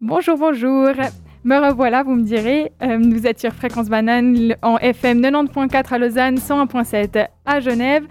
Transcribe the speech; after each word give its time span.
Bonjour, 0.00 0.38
bonjour. 0.38 0.90
Me 1.42 1.56
revoilà, 1.56 2.04
vous 2.04 2.14
me 2.14 2.22
direz. 2.22 2.70
Euh, 2.84 2.98
vous 3.00 3.26
êtes 3.26 3.40
sur 3.40 3.52
Fréquence 3.52 3.88
Banane 3.88 4.54
en 4.62 4.78
FM 4.78 5.20
90.4 5.20 5.92
à 5.92 5.98
Lausanne, 5.98 6.36
101.7 6.36 7.26
à 7.44 7.58
Genève. 7.58 8.04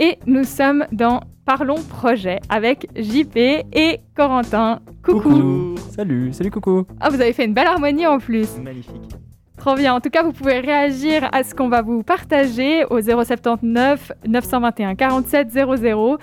Et 0.00 0.18
nous 0.26 0.42
sommes 0.42 0.84
dans 0.90 1.20
Parlons 1.44 1.80
Projet 1.88 2.40
avec 2.48 2.88
JP 2.96 3.36
et 3.36 4.00
Corentin. 4.16 4.80
Coucou. 5.04 5.76
Salut, 5.94 6.32
salut 6.32 6.50
coucou. 6.50 6.84
Ah, 6.98 7.08
vous 7.08 7.20
avez 7.20 7.32
fait 7.32 7.44
une 7.44 7.54
belle 7.54 7.68
harmonie 7.68 8.04
en 8.04 8.18
plus. 8.18 8.58
Magnifique. 8.58 9.14
Trop 9.58 9.76
bien. 9.76 9.94
En 9.94 10.00
tout 10.00 10.10
cas, 10.10 10.24
vous 10.24 10.32
pouvez 10.32 10.58
réagir 10.58 11.28
à 11.30 11.44
ce 11.44 11.54
qu'on 11.54 11.68
va 11.68 11.82
vous 11.82 12.02
partager 12.02 12.84
au 12.90 13.00
079 13.00 14.10
921 14.26 14.96
47 14.96 15.50
00. 15.52 16.18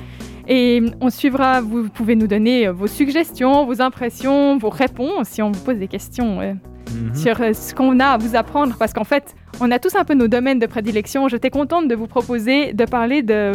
Et 0.48 0.82
on 1.02 1.10
suivra, 1.10 1.62
vous 1.62 1.90
pouvez 1.90 2.16
nous 2.16 2.28
donner 2.28 2.68
vos 2.70 2.88
suggestions, 2.88 3.66
vos 3.66 3.82
impressions, 3.82 4.58
vos 4.58 4.70
réponses 4.70 5.30
si 5.30 5.42
on 5.42 5.52
vous 5.52 5.62
pose 5.64 5.78
des 5.78 5.88
questions 5.88 6.40
euh, 6.42 6.54
Mhm. 6.94 7.16
sur 7.16 7.42
euh, 7.42 7.54
ce 7.54 7.74
qu'on 7.74 8.00
a 8.00 8.06
à 8.08 8.18
vous 8.18 8.36
apprendre. 8.36 8.76
Parce 8.78 8.94
qu'en 8.94 9.04
fait, 9.04 9.36
on 9.60 9.72
a 9.72 9.80
tous 9.80 9.96
un 9.96 10.04
peu 10.04 10.14
nos 10.14 10.28
domaines 10.28 10.60
de 10.60 10.66
prédilection. 10.68 11.28
J'étais 11.28 11.50
contente 11.50 11.88
de 11.88 11.96
vous 11.96 12.08
proposer 12.08 12.74
de 12.74 12.86
parler 12.86 13.24
de 13.24 13.52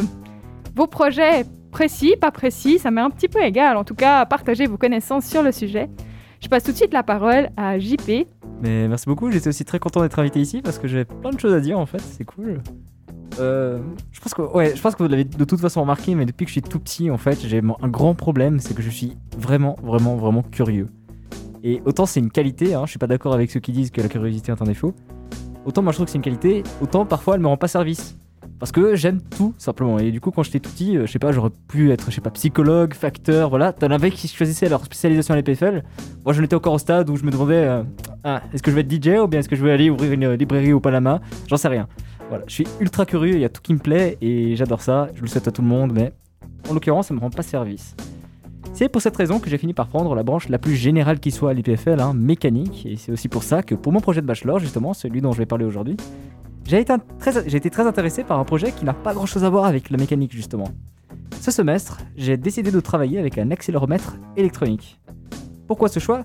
vos 0.74 0.87
projets 0.87 1.45
précis, 1.70 2.14
pas 2.20 2.33
précis, 2.33 2.78
ça 2.80 2.91
m'est 2.91 3.00
un 3.00 3.11
petit 3.11 3.28
peu 3.28 3.41
égal. 3.41 3.77
En 3.77 3.84
tout 3.84 3.95
cas, 3.95 4.27
partagez 4.27 4.66
vos 4.66 4.77
connaissances 4.77 5.27
sur 5.27 5.42
le 5.42 5.52
sujet. 5.52 5.88
Je 6.42 6.48
passe 6.48 6.64
tout 6.64 6.72
de 6.72 6.77
suite 6.77 6.92
la 6.92 7.02
parole 7.02 7.50
à 7.56 7.78
JP. 7.78 8.27
Mais 8.62 8.88
merci 8.88 9.06
beaucoup, 9.06 9.30
j'étais 9.30 9.48
aussi 9.48 9.64
très 9.64 9.78
content 9.78 10.00
d'être 10.00 10.19
invité 10.19 10.41
ici 10.41 10.61
parce 10.62 10.78
que 10.78 10.88
j'avais 10.88 11.05
plein 11.05 11.30
de 11.30 11.38
choses 11.38 11.55
à 11.55 11.61
dire 11.61 11.78
en 11.78 11.86
fait, 11.86 12.00
c'est 12.00 12.25
cool. 12.25 12.61
Euh, 13.39 13.79
je 14.12 14.20
pense 14.20 14.34
que 14.34 14.43
ouais, 14.43 14.75
je 14.75 14.80
pense 14.80 14.95
que 14.95 15.02
vous 15.02 15.09
l'avez 15.09 15.25
de 15.25 15.45
toute 15.45 15.61
façon 15.61 15.80
remarqué, 15.80 16.15
mais 16.15 16.27
depuis 16.27 16.45
que 16.45 16.48
je 16.48 16.55
suis 16.55 16.62
tout 16.62 16.80
petit 16.80 17.11
en 17.11 17.19
fait, 17.19 17.39
j'ai 17.47 17.61
un 17.61 17.89
grand 17.89 18.15
problème, 18.15 18.59
c'est 18.59 18.75
que 18.75 18.83
je 18.83 18.91
suis 18.91 19.16
vraiment, 19.39 19.77
vraiment, 19.83 20.16
vraiment 20.16 20.43
curieux. 20.43 20.89
Et 21.62 21.83
autant 21.84 22.06
c'est 22.06 22.20
une 22.20 22.30
qualité, 22.30 22.75
hein, 22.75 22.83
je 22.87 22.91
suis 22.91 22.98
pas 22.98 23.06
d'accord 23.06 23.34
avec 23.34 23.51
ceux 23.51 23.61
qui 23.61 23.73
disent 23.73 23.91
que 23.91 24.01
la 24.01 24.09
curiosité 24.09 24.53
est 24.53 24.62
un 24.62 24.64
défaut. 24.64 24.95
Autant 25.64 25.83
moi 25.83 25.92
je 25.92 25.98
trouve 25.98 26.06
que 26.06 26.12
c'est 26.12 26.19
une 26.19 26.25
qualité, 26.25 26.62
autant 26.81 27.06
parfois 27.06 27.34
elle 27.37 27.41
me 27.41 27.48
rend 27.48 27.56
pas 27.56 27.69
service. 27.69 28.17
Parce 28.59 28.72
que 28.72 28.95
j'aime 28.95 29.22
tout 29.22 29.55
simplement. 29.56 29.98
Et 29.98 30.11
du 30.11 30.20
coup, 30.20 30.31
quand 30.31 30.42
j'étais 30.42 30.61
tout 30.61 30.70
petit, 30.70 30.97
euh, 30.97 31.06
je 31.06 31.12
sais 31.12 31.19
pas, 31.19 31.33
j'aurais 31.33 31.50
pu 31.69 31.91
être, 31.92 32.11
je 32.11 32.17
sais 32.17 32.20
pas, 32.20 32.31
psychologue, 32.31 32.92
facteur, 32.92 33.48
voilà. 33.48 33.72
T'en 33.72 33.91
avais 33.91 34.11
qui 34.11 34.28
choisissaient 34.28 34.69
leur 34.69 34.84
spécialisation 34.84 35.33
à 35.33 35.39
l'EPFL. 35.39 35.83
Moi, 36.27 36.34
j'en 36.34 36.42
étais 36.42 36.55
encore 36.55 36.75
au 36.75 36.78
stade 36.78 37.09
où 37.09 37.17
je 37.17 37.25
me 37.25 37.31
demandais 37.31 37.55
euh, 37.55 37.83
ah, 38.22 38.42
est-ce 38.53 38.62
que 38.62 38.70
je 38.70 38.77
vais 38.77 38.83
être 38.83 38.92
DJ 38.92 39.19
ou 39.19 39.27
bien 39.28 39.41
est-ce 39.41 39.48
que 39.48 39.56
je 39.56 39.65
vais 39.65 39.72
aller 39.72 39.89
ouvrir 39.89 40.12
une 40.12 40.25
euh, 40.25 40.37
librairie 40.37 40.75
au 40.75 40.81
Panama? 40.81 41.22
J'en 41.48 41.56
sais 41.56 41.69
rien. 41.69 41.89
Voilà, 42.31 42.45
je 42.47 42.53
suis 42.55 42.67
ultra 42.81 43.05
curieux, 43.05 43.34
il 43.34 43.41
y 43.41 43.45
a 43.45 43.48
tout 43.48 43.61
qui 43.61 43.75
me 43.75 43.78
plaît 43.81 44.17
et 44.23 44.55
j'adore 44.56 44.81
ça. 44.83 45.09
Je 45.14 45.20
le 45.20 45.27
souhaite 45.27 45.48
à 45.48 45.50
tout 45.50 45.62
le 45.62 45.69
monde, 45.69 45.92
mais 45.92 46.12
en 46.69 46.75
l'occurrence, 46.75 47.09
ça 47.09 47.14
me 47.14 47.19
rend 47.20 47.28
pas 47.31 47.42
service. 47.42 47.95
C'est 48.72 48.89
pour 48.89 49.03
cette 49.03 49.17
raison 49.17 49.41
que 49.41 49.50
j'ai 49.50 49.59
fini 49.59 49.75
par 49.75 49.89
prendre 49.89 50.14
la 50.14 50.22
branche 50.22 50.48
la 50.48 50.59
plus 50.59 50.77
générale 50.77 51.19
qui 51.19 51.33
soit 51.33 51.50
à 51.50 51.55
l'IPFL, 51.55 52.00
hein, 52.00 52.14
mécanique. 52.14 52.87
Et 52.87 52.97
c'est 52.97 53.11
aussi 53.11 53.28
pour 53.28 53.42
ça 53.42 53.62
que 53.64 53.75
pour 53.75 53.92
mon 53.92 54.00
projet 54.00 54.20
de 54.22 54.27
bachelor, 54.27 54.61
justement, 54.61 54.95
celui 54.95 55.20
dont 55.20 55.33
je 55.33 55.39
vais 55.39 55.47
parler 55.47 55.64
aujourd'hui, 55.64 55.97
j'ai 56.67 56.78
été, 56.78 56.92
un- 56.92 57.00
très, 57.19 57.33
j'ai 57.48 57.56
été 57.56 57.69
très 57.69 57.84
intéressé 57.87 58.22
par 58.22 58.39
un 58.39 58.44
projet 58.44 58.70
qui 58.70 58.84
n'a 58.84 58.94
pas 58.94 59.12
grand 59.12 59.27
chose 59.27 59.42
à 59.42 59.50
voir 59.50 59.65
avec 59.65 59.91
la 59.91 59.97
mécanique, 59.98 60.33
justement. 60.33 60.69
Ce 61.41 61.50
semestre, 61.50 61.98
j'ai 62.17 62.37
décidé 62.37 62.70
de 62.70 62.78
travailler 62.81 63.19
avec 63.19 63.39
un 63.39 63.50
accéléromètre 63.50 64.19
électronique. 64.37 65.00
Pourquoi 65.67 65.89
ce 65.89 65.98
choix? 65.98 66.25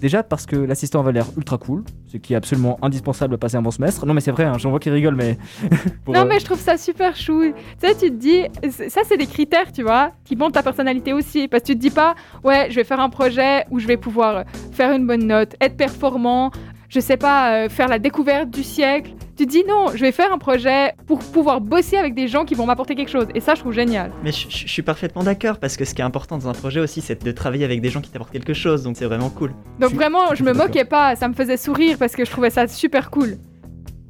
Déjà 0.00 0.22
parce 0.22 0.46
que 0.46 0.56
l'assistant 0.56 1.00
avait 1.00 1.12
l'air 1.12 1.26
ultra 1.36 1.58
cool, 1.58 1.84
ce 2.06 2.16
qui 2.16 2.32
est 2.32 2.36
absolument 2.36 2.78
indispensable 2.82 3.34
à 3.34 3.38
passer 3.38 3.56
un 3.56 3.62
bon 3.62 3.70
semestre. 3.70 4.04
Non 4.06 4.14
mais 4.14 4.20
c'est 4.20 4.30
vrai, 4.30 4.44
hein, 4.44 4.58
j'en 4.58 4.70
vois 4.70 4.80
qui 4.80 4.90
rigolent, 4.90 5.16
mais... 5.16 5.38
non, 6.08 6.20
euh, 6.20 6.24
mais 6.28 6.40
je 6.40 6.44
trouve 6.44 6.58
ça 6.58 6.76
super 6.76 7.16
chou. 7.16 7.52
Tu 7.80 7.86
sais, 7.86 7.94
tu 7.94 8.10
te 8.10 8.16
dis, 8.16 8.42
ça, 8.88 9.02
c'est 9.04 9.16
des 9.16 9.26
critères, 9.26 9.72
tu 9.72 9.82
vois, 9.82 10.12
qui 10.24 10.36
montrent 10.36 10.54
ta 10.54 10.62
personnalité 10.62 11.12
aussi. 11.12 11.48
Parce 11.48 11.62
que 11.62 11.68
tu 11.68 11.74
te 11.74 11.80
dis 11.80 11.90
pas, 11.90 12.14
ouais, 12.44 12.66
je 12.70 12.76
vais 12.76 12.84
faire 12.84 13.00
un 13.00 13.10
projet 13.10 13.64
où 13.70 13.78
je 13.78 13.86
vais 13.86 13.96
pouvoir 13.96 14.44
faire 14.72 14.92
une 14.92 15.06
bonne 15.06 15.26
note, 15.26 15.54
être 15.60 15.76
performant, 15.76 16.50
je 16.92 17.00
sais 17.00 17.16
pas, 17.16 17.54
euh, 17.64 17.68
faire 17.70 17.88
la 17.88 17.98
découverte 17.98 18.50
du 18.50 18.62
siècle. 18.62 19.12
Tu 19.34 19.46
te 19.46 19.50
dis, 19.50 19.64
non, 19.66 19.86
je 19.94 20.00
vais 20.02 20.12
faire 20.12 20.30
un 20.30 20.36
projet 20.36 20.92
pour 21.06 21.20
pouvoir 21.20 21.62
bosser 21.62 21.96
avec 21.96 22.14
des 22.14 22.28
gens 22.28 22.44
qui 22.44 22.54
vont 22.54 22.66
m'apporter 22.66 22.94
quelque 22.94 23.10
chose. 23.10 23.26
Et 23.34 23.40
ça, 23.40 23.54
je 23.54 23.60
trouve 23.60 23.72
génial. 23.72 24.10
Mais 24.22 24.30
je, 24.30 24.46
je- 24.50 24.66
je 24.66 24.70
suis 24.70 24.82
parfaitement 24.82 25.22
d'accord 25.22 25.58
parce 25.58 25.78
que 25.78 25.86
ce 25.86 25.94
qui 25.94 26.02
est 26.02 26.04
important 26.04 26.36
dans 26.36 26.48
un 26.48 26.52
projet 26.52 26.80
aussi, 26.80 27.00
c'est 27.00 27.24
de 27.24 27.32
travailler 27.32 27.64
avec 27.64 27.80
des 27.80 27.88
gens 27.88 28.02
qui 28.02 28.10
t'apportent 28.10 28.30
quelque 28.30 28.52
chose, 28.52 28.82
donc 28.82 28.96
c'est 28.98 29.06
vraiment 29.06 29.30
cool. 29.30 29.52
Donc 29.80 29.88
suis- 29.88 29.96
vraiment, 29.98 30.26
je 30.26 30.30
je 30.32 30.34
suis 30.36 30.44
me 30.44 30.52
moquais 30.52 30.84
pas, 30.84 31.16
ça 31.16 31.28
me 31.28 31.32
faisait 31.34 31.56
sourire 31.56 31.96
parce 31.98 32.14
que 32.14 32.26
je 32.26 32.30
trouvais 32.30 32.50
ça 32.50 32.68
super 32.68 33.10
cool. 33.10 33.38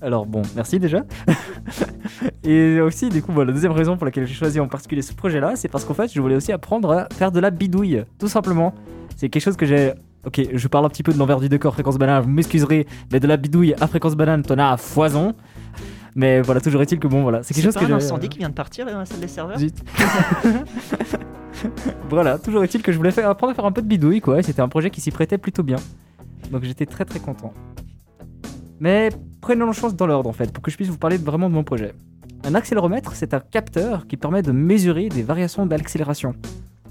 Alors 0.01 0.27
bon, 0.27 0.43
merci 0.57 0.81
déjà. 0.81 1.05
et 2.45 2.81
aussi, 2.81 3.09
du 3.09 3.23
coup, 3.23 3.31
voilà, 3.33 3.49
la 3.51 3.55
deuxième 3.55 3.73
raison 3.73 3.97
pour 3.97 4.05
laquelle 4.07 4.27
j'ai 4.27 4.35
choisi 4.35 4.59
en 4.59 4.67
particulier 4.67 5.03
ce 5.03 5.15
projet-là, 5.15 5.53
c'est 5.55 5.69
parce 5.69 5.85
qu'en 5.85 5.95
fait, 5.95 6.13
je 6.13 6.21
voulais 6.21 6.35
aussi 6.37 6.51
apprendre 6.53 6.91
à 6.91 7.09
faire 7.17 7.31
de 7.31 7.39
la 7.39 7.51
bidouille, 7.51 8.03
tout 8.19 8.29
simplement. 8.29 8.75
C'est 9.17 9.29
quelque 9.29 9.43
chose 9.43 9.57
que 9.57 9.67
j'ai. 9.67 9.93
Ok, 10.25 10.41
je 10.53 10.69
parle 10.69 10.85
un 10.87 10.89
petit 10.89 11.03
peu 11.03 11.13
de 11.13 11.19
l'envers 11.19 11.41
du 11.41 11.49
décor 11.49 11.73
fréquence 11.75 11.99
banane, 11.99 12.23
vous 12.23 12.31
m'excuserez, 12.31 12.87
mais 13.13 13.19
de 13.19 13.27
la 13.27 13.37
bidouille 13.37 13.75
à 13.81 13.89
fréquence 13.89 14.15
banane, 14.15 14.43
t'en 14.43 14.57
as 14.59 14.71
à 14.73 14.77
foison. 14.77 15.35
Mais 16.15 16.43
voilà, 16.43 16.61
toujours 16.61 16.83
est-il 16.83 16.99
que 17.01 17.09
bon, 17.09 17.23
voilà, 17.23 17.43
c'est 17.43 17.55
quelque 17.55 17.65
chose 17.65 17.75
pas 17.75 17.81
que 17.81 17.93
un 17.93 17.97
incendie 17.97 18.29
qui 18.29 18.39
vient 18.39 18.51
de 18.51 18.55
partir 18.55 18.85
là, 18.87 18.93
dans 18.93 18.99
la 19.01 19.07
salle 19.07 19.21
des 19.21 19.29
serveurs 19.29 19.59
Zut. 19.59 19.75
voilà, 22.09 22.39
toujours 22.39 22.63
est-il 22.63 22.83
que 22.83 22.93
je 22.93 22.97
voulais 22.99 23.11
faire, 23.11 23.29
apprendre 23.29 23.53
à 23.53 23.55
faire 23.55 23.65
un 23.65 23.73
peu 23.73 23.83
de 23.83 23.89
bidouille, 23.89 24.21
quoi. 24.21 24.39
et 24.39 24.43
C'était 24.43 24.63
un 24.63 24.69
projet 24.69 24.91
qui 24.91 25.01
s'y 25.01 25.11
prêtait 25.11 25.39
plutôt 25.39 25.63
bien. 25.63 25.79
Donc 26.51 26.63
j'étais 26.65 26.87
très 26.87 27.05
très 27.05 27.19
content. 27.19 27.53
Mais 28.79 29.09
prenons 29.41 29.67
les 29.67 29.73
choses 29.73 29.97
dans 29.97 30.07
l'ordre 30.07 30.29
en 30.29 30.33
fait, 30.33 30.53
pour 30.53 30.63
que 30.63 30.71
je 30.71 30.77
puisse 30.77 30.89
vous 30.89 30.99
parler 30.99 31.17
vraiment 31.17 31.49
de 31.49 31.55
mon 31.55 31.65
projet. 31.65 31.95
Un 32.45 32.55
accéléromètre, 32.55 33.15
c'est 33.15 33.35
un 33.35 33.41
capteur 33.41 34.07
qui 34.07 34.17
permet 34.17 34.43
de 34.43 34.53
mesurer 34.53 35.09
des 35.09 35.23
variations 35.23 35.65
d'accélération. 35.67 36.35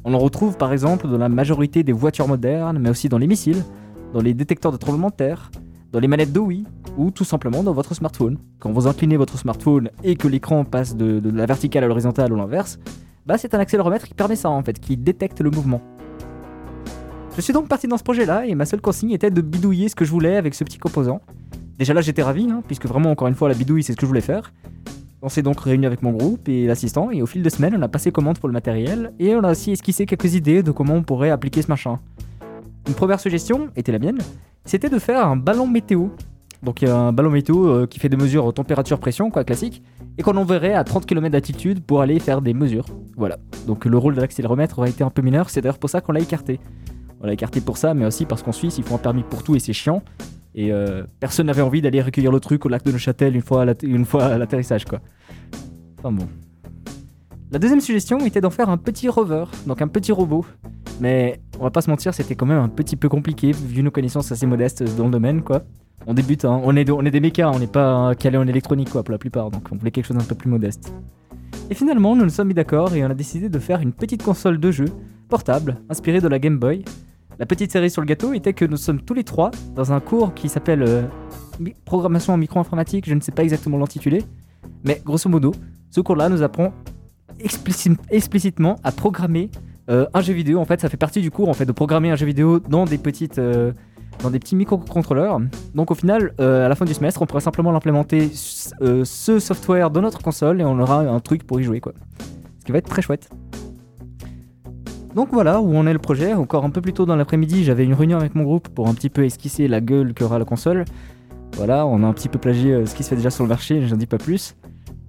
On 0.04 0.14
en 0.16 0.20
retrouve 0.20 0.58
par 0.58 0.74
exemple 0.74 1.08
dans 1.08 1.18
la 1.18 1.30
majorité 1.30 1.84
des 1.84 1.92
voitures 1.92 2.28
modernes, 2.28 2.80
mais 2.80 2.90
aussi 2.90 3.08
dans 3.08 3.20
les 3.20 3.28
missiles, 3.28 3.64
dans 4.14 4.22
les 4.22 4.34
détecteurs 4.34 4.72
de 4.72 4.78
tremblements 4.78 5.10
de 5.10 5.16
terre, 5.16 5.52
dans 5.92 6.00
les 6.00 6.08
manettes 6.08 6.34
de 6.34 6.40
Wii, 6.40 6.66
ou 6.98 7.12
tout 7.12 7.24
simplement 7.24 7.62
dans 7.62 7.74
votre 7.74 7.94
smartphone. 7.94 8.38
Quand 8.60 8.72
vous 8.72 8.88
inclinez 8.88 9.18
votre 9.18 9.38
smartphone 9.38 9.90
et 10.04 10.16
que 10.16 10.28
l'écran 10.28 10.66
passe 10.66 10.96
de, 10.96 11.20
de 11.20 11.30
la 11.30 11.46
verticale 11.46 11.84
à 11.84 11.88
l'horizontale 11.88 12.34
ou 12.34 12.36
l'inverse, 12.36 12.80
bah 13.28 13.38
c'est 13.38 13.54
un 13.54 13.60
accéléromètre 13.60 14.08
qui 14.08 14.16
permet 14.16 14.36
ça 14.36 14.50
en 14.50 14.64
fait, 14.64 14.80
qui 14.80 14.98
détecte 14.98 15.40
le 15.42 15.52
mouvement. 15.52 15.82
Je 17.36 17.42
suis 17.42 17.54
donc 17.54 17.68
parti 17.68 17.88
dans 17.88 17.98
ce 17.98 18.04
projet-là 18.04 18.48
et 18.48 18.56
ma 18.56 18.66
seule 18.66 18.82
consigne 18.82 19.12
était 19.12 19.32
de 19.32 19.42
bidouiller 19.42 19.88
ce 19.88 19.96
que 19.96 20.04
je 20.04 20.12
voulais 20.12 20.36
avec 20.36 20.56
ce 20.56 20.64
petit 20.64 20.80
composant. 20.80 21.22
Déjà 21.78 21.94
là 21.94 22.02
j'étais 22.02 22.24
ravi, 22.24 22.50
hein, 22.50 22.64
puisque 22.66 22.88
vraiment 22.88 23.12
encore 23.12 23.28
une 23.28 23.36
fois 23.36 23.50
la 23.50 23.56
bidouille 23.56 23.84
c'est 23.84 23.94
ce 23.94 23.98
que 23.98 24.02
je 24.02 24.08
voulais 24.08 24.22
faire. 24.22 24.52
On 25.24 25.30
s'est 25.30 25.44
donc 25.44 25.60
réunis 25.60 25.86
avec 25.86 26.02
mon 26.02 26.12
groupe 26.12 26.50
et 26.50 26.66
l'assistant 26.66 27.12
et 27.12 27.22
au 27.22 27.28
fil 27.28 27.44
des 27.44 27.52
semaines 27.52 27.76
on 27.78 27.82
a 27.84 27.88
passé 27.88 28.12
commande 28.12 28.40
pour 28.40 28.50
le 28.50 28.54
matériel 28.54 29.14
et 29.20 29.36
on 29.36 29.44
a 29.44 29.52
aussi 29.52 29.72
esquissé 29.72 30.08
quelques 30.08 30.34
idées 30.34 30.64
de 30.64 30.72
comment 30.72 30.96
on 30.96 31.04
pourrait 31.04 31.30
appliquer 31.30 31.62
ce 31.62 31.68
machin. 31.68 32.00
Une 32.88 32.96
première 32.96 33.20
suggestion 33.20 33.70
était 33.76 33.92
la 33.92 34.00
mienne, 34.00 34.18
c'était 34.66 34.90
de 34.90 34.98
faire 34.98 35.26
un 35.28 35.36
ballon 35.36 35.68
météo. 35.68 36.08
Donc 36.64 36.84
un 36.84 37.12
ballon 37.12 37.32
météo 37.32 37.68
euh, 37.68 37.88
qui 37.88 38.00
fait 38.00 38.10
des 38.10 38.18
mesures 38.18 38.54
température-pression, 38.54 39.32
quoi, 39.32 39.44
classique, 39.44 39.82
et 40.18 40.24
qu'on 40.24 40.38
enverrait 40.38 40.74
à 40.74 40.84
30 40.84 41.06
km 41.06 41.32
d'altitude 41.32 41.84
pour 41.84 42.02
aller 42.02 42.20
faire 42.20 42.42
des 42.42 42.54
mesures. 42.54 42.86
Voilà. 43.18 43.38
Donc 43.66 43.86
le 43.86 43.98
rôle 43.98 44.16
de 44.16 44.22
l'accéléromètre 44.22 44.78
aurait 44.80 44.92
été 44.92 45.04
un 45.04 45.10
peu 45.10 45.22
mineur, 45.22 45.50
c'est 45.50 45.62
d'ailleurs 45.62 45.80
pour 45.80 45.90
ça 45.90 46.02
qu'on 46.02 46.12
l'a 46.12 46.20
écarté. 46.20 46.60
On 47.22 47.28
l'a 47.28 47.34
écarté 47.34 47.62
pour 47.62 47.78
ça, 47.78 47.94
mais 47.94 48.06
aussi 48.06 48.26
parce 48.26 48.44
qu'en 48.44 48.52
Suisse, 48.52 48.78
il 48.78 48.84
faut 48.84 48.96
un 48.96 49.00
permis 49.00 49.24
pour 49.24 49.44
tout 49.44 49.56
et 49.56 49.60
c'est 49.60 49.74
chiant. 49.74 50.04
Et 50.54 50.72
euh, 50.72 51.04
personne 51.20 51.48
n'avait 51.48 51.62
envie 51.62 51.82
d'aller 51.82 52.02
recueillir 52.02 52.32
le 52.32 52.40
truc 52.40 52.66
au 52.66 52.70
lac 52.70 52.84
de 52.84 52.92
Neuchâtel 52.92 53.36
une 53.36 53.42
fois 54.06 54.26
à 54.26 54.38
l'atterrissage, 54.38 54.86
quoi. 54.86 55.00
Enfin 56.00 56.12
bon. 56.12 56.28
La 57.52 57.60
deuxième 57.60 57.82
suggestion 57.82 58.20
était 58.20 58.42
d'en 58.42 58.50
faire 58.50 58.70
un 58.70 58.78
petit 58.78 59.10
rover, 59.10 59.46
donc 59.66 59.82
un 59.82 59.88
petit 59.88 60.12
robot. 60.12 60.46
Mais 61.00 61.40
on 61.60 61.64
va 61.64 61.72
pas 61.72 61.82
se 61.82 61.90
mentir, 61.90 62.14
c'était 62.14 62.36
quand 62.36 62.46
même 62.46 62.60
un 62.60 62.70
petit 62.70 62.96
peu 62.96 63.10
compliqué, 63.10 63.52
vu 63.52 63.84
nos 63.84 63.92
connaissances 63.92 64.32
assez 64.32 64.46
modestes 64.46 64.84
dans 64.96 65.06
le 65.06 65.12
domaine, 65.12 65.42
quoi. 65.42 65.64
On 66.08 66.14
débute, 66.14 66.46
hein. 66.46 66.62
on, 66.64 66.76
est, 66.76 66.90
on 66.90 67.04
est 67.06 67.12
des 67.12 67.20
mécas, 67.20 67.52
on 67.52 67.60
n'est 67.60 67.68
pas 67.68 68.16
calé 68.16 68.38
en 68.38 68.48
électronique, 68.48 68.90
quoi, 68.90 69.04
pour 69.04 69.12
la 69.12 69.18
plupart, 69.18 69.52
donc 69.52 69.68
on 69.72 69.76
voulait 69.76 69.92
quelque 69.92 70.06
chose 70.06 70.18
d'un 70.18 70.24
peu 70.24 70.36
plus 70.36 70.50
modeste. 70.50 70.94
Et 71.70 71.74
finalement, 71.74 72.16
nous 72.16 72.24
nous 72.24 72.30
sommes 72.30 72.50
mis 72.50 72.54
d'accord 72.54 72.94
et 72.96 73.04
on 73.06 73.10
a 73.10 73.14
décidé 73.14 73.50
de 73.50 73.60
faire 73.60 73.82
une 73.82 73.94
petite 73.94 74.24
console 74.24 74.60
de 74.60 74.72
jeu, 74.72 74.86
portable, 75.30 75.78
inspirée 75.90 76.20
de 76.20 76.28
la 76.28 76.40
Game 76.40 76.58
Boy. 76.58 76.84
La 77.42 77.48
petite 77.48 77.72
série 77.72 77.90
sur 77.90 78.04
le 78.04 78.06
gâteau 78.06 78.34
était 78.34 78.54
que 78.54 78.66
nous 78.66 78.78
sommes 78.78 79.02
tous 79.02 79.16
les 79.16 79.24
trois 79.24 79.50
dans 79.74 79.92
un 79.92 80.00
cours 80.00 80.36
qui 80.36 80.48
s'appelle 80.48 80.84
euh, 80.88 81.02
Programmation 81.86 82.34
en 82.34 82.38
micro-informatique, 82.38 83.10
je 83.10 83.16
ne 83.16 83.20
sais 83.20 83.32
pas 83.32 83.42
exactement 83.42 83.80
l'intitulé, 83.80 84.24
mais 84.84 85.02
grosso 85.04 85.28
modo, 85.28 85.52
ce 85.90 86.02
cours-là 86.02 86.30
nous 86.30 86.44
apprend 86.44 86.72
explici- 87.44 87.98
explicitement 88.12 88.76
à 88.84 88.92
programmer 88.92 89.50
euh, 89.90 90.06
un 90.14 90.22
jeu 90.22 90.34
vidéo. 90.34 90.60
En 90.60 90.66
fait, 90.66 90.82
ça 90.82 90.88
fait 90.88 90.98
partie 90.98 91.20
du 91.20 91.32
cours 91.32 91.50
en 91.50 91.54
fait 91.54 91.66
de 91.66 91.72
programmer 91.72 92.12
un 92.12 92.16
jeu 92.16 92.28
vidéo 92.28 92.60
dans 92.60 92.86
des 92.86 93.00
petites, 93.00 93.40
euh, 93.40 93.74
dans 94.22 94.30
des 94.30 94.38
petits 94.38 94.56
microcontrôleurs. 94.56 95.40
Donc 95.74 95.90
au 95.90 95.96
final, 95.96 96.36
à 96.38 96.70
la 96.70 96.76
fin 96.76 96.86
du 96.86 96.94
semestre, 96.94 97.24
on 97.24 97.26
pourrait 97.26 97.42
simplement 97.42 97.72
l'implémenter 97.72 98.30
ce 98.36 99.40
software 99.40 99.90
dans 99.90 100.02
notre 100.02 100.22
console 100.22 100.62
et 100.62 100.64
on 100.64 100.78
aura 100.78 101.00
un 101.00 101.20
truc 101.20 101.48
pour 101.48 101.60
y 101.60 101.64
jouer 101.64 101.80
quoi. 101.80 101.94
Ce 102.60 102.66
qui 102.66 102.72
va 102.72 102.78
être 102.78 102.90
très 102.90 103.02
chouette. 103.02 103.32
Donc 105.16 105.30
voilà 105.32 105.60
où 105.60 105.76
en 105.76 105.86
est 105.88 105.94
le 105.94 106.00
projet. 106.00 106.34
Encore 106.34 106.64
un 106.64 106.70
peu 106.70 106.82
plus 106.82 106.94
tôt 106.94 107.06
dans 107.06 107.16
l'après-midi, 107.16 107.64
j'avais 107.64 107.84
une 107.84 107.94
réunion 107.94 108.18
avec 108.18 108.34
mon 108.36 108.44
groupe 108.44 108.70
pour 108.70 108.88
un 108.88 108.94
petit 108.94 109.10
peu 109.10 109.26
esquisser 109.26 109.68
la 109.68 109.82
gueule 109.82 110.14
qu'aura 110.14 110.40
la 110.40 110.46
console. 110.46 110.86
Voilà, 111.58 111.86
on 111.86 112.02
a 112.04 112.08
un 112.08 112.14
petit 112.14 112.30
peu 112.30 112.40
plagié 112.40 112.74
euh, 112.74 112.86
ce 112.86 112.96
qui 112.96 113.04
se 113.04 113.10
fait 113.10 113.18
déjà 113.18 113.30
sur 113.30 113.44
le 113.44 113.50
marché, 113.50 113.86
j'en 113.86 113.98
dis 113.98 114.06
pas 114.06 114.18
plus. 114.18 114.56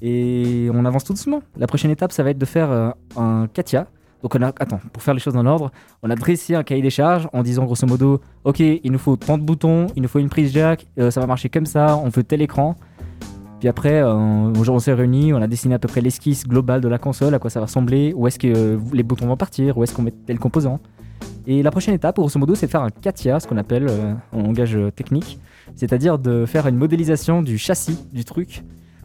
Et 0.01 0.69
on 0.75 0.85
avance 0.85 1.05
tout 1.05 1.13
doucement. 1.13 1.43
La 1.57 1.69
prochaine 1.69 1.93
étape, 1.93 2.11
ça 2.11 2.25
va 2.25 2.31
être 2.31 2.39
de 2.39 2.45
faire 2.45 2.71
euh, 2.73 2.91
un 3.17 3.47
Katia, 3.47 3.87
Donc 4.23 4.35
on 4.35 4.43
a, 4.43 4.49
attends, 4.49 4.81
pour 4.93 5.05
faire 5.05 5.15
les 5.15 5.21
choses 5.21 5.35
dans 5.35 5.45
l'ordre, 5.45 5.71
on 6.03 6.11
a 6.11 6.17
dressé 6.17 6.57
un 6.57 6.65
cahier 6.65 6.83
des 6.83 6.91
charges 6.91 7.29
en 7.33 7.45
disant 7.45 7.65
grosso 7.65 7.87
modo, 7.87 8.21
ok, 8.43 8.59
il 8.59 8.91
nous 8.91 8.99
faut 8.99 9.15
30 9.15 9.43
boutons, 9.43 9.87
il 9.95 10.03
nous 10.03 10.09
faut 10.09 10.19
une 10.19 10.29
prise 10.29 10.53
jack, 10.53 10.89
euh, 10.99 11.13
ça 11.13 11.21
va 11.21 11.29
marcher 11.29 11.49
comme 11.49 11.67
ça, 11.67 11.97
on 11.97 12.09
veut 12.09 12.25
tel 12.25 12.43
écran. 12.43 12.77
Puis 13.63 13.69
après, 13.69 14.03
euh, 14.03 14.13
on 14.13 14.79
s'est 14.81 14.93
réunis, 14.93 15.33
on 15.33 15.41
a 15.41 15.47
dessiné 15.47 15.77
à 15.77 15.79
peu 15.79 15.87
près 15.87 16.01
l'esquisse 16.01 16.49
globale 16.49 16.81
de 16.81 16.89
la 16.89 16.99
console, 16.99 17.33
à 17.33 17.39
quoi 17.39 17.49
ça 17.49 17.61
va 17.61 17.67
ressembler, 17.67 18.13
où 18.17 18.27
est-ce 18.27 18.37
que 18.41 18.49
euh, 18.49 18.77
les 18.93 19.05
boutons 19.05 19.29
vont 19.29 19.37
partir, 19.37 19.79
où 19.79 19.85
est-ce 19.85 19.95
qu'on 19.95 20.03
met 20.03 20.11
tel 20.11 20.41
composant. 20.41 20.81
Et 21.47 21.63
la 21.63 21.71
prochaine 21.71 21.95
étape, 21.95 22.17
grosso 22.17 22.41
modo, 22.41 22.57
c'est 22.57 22.67
de 22.67 22.73
faire 22.73 22.83
un 22.83 22.91
CATIA, 22.91 23.39
ce 23.39 23.47
qu'on 23.47 23.57
appelle 23.59 23.87
euh, 23.89 24.15
en 24.33 24.43
langage 24.43 24.77
technique, 24.97 25.39
c'est-à-dire 25.77 26.19
de 26.19 26.45
faire 26.45 26.67
une 26.67 26.75
modélisation 26.75 27.41
du 27.41 27.57
châssis 27.57 28.05
du 28.13 28.25
truc 28.25 28.65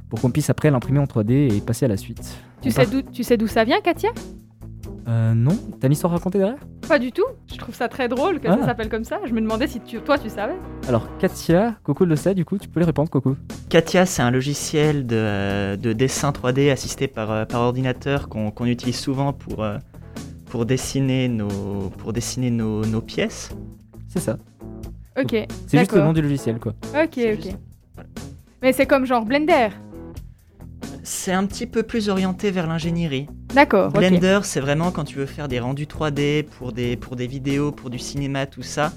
pour 0.09 0.19
qu'on 0.21 0.31
puisse 0.31 0.50
après 0.50 0.71
l'imprimer 0.71 0.98
en 0.98 1.06
3D 1.06 1.56
et 1.56 1.62
passer 1.62 1.86
à 1.86 1.89
la 1.89 1.98
suite. 1.98 2.36
Tu 2.63 2.69
On 2.69 2.71
sais 2.71 2.81
part- 2.81 2.92
d'où 2.92 3.01
tu 3.04 3.21
sais 3.24 3.38
d'où 3.38 3.45
ça 3.45 3.63
vient, 3.63 3.80
Katia? 3.80 4.09
Euh, 5.07 5.33
non 5.33 5.57
T'as 5.80 5.88
une 5.88 5.94
histoire 5.94 6.12
à 6.12 6.18
raconter 6.18 6.38
derrière? 6.38 6.57
Pas 6.88 7.00
du 7.00 7.12
tout. 7.13 7.24
Je 7.50 7.56
trouve 7.57 7.74
ça 7.74 7.88
très 7.88 8.09
drôle 8.09 8.39
que 8.42 8.48
Ah. 8.50 8.57
ça 8.59 8.65
s'appelle 8.65 8.89
comme 8.89 9.06
ça. 9.06 9.19
Je 9.25 9.33
me 9.33 9.39
demandais 9.39 9.68
si 9.68 9.80
tu, 9.80 10.00
toi 10.01 10.18
tu 10.18 10.30
savais. 10.30 10.56
Alors, 10.88 11.07
Katia, 11.18 11.75
Coco 11.83 12.04
le 12.04 12.15
sait, 12.18 12.36
du 12.36 12.44
coup, 12.44 12.57
tu 12.57 12.68
peux 12.68 12.81
les 12.81 12.86
répondre, 12.86 13.09
Coco. 13.09 13.38
Katia, 13.69 14.06
c'est 14.06 14.21
un 14.21 14.31
logiciel 14.31 15.07
de, 15.07 15.75
de 15.77 15.94
dessin 15.94 16.31
3D 16.31 16.69
assisté 16.71 17.07
par, 17.07 17.31
euh, 17.31 17.45
par 17.45 17.62
ordinateur 17.62 18.27
qu'on 18.27 18.51
utilise 18.65 19.00
souvent 19.00 19.31
pour, 19.31 19.63
euh, 19.63 19.77
pour 20.48 20.65
dessiner 20.65 21.30
nos, 21.30 21.48
pour 21.98 22.12
dessiner 22.12 22.51
nos, 22.51 22.86
nos 22.86 23.01
pièces. 23.01 23.51
C'est 24.09 24.19
ça. 24.19 24.38
Ok. 25.18 25.36
C'est 25.68 25.80
juste 25.80 25.94
le 25.94 26.01
nom 26.01 26.13
du 26.13 26.21
logiciel, 26.21 26.59
quoi. 26.59 26.74
Ok, 26.94 27.18
ok. 27.18 27.18
juste- 27.18 27.57
voilà. 27.95 28.09
Mais 28.62 28.74
c'est 28.74 28.86
comme 28.86 29.06
genre 29.06 29.24
Blender. 29.25 29.69
C'est 31.09 31.31
un 31.31 31.45
petit 31.45 31.68
peu 31.68 31.83
plus 31.83 32.09
orienté 32.09 32.51
vers 32.51 32.68
l'ingénierie. 32.68 33.27
D'accord. 33.56 33.94
Blender, 33.94 34.39
c'est 34.44 34.59
vraiment 34.59 34.92
quand 34.92 35.06
tu 35.06 35.15
veux 35.18 35.25
faire 35.25 35.48
des 35.48 35.57
rendus 35.57 35.86
3D 35.86 36.44
pour 36.44 36.74
des, 36.74 36.98
pour 36.98 37.15
des 37.15 37.27
vidéos, 37.27 37.71
pour 37.71 37.89
du 37.89 37.98
cinéma, 37.98 38.45
tout 38.45 38.62
ça. 38.62 38.92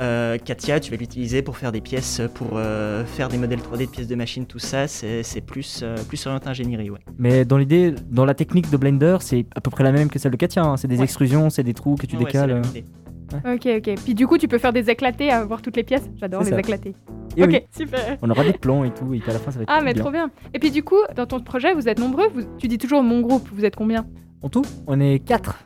Euh, 0.00 0.36
Katia, 0.36 0.80
tu 0.80 0.90
vas 0.90 0.96
l'utiliser 0.96 1.42
pour 1.42 1.56
faire 1.56 1.70
des 1.70 1.80
pièces, 1.80 2.20
pour 2.34 2.48
euh, 2.54 3.04
faire 3.04 3.28
des 3.28 3.38
modèles 3.38 3.60
3D 3.60 3.86
de 3.86 3.90
pièces 3.90 4.08
de 4.08 4.16
machine, 4.16 4.46
tout 4.46 4.58
ça. 4.58 4.88
C'est 4.88 5.22
c'est 5.22 5.40
plus, 5.42 5.82
euh, 5.84 5.96
plus 6.08 6.26
orienté 6.26 6.48
ingénierie, 6.48 6.90
ouais. 6.90 6.98
Mais 7.18 7.44
dans 7.44 7.56
l'idée, 7.58 7.94
dans 8.10 8.24
la 8.24 8.34
technique 8.34 8.68
de 8.72 8.76
Blender, 8.76 9.18
c'est 9.20 9.46
à 9.54 9.60
peu 9.60 9.70
près 9.70 9.84
la 9.84 9.92
même 9.92 10.08
que 10.10 10.18
celle 10.18 10.32
de 10.32 10.36
Katia. 10.36 10.64
hein. 10.64 10.76
C'est 10.76 10.88
des 10.88 10.98
Ouais. 10.98 11.04
extrusions, 11.04 11.50
c'est 11.50 11.62
des 11.62 11.74
trous 11.74 11.94
que 11.94 12.06
tu 12.06 12.16
Ouais, 12.16 12.22
c'est 12.32 12.44
décales. 12.46 12.62
Ok, 13.32 13.66
ok. 13.78 13.94
Puis 14.04 14.14
du 14.14 14.26
coup, 14.26 14.38
tu 14.38 14.48
peux 14.48 14.58
faire 14.58 14.72
des 14.72 14.90
éclatés 14.90 15.30
à 15.30 15.44
voir 15.44 15.60
toutes 15.62 15.76
les 15.76 15.82
pièces. 15.82 16.08
J'adore 16.16 16.42
les 16.42 16.50
ça. 16.50 16.58
éclatés. 16.60 16.94
Et 17.36 17.42
ok, 17.42 17.50
oui, 17.50 17.60
super. 17.76 18.16
on 18.22 18.30
aura 18.30 18.44
des 18.44 18.52
plans 18.52 18.84
et 18.84 18.90
tout, 18.92 19.12
et 19.12 19.18
puis 19.18 19.30
à 19.30 19.32
la 19.34 19.40
fin, 19.40 19.50
ça 19.50 19.58
va 19.58 19.62
être 19.64 19.72
Ah, 19.72 19.80
mais 19.82 19.92
bien. 19.94 20.02
trop 20.02 20.12
bien. 20.12 20.30
Et 20.52 20.58
puis 20.58 20.70
du 20.70 20.82
coup, 20.84 20.98
dans 21.16 21.26
ton 21.26 21.40
projet, 21.40 21.74
vous 21.74 21.88
êtes 21.88 21.98
nombreux. 21.98 22.28
Vous- 22.32 22.42
tu 22.58 22.68
dis 22.68 22.78
toujours 22.78 23.02
mon 23.02 23.20
groupe. 23.20 23.48
Vous 23.52 23.64
êtes 23.64 23.74
combien? 23.76 24.06
En 24.42 24.48
tout, 24.48 24.62
on 24.86 25.00
est 25.00 25.18
4. 25.18 25.58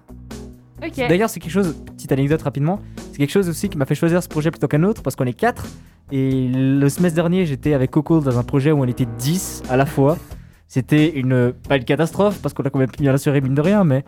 Ok. 0.82 0.96
D'ailleurs, 0.96 1.28
c'est 1.28 1.40
quelque 1.40 1.50
chose, 1.52 1.74
petite 1.96 2.12
anecdote 2.12 2.40
rapidement, 2.42 2.78
c'est 3.12 3.18
quelque 3.18 3.32
chose 3.32 3.48
aussi 3.48 3.68
qui 3.68 3.76
m'a 3.76 3.84
fait 3.84 3.96
choisir 3.96 4.22
ce 4.22 4.28
projet 4.28 4.50
plutôt 4.50 4.68
qu'un 4.68 4.84
autre, 4.84 5.02
parce 5.02 5.16
qu'on 5.16 5.24
est 5.26 5.32
4. 5.32 5.66
Et 6.12 6.48
le 6.48 6.88
semestre 6.88 7.16
dernier, 7.16 7.44
j'étais 7.44 7.74
avec 7.74 7.90
Coco 7.90 8.20
dans 8.20 8.38
un 8.38 8.42
projet 8.44 8.70
où 8.72 8.80
on 8.80 8.86
était 8.86 9.06
10 9.18 9.62
à 9.68 9.76
la 9.76 9.84
fois. 9.84 10.16
C'était 10.68 11.18
une, 11.18 11.54
pas 11.66 11.78
une 11.78 11.84
catastrophe, 11.84 12.40
parce 12.42 12.52
qu'on 12.52 12.62
a 12.64 12.70
quand 12.70 12.78
même 12.78 12.90
bien 12.98 13.14
assuré 13.14 13.40
mine 13.40 13.54
de 13.54 13.62
rien, 13.62 13.84
mais 13.84 14.04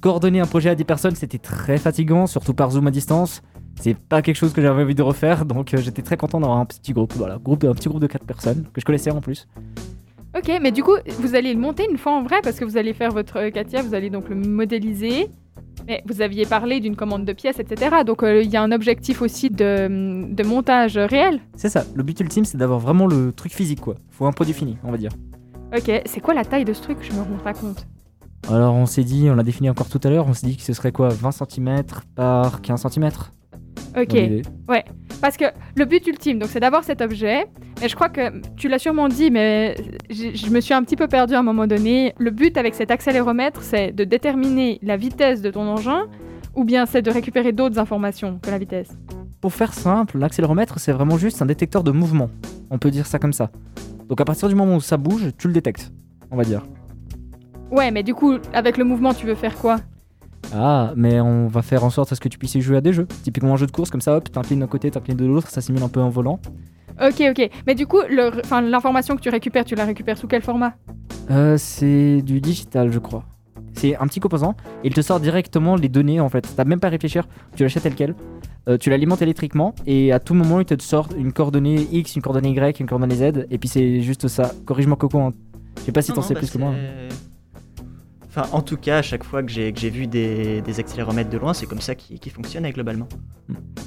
coordonner 0.00 0.38
un 0.38 0.46
projet 0.46 0.70
à 0.70 0.76
10 0.76 0.84
personnes, 0.84 1.16
c'était 1.16 1.38
très 1.38 1.76
fatigant, 1.76 2.28
surtout 2.28 2.54
par 2.54 2.70
Zoom 2.70 2.86
à 2.86 2.92
distance. 2.92 3.42
C'est 3.80 3.96
pas 3.96 4.22
quelque 4.22 4.36
chose 4.36 4.52
que 4.52 4.62
j'avais 4.62 4.84
envie 4.84 4.94
de 4.94 5.02
refaire, 5.02 5.44
donc 5.44 5.74
euh, 5.74 5.78
j'étais 5.78 6.02
très 6.02 6.16
content 6.16 6.38
d'avoir 6.38 6.58
un 6.58 6.66
petit 6.66 6.92
groupe, 6.92 7.12
voilà, 7.14 7.38
groupe, 7.38 7.64
un 7.64 7.74
petit 7.74 7.88
groupe 7.88 8.00
de 8.00 8.06
4 8.06 8.24
personnes, 8.24 8.62
que 8.72 8.80
je 8.80 8.84
connaissais 8.84 9.10
en 9.10 9.20
plus. 9.20 9.48
Ok, 10.36 10.50
mais 10.62 10.70
du 10.70 10.84
coup, 10.84 10.94
vous 11.18 11.34
allez 11.34 11.52
le 11.52 11.60
monter 11.60 11.84
une 11.90 11.98
fois 11.98 12.12
en 12.12 12.22
vrai 12.22 12.36
parce 12.42 12.58
que 12.60 12.64
vous 12.64 12.76
allez 12.76 12.92
faire 12.92 13.10
votre 13.10 13.38
euh, 13.38 13.50
Katia, 13.50 13.82
vous 13.82 13.94
allez 13.94 14.10
donc 14.10 14.28
le 14.28 14.36
modéliser. 14.36 15.28
Mais 15.88 16.02
vous 16.06 16.22
aviez 16.22 16.46
parlé 16.46 16.80
d'une 16.80 16.96
commande 16.96 17.24
de 17.24 17.32
pièces, 17.32 17.58
etc. 17.58 17.96
Donc 18.06 18.22
euh, 18.22 18.42
il 18.42 18.50
y 18.50 18.56
a 18.56 18.62
un 18.62 18.72
objectif 18.72 19.20
aussi 19.20 19.50
de, 19.50 20.32
de 20.32 20.42
montage 20.44 20.96
réel. 20.96 21.40
C'est 21.56 21.68
ça, 21.68 21.84
le 21.94 22.02
but 22.04 22.18
ultime, 22.20 22.44
c'est 22.44 22.56
d'avoir 22.56 22.78
vraiment 22.78 23.06
le 23.06 23.32
truc 23.32 23.52
physique, 23.52 23.80
quoi. 23.80 23.96
Faut 24.10 24.26
un 24.26 24.32
produit 24.32 24.54
fini, 24.54 24.78
on 24.84 24.92
va 24.92 24.96
dire. 24.96 25.10
Ok, 25.76 25.90
c'est 26.06 26.20
quoi 26.20 26.34
la 26.34 26.44
taille 26.44 26.64
de 26.64 26.72
ce 26.72 26.82
truc? 26.82 26.98
Je 27.00 27.12
me 27.12 27.18
rends 27.18 27.42
pas 27.42 27.52
compte. 27.52 27.86
Alors 28.48 28.74
on 28.74 28.86
s'est 28.86 29.04
dit, 29.04 29.28
on 29.30 29.34
l'a 29.34 29.42
défini 29.42 29.70
encore 29.70 29.88
tout 29.88 30.00
à 30.04 30.10
l'heure, 30.10 30.26
on 30.28 30.34
s'est 30.34 30.46
dit 30.46 30.56
que 30.56 30.62
ce 30.62 30.72
serait 30.72 30.92
quoi? 30.92 31.08
20 31.08 31.32
cm 31.32 31.82
par 32.14 32.60
15 32.60 32.86
cm 32.92 33.10
Ok, 33.96 34.16
parce 35.20 35.36
que 35.36 35.44
le 35.76 35.84
but 35.84 36.06
ultime, 36.06 36.38
donc 36.38 36.48
c'est 36.50 36.60
d'avoir 36.60 36.84
cet 36.84 37.00
objet. 37.00 37.46
Mais 37.80 37.88
je 37.88 37.94
crois 37.94 38.08
que 38.08 38.42
tu 38.56 38.68
l'as 38.68 38.78
sûrement 38.78 39.08
dit, 39.08 39.30
mais 39.30 39.76
je 40.10 40.50
me 40.50 40.60
suis 40.60 40.74
un 40.74 40.82
petit 40.82 40.96
peu 40.96 41.08
perdue 41.08 41.34
à 41.34 41.38
un 41.38 41.42
moment 41.42 41.66
donné. 41.66 42.12
Le 42.18 42.30
but 42.30 42.56
avec 42.56 42.74
cet 42.74 42.90
accéléromètre, 42.90 43.62
c'est 43.62 43.92
de 43.92 44.04
déterminer 44.04 44.78
la 44.82 44.96
vitesse 44.96 45.42
de 45.42 45.50
ton 45.50 45.62
engin, 45.62 46.06
ou 46.54 46.64
bien 46.64 46.86
c'est 46.86 47.02
de 47.02 47.10
récupérer 47.10 47.52
d'autres 47.52 47.78
informations 47.78 48.38
que 48.42 48.50
la 48.50 48.58
vitesse? 48.58 48.90
Pour 49.40 49.54
faire 49.54 49.74
simple, 49.74 50.18
l'accéléromètre 50.18 50.78
c'est 50.78 50.92
vraiment 50.92 51.16
juste 51.16 51.40
un 51.40 51.46
détecteur 51.46 51.82
de 51.82 51.90
mouvement. 51.90 52.30
On 52.70 52.78
peut 52.78 52.90
dire 52.90 53.06
ça 53.06 53.18
comme 53.18 53.32
ça. 53.32 53.50
Donc 54.08 54.20
à 54.20 54.24
partir 54.24 54.48
du 54.48 54.54
moment 54.54 54.76
où 54.76 54.80
ça 54.80 54.96
bouge, 54.96 55.30
tu 55.38 55.48
le 55.48 55.54
détectes, 55.54 55.92
on 56.30 56.36
va 56.36 56.44
dire. 56.44 56.62
Ouais, 57.70 57.90
mais 57.90 58.02
du 58.02 58.14
coup, 58.14 58.36
avec 58.52 58.76
le 58.76 58.84
mouvement, 58.84 59.14
tu 59.14 59.26
veux 59.26 59.34
faire 59.34 59.56
quoi? 59.56 59.78
Ah, 60.54 60.92
mais 60.96 61.20
on 61.20 61.48
va 61.48 61.62
faire 61.62 61.84
en 61.84 61.90
sorte 61.90 62.12
à 62.12 62.14
ce 62.14 62.20
que 62.20 62.28
tu 62.28 62.38
puisses 62.38 62.54
y 62.54 62.60
jouer 62.60 62.76
à 62.76 62.80
des 62.80 62.92
jeux. 62.92 63.06
Typiquement 63.22 63.54
un 63.54 63.56
jeu 63.56 63.66
de 63.66 63.72
course, 63.72 63.90
comme 63.90 64.00
ça, 64.00 64.16
hop, 64.16 64.30
t'inclines 64.30 64.60
d'un 64.60 64.66
côté, 64.66 64.90
t'inclines 64.90 65.16
de 65.16 65.24
l'autre, 65.24 65.48
ça 65.48 65.60
simule 65.60 65.82
un 65.82 65.88
peu 65.88 66.00
un 66.00 66.10
volant. 66.10 66.38
Ok, 67.00 67.22
ok. 67.28 67.50
Mais 67.66 67.74
du 67.74 67.86
coup, 67.86 68.00
l'information 68.08 69.16
que 69.16 69.20
tu 69.20 69.30
récupères, 69.30 69.64
tu 69.64 69.74
la 69.74 69.84
récupères 69.84 70.18
sous 70.18 70.28
quel 70.28 70.42
format? 70.42 70.74
Euh, 71.30 71.56
c'est 71.56 72.22
du 72.22 72.40
digital, 72.40 72.92
je 72.92 72.98
crois. 72.98 73.24
C'est 73.74 73.96
un 73.96 74.06
petit 74.06 74.20
composant, 74.20 74.54
et 74.82 74.88
il 74.88 74.94
te 74.94 75.00
sort 75.00 75.20
directement 75.20 75.76
les 75.76 75.88
données 75.88 76.20
en 76.20 76.28
fait. 76.28 76.48
T'as 76.56 76.64
même 76.64 76.80
pas 76.80 76.86
à 76.86 76.90
réfléchir, 76.90 77.26
tu 77.56 77.62
l'achètes 77.62 77.82
tel 77.82 77.94
quel. 77.94 78.14
Euh, 78.68 78.78
tu 78.78 78.88
l'alimentes 78.88 79.20
électriquement, 79.20 79.74
et 79.86 80.12
à 80.12 80.20
tout 80.20 80.32
moment 80.32 80.58
il 80.60 80.64
te 80.64 80.80
sort 80.82 81.08
une 81.18 81.32
coordonnée 81.32 81.86
X, 81.92 82.16
une 82.16 82.22
coordonnée 82.22 82.50
Y, 82.50 82.80
une 82.80 82.86
coordonnée 82.86 83.16
Z, 83.16 83.46
et 83.50 83.58
puis 83.58 83.68
c'est 83.68 84.00
juste 84.00 84.26
ça. 84.28 84.52
Corrige-moi 84.64 84.96
Coco, 84.96 85.18
hein. 85.20 85.32
je 85.78 85.82
sais 85.82 85.92
pas 85.92 86.00
si 86.02 86.12
t'en 86.12 86.22
sais 86.22 86.34
bah, 86.34 86.40
plus 86.40 86.50
que 86.50 86.58
moi. 86.58 86.72
c'est- 86.74 87.33
Enfin, 88.36 88.48
en 88.52 88.62
tout 88.62 88.76
cas, 88.76 88.98
à 88.98 89.02
chaque 89.02 89.22
fois 89.22 89.42
que 89.44 89.50
j'ai 89.50 89.72
que 89.72 89.78
j'ai 89.78 89.90
vu 89.90 90.06
des, 90.08 90.60
des 90.60 90.80
accéléromètres 90.80 91.30
de 91.30 91.38
loin, 91.38 91.54
c'est 91.54 91.66
comme 91.66 91.80
ça 91.80 91.94
qu'ils 91.94 92.18
qu'ils 92.18 92.32
fonctionnaient 92.32 92.72
globalement. 92.72 93.06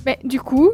Mais 0.05 0.19
du 0.23 0.39
coup, 0.39 0.69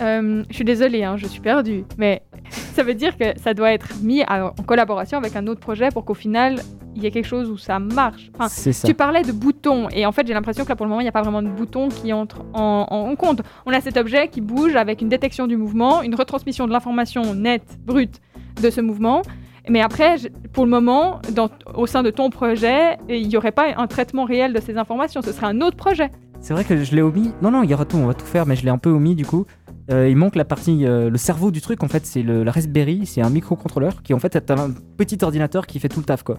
euh, 0.00 0.42
je 0.50 0.54
suis 0.54 0.64
désolée, 0.64 1.04
hein, 1.04 1.16
je 1.16 1.26
suis 1.26 1.40
perdue. 1.40 1.84
Mais 1.96 2.22
ça 2.50 2.82
veut 2.82 2.94
dire 2.94 3.16
que 3.16 3.38
ça 3.40 3.54
doit 3.54 3.72
être 3.72 3.88
mis 4.02 4.22
à- 4.22 4.46
en 4.46 4.62
collaboration 4.64 5.16
avec 5.16 5.36
un 5.36 5.46
autre 5.46 5.60
projet 5.60 5.90
pour 5.92 6.04
qu'au 6.04 6.14
final, 6.14 6.60
il 6.96 7.04
y 7.04 7.06
ait 7.06 7.12
quelque 7.12 7.26
chose 7.26 7.48
où 7.50 7.56
ça 7.56 7.78
marche. 7.78 8.30
Enfin, 8.34 8.48
c'est 8.48 8.72
ça. 8.72 8.88
Tu 8.88 8.94
parlais 8.94 9.22
de 9.22 9.30
boutons, 9.32 9.88
et 9.90 10.06
en 10.06 10.12
fait, 10.12 10.26
j'ai 10.26 10.34
l'impression 10.34 10.64
que 10.64 10.68
là, 10.70 10.76
pour 10.76 10.86
le 10.86 10.90
moment, 10.90 11.00
il 11.00 11.04
n'y 11.04 11.08
a 11.08 11.12
pas 11.12 11.22
vraiment 11.22 11.42
de 11.42 11.48
boutons 11.48 11.88
qui 11.88 12.12
entrent 12.12 12.44
en, 12.52 12.86
en- 12.90 13.10
en 13.10 13.14
compte. 13.16 13.42
On 13.66 13.72
a 13.72 13.80
cet 13.80 13.96
objet 13.96 14.26
qui 14.28 14.40
bouge 14.40 14.74
avec 14.74 15.02
une 15.02 15.08
détection 15.08 15.46
du 15.46 15.56
mouvement, 15.56 16.02
une 16.02 16.14
retransmission 16.16 16.66
de 16.66 16.72
l'information 16.72 17.34
nette, 17.34 17.78
brute 17.84 18.20
de 18.60 18.70
ce 18.70 18.80
mouvement. 18.80 19.22
Mais 19.68 19.80
après, 19.80 20.16
pour 20.52 20.64
le 20.64 20.70
moment, 20.70 21.20
dans- 21.32 21.48
au 21.74 21.86
sein 21.86 22.02
de 22.02 22.10
ton 22.10 22.28
projet, 22.30 22.96
il 23.08 23.28
n'y 23.28 23.36
aurait 23.36 23.52
pas 23.52 23.66
un 23.76 23.86
traitement 23.86 24.24
réel 24.24 24.52
de 24.52 24.60
ces 24.60 24.76
informations. 24.76 25.22
Ce 25.22 25.32
serait 25.32 25.46
un 25.46 25.60
autre 25.62 25.76
projet. 25.76 26.10
C'est 26.40 26.52
vrai 26.52 26.64
que 26.64 26.84
je 26.84 26.94
l'ai 26.94 27.00
omis. 27.02 27.32
Non, 27.40 27.50
non, 27.50 27.62
il 27.62 27.70
y 27.70 27.74
aura 27.74 27.86
tout, 27.86 27.96
on 27.96 28.06
va 28.06 28.12
tout 28.14 28.26
faire, 28.26 28.44
mais 28.46 28.56
je 28.56 28.64
l'ai 28.64 28.70
un 28.70 28.76
peu 28.78 28.90
omis 28.90 29.14
du 29.14 29.24
coup. 29.24 29.46
Euh, 29.90 30.08
il 30.08 30.16
manque 30.16 30.36
la 30.36 30.44
partie, 30.44 30.84
euh, 30.86 31.08
le 31.10 31.16
cerveau 31.18 31.50
du 31.50 31.60
truc 31.62 31.82
en 31.82 31.88
fait, 31.88 32.04
c'est 32.06 32.22
le, 32.22 32.42
la 32.44 32.50
Raspberry, 32.52 33.06
c'est 33.06 33.20
un 33.22 33.30
microcontrôleur 33.30 34.02
qui 34.02 34.12
en 34.14 34.18
fait 34.18 34.34
est 34.36 34.50
un 34.50 34.70
petit 34.96 35.18
ordinateur 35.22 35.66
qui 35.66 35.78
fait 35.78 35.88
tout 35.88 36.00
le 36.00 36.06
taf 36.06 36.22
quoi. 36.22 36.36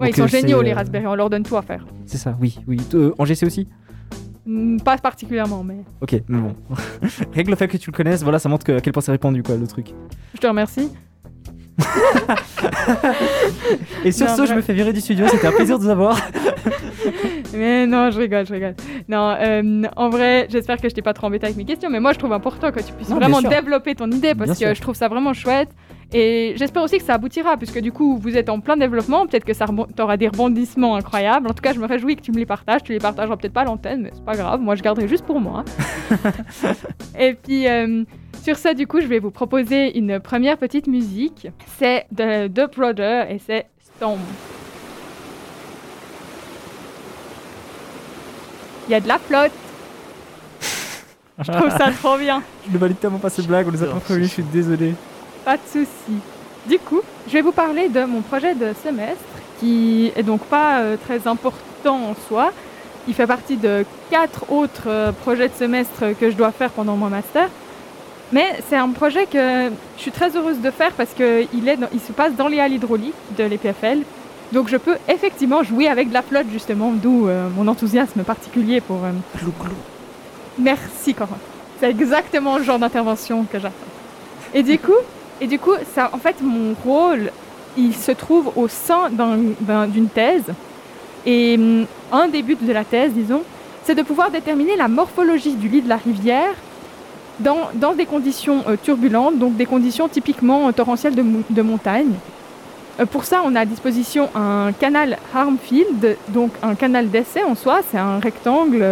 Ouais, 0.00 0.08
Donc, 0.08 0.08
ils 0.08 0.14
sont 0.16 0.22
euh, 0.24 0.26
géniaux, 0.26 0.62
les 0.62 0.72
Raspberry, 0.72 1.06
on 1.06 1.14
leur 1.14 1.30
donne 1.30 1.42
tout 1.42 1.56
à 1.56 1.62
faire. 1.62 1.86
C'est 2.06 2.16
ça, 2.18 2.36
oui, 2.40 2.58
oui. 2.66 2.78
Euh, 2.94 3.14
en 3.18 3.24
GC 3.24 3.46
aussi? 3.46 3.68
Hmm, 4.44 4.78
Pas 4.78 4.98
particulièrement, 4.98 5.62
mais 5.64 5.84
Ok, 6.00 6.20
mais 6.28 6.38
bon. 6.40 6.54
Que 7.32 7.50
le 7.50 7.56
fait 7.56 7.68
que 7.68 7.76
tu 7.76 7.90
le 7.90 7.96
connaisses, 7.96 8.22
voilà, 8.22 8.38
ça 8.38 8.48
montre 8.48 8.64
que, 8.64 8.72
à 8.72 8.80
quel 8.80 8.92
point 8.92 9.02
c'est 9.02 9.12
répandu 9.12 9.42
quoi 9.42 9.56
le 9.56 9.66
truc. 9.66 9.94
je 10.34 10.40
te 10.40 10.46
remercie. 10.46 10.90
Et 14.04 14.12
sur 14.12 14.26
Non, 14.26 14.36
ce, 14.36 14.46
je 14.46 14.54
me 14.54 14.60
fais 14.60 14.72
virer 14.72 14.92
du 14.92 15.00
studio, 15.00 15.26
c'était 15.28 15.46
un 15.46 15.52
plaisir 15.52 15.78
de 15.78 15.84
vous 15.84 15.90
avoir. 15.90 16.16
Mais 17.54 17.86
non, 17.86 18.10
je 18.10 18.18
rigole, 18.18 18.46
je 18.46 18.52
rigole. 18.52 18.74
Non, 19.08 19.36
euh, 19.40 19.82
en 19.96 20.08
vrai, 20.10 20.46
j'espère 20.50 20.78
que 20.78 20.88
je 20.88 20.94
t'ai 20.94 21.02
pas 21.02 21.12
trop 21.12 21.26
embêté 21.26 21.46
avec 21.46 21.56
mes 21.56 21.64
questions, 21.64 21.90
mais 21.90 22.00
moi 22.00 22.12
je 22.12 22.18
trouve 22.18 22.32
important 22.32 22.70
que 22.72 22.80
tu 22.80 22.92
puisses 22.92 23.08
Non, 23.10 23.16
vraiment 23.16 23.42
développer 23.42 23.94
ton 23.94 24.10
idée 24.10 24.34
parce 24.34 24.50
Bien 24.50 24.54
que 24.54 24.58
sûr. 24.58 24.74
je 24.74 24.80
trouve 24.80 24.94
ça 24.94 25.08
vraiment 25.08 25.34
chouette. 25.34 25.68
Et 26.14 26.54
j'espère 26.56 26.82
aussi 26.82 26.98
que 26.98 27.04
ça 27.04 27.14
aboutira, 27.14 27.56
puisque 27.56 27.80
du 27.80 27.90
coup 27.90 28.18
vous 28.18 28.36
êtes 28.36 28.48
en 28.48 28.60
plein 28.60 28.76
développement, 28.76 29.26
peut-être 29.26 29.44
que 29.44 29.54
ça 29.54 29.66
auras 29.98 30.16
des 30.16 30.28
rebondissements 30.28 30.96
incroyables. 30.96 31.48
En 31.48 31.54
tout 31.54 31.62
cas, 31.62 31.72
je 31.72 31.80
me 31.80 31.86
réjouis 31.86 32.16
que 32.16 32.22
tu 32.22 32.32
me 32.32 32.38
les 32.38 32.46
partages. 32.46 32.82
Tu 32.82 32.92
les 32.92 32.98
partageras 32.98 33.36
peut-être 33.36 33.54
pas 33.54 33.62
à 33.62 33.64
l'antenne, 33.64 34.02
mais 34.02 34.10
c'est 34.12 34.24
pas 34.24 34.36
grave, 34.36 34.60
moi 34.60 34.74
je 34.74 34.82
garderai 34.82 35.08
juste 35.08 35.24
pour 35.24 35.40
moi. 35.40 35.64
et 37.18 37.34
puis. 37.34 37.66
euh, 37.66 38.04
sur 38.42 38.56
ça, 38.56 38.74
du 38.74 38.88
coup, 38.88 39.00
je 39.00 39.06
vais 39.06 39.20
vous 39.20 39.30
proposer 39.30 39.96
une 39.96 40.18
première 40.18 40.58
petite 40.58 40.88
musique. 40.88 41.46
C'est 41.78 42.06
de 42.10 42.48
The 42.48 42.74
Brother 42.74 43.30
et 43.30 43.38
c'est 43.38 43.66
Storm. 43.96 44.18
Il 48.88 48.90
y 48.90 48.94
a 48.96 49.00
de 49.00 49.06
la 49.06 49.18
flotte. 49.18 49.52
Je 51.38 51.52
trouve 51.52 51.70
ça 51.70 51.92
trop 51.92 52.18
bien. 52.18 52.42
Je 52.66 52.72
ne 52.72 52.78
valide 52.78 52.98
tellement 52.98 53.18
pas 53.18 53.30
cette 53.30 53.46
blague, 53.46 53.68
on 53.68 53.70
nous 53.70 53.82
a 53.84 53.86
pas 53.86 54.00
prévenu, 54.00 54.24
je 54.24 54.30
suis 54.30 54.42
désolé. 54.42 54.94
Pas 55.44 55.56
de 55.56 55.62
souci. 55.70 56.20
Du 56.66 56.78
coup, 56.78 57.00
je 57.26 57.32
vais 57.32 57.40
vous 57.40 57.52
parler 57.52 57.88
de 57.88 58.04
mon 58.04 58.20
projet 58.20 58.54
de 58.54 58.72
semestre 58.84 59.22
qui 59.58 60.12
est 60.16 60.22
donc 60.22 60.40
pas 60.42 60.80
euh, 60.80 60.96
très 60.96 61.26
important 61.28 62.10
en 62.10 62.14
soi, 62.28 62.52
il 63.06 63.14
fait 63.14 63.26
partie 63.26 63.56
de 63.56 63.84
quatre 64.10 64.50
autres 64.50 64.88
euh, 64.88 65.12
projets 65.12 65.48
de 65.48 65.54
semestre 65.54 66.16
que 66.18 66.30
je 66.30 66.36
dois 66.36 66.50
faire 66.52 66.70
pendant 66.70 66.96
mon 66.96 67.08
master. 67.08 67.48
Mais 68.32 68.58
c'est 68.68 68.76
un 68.76 68.88
projet 68.90 69.26
que 69.26 69.70
je 69.96 70.00
suis 70.00 70.10
très 70.10 70.36
heureuse 70.36 70.60
de 70.60 70.70
faire 70.70 70.92
parce 70.92 71.12
qu'il 71.12 71.48
il 71.52 72.00
se 72.00 72.12
passe 72.12 72.34
dans 72.34 72.48
les 72.48 72.60
halles 72.60 72.72
hydrauliques 72.72 73.14
de 73.36 73.44
l'EPFL. 73.44 73.98
Donc 74.52 74.68
je 74.68 74.76
peux 74.76 74.96
effectivement 75.08 75.62
jouer 75.62 75.86
avec 75.88 76.08
de 76.08 76.14
la 76.14 76.22
flotte 76.22 76.46
justement, 76.52 76.92
d'où 76.92 77.28
euh, 77.28 77.48
mon 77.56 77.68
enthousiasme 77.68 78.22
particulier 78.22 78.80
pour... 78.80 78.98
Glou, 79.38 79.52
glou. 79.60 79.74
Merci 80.58 81.14
Corin. 81.14 81.38
C'est 81.78 81.90
exactement 81.90 82.58
le 82.58 82.64
genre 82.64 82.78
d'intervention 82.78 83.44
que 83.44 83.58
j'attends. 83.58 83.92
Et 84.54 84.62
du 84.62 84.78
coup, 84.78 84.92
et 85.42 85.48
du 85.48 85.58
coup, 85.58 85.72
en 85.72 86.18
fait, 86.18 86.36
mon 86.40 86.72
rôle, 86.84 87.32
il 87.76 87.96
se 87.96 88.12
trouve 88.12 88.52
au 88.54 88.68
sein 88.68 89.10
d'un- 89.10 89.38
d'un- 89.60 89.88
d'une 89.88 90.06
thèse. 90.06 90.44
Et 91.26 91.56
hum, 91.58 91.84
un 92.12 92.28
des 92.28 92.42
buts 92.42 92.56
de 92.60 92.72
la 92.72 92.84
thèse, 92.84 93.12
disons, 93.12 93.42
c'est 93.82 93.96
de 93.96 94.02
pouvoir 94.02 94.30
déterminer 94.30 94.76
la 94.76 94.86
morphologie 94.86 95.54
du 95.54 95.66
lit 95.68 95.82
de 95.82 95.88
la 95.88 95.96
rivière 95.96 96.54
dans, 97.40 97.94
des 97.96 98.06
conditions 98.06 98.62
euh, 98.68 98.76
turbulentes, 98.80 99.36
donc 99.36 99.56
des 99.56 99.66
conditions 99.66 100.08
typiquement 100.08 100.68
euh, 100.68 100.72
torrentielles 100.72 101.16
de, 101.16 101.62
montagne. 101.62 102.12
Euh, 103.00 103.06
pour 103.06 103.24
ça, 103.24 103.42
on 103.44 103.56
a 103.56 103.60
à 103.60 103.64
disposition 103.64 104.28
un 104.36 104.70
canal 104.78 105.18
Harmfield, 105.34 106.18
donc 106.28 106.52
un 106.62 106.76
canal 106.76 107.10
d'essai 107.10 107.42
en 107.42 107.56
soi. 107.56 107.80
C'est 107.90 107.98
un 107.98 108.20
rectangle, 108.20 108.86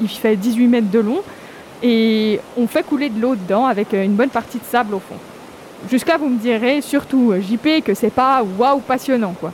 il 0.00 0.08
fait 0.08 0.36
18 0.36 0.68
mètres 0.68 0.90
de 0.90 1.00
long. 1.00 1.20
Et 1.82 2.40
on 2.56 2.66
fait 2.66 2.84
couler 2.84 3.10
de 3.10 3.20
l'eau 3.20 3.34
dedans 3.34 3.66
avec 3.66 3.92
une 3.92 4.14
bonne 4.14 4.30
partie 4.30 4.58
de 4.58 4.64
sable 4.64 4.94
au 4.94 5.00
fond. 5.00 5.16
Jusqu'à 5.90 6.16
vous 6.16 6.28
me 6.28 6.38
direz, 6.38 6.80
surtout 6.80 7.32
euh, 7.32 7.40
JP, 7.40 7.84
que 7.84 7.94
c'est 7.94 8.10
pas 8.10 8.42
waouh 8.58 8.80
passionnant 8.80 9.34
quoi. 9.38 9.52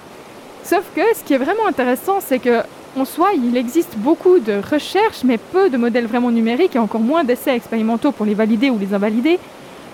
Sauf 0.63 0.85
que 0.95 1.01
ce 1.17 1.25
qui 1.25 1.33
est 1.33 1.39
vraiment 1.39 1.67
intéressant, 1.67 2.19
c'est 2.21 2.39
que 2.39 2.63
en 2.97 3.05
soi, 3.05 3.31
il 3.35 3.57
existe 3.57 3.97
beaucoup 3.97 4.39
de 4.39 4.61
recherches, 4.71 5.23
mais 5.25 5.39
peu 5.39 5.71
de 5.71 5.77
modèles 5.77 6.07
vraiment 6.07 6.31
numériques 6.31 6.75
et 6.75 6.79
encore 6.79 7.01
moins 7.01 7.23
d'essais 7.23 7.55
expérimentaux 7.55 8.13
pour 8.13 8.27
les 8.27 8.35
valider 8.35 8.71
ou 8.71 8.79
les 8.79 8.93
invalider 8.93 9.39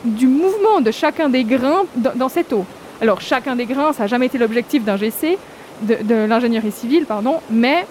du 0.04 0.26
mouvement 0.26 0.80
de 0.80 0.90
chacun 0.90 1.28
des 1.28 1.44
grains 1.44 1.82
dans, 1.96 2.28
cette 2.28 2.52
eau. 2.52 2.64
Alors 3.00 3.20
chacun 3.20 3.56
des 3.56 3.66
grains, 3.66 3.92
ça 3.92 4.04
n'a 4.04 4.06
jamais 4.06 4.26
été 4.26 4.38
l'objectif 4.38 4.84
d'un 4.84 4.96
GC, 4.96 5.38
de 5.82 6.26
l'ingénierie 6.26 6.72
civile, 6.72 7.04
pardon, 7.04 7.40
mais 7.50 7.84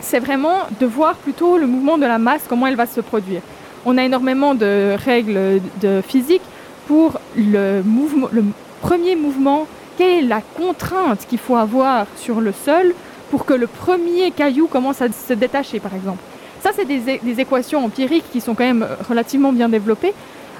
c'est 0.00 0.20
vraiment 0.20 0.60
de 0.80 0.86
voir 0.86 1.14
plutôt 1.16 1.58
le 1.58 1.66
mouvement 1.66 1.98
de 1.98 2.06
la 2.06 2.18
masse, 2.18 2.42
comment 2.48 2.66
elle 2.66 2.76
va 2.76 2.86
se 2.86 3.00
produire. 3.00 3.42
On 3.84 3.96
a 3.98 4.04
énormément 4.04 4.54
de 4.54 4.96
règles 5.04 5.60
de 5.80 6.00
physique 6.06 6.42
pour 6.86 7.18
le, 7.36 7.82
premier 8.80 9.16
mouvement, 9.16 9.66
quelle 9.98 10.24
est 10.24 10.28
la 10.28 10.40
contrainte 10.40 11.26
qu'il 11.28 11.38
faut 11.38 11.56
avoir 11.56 12.06
sur 12.16 12.40
le 12.40 12.52
sol 12.52 12.94
pour 13.30 13.44
que 13.44 13.54
le 13.54 13.66
premier 13.66 14.30
caillou 14.30 14.66
commence 14.66 15.02
à 15.02 15.08
se 15.10 15.32
détacher, 15.32 15.80
par 15.80 15.94
exemple? 15.94 16.22
Ça, 16.60 16.70
c'est 16.74 16.84
des, 16.84 17.40
équations 17.40 17.84
empiriques 17.84 18.30
qui 18.32 18.40
sont 18.40 18.54
quand 18.54 18.64
même 18.64 18.86
relativement 19.08 19.52
bien 19.52 19.68
développées. 19.68 20.14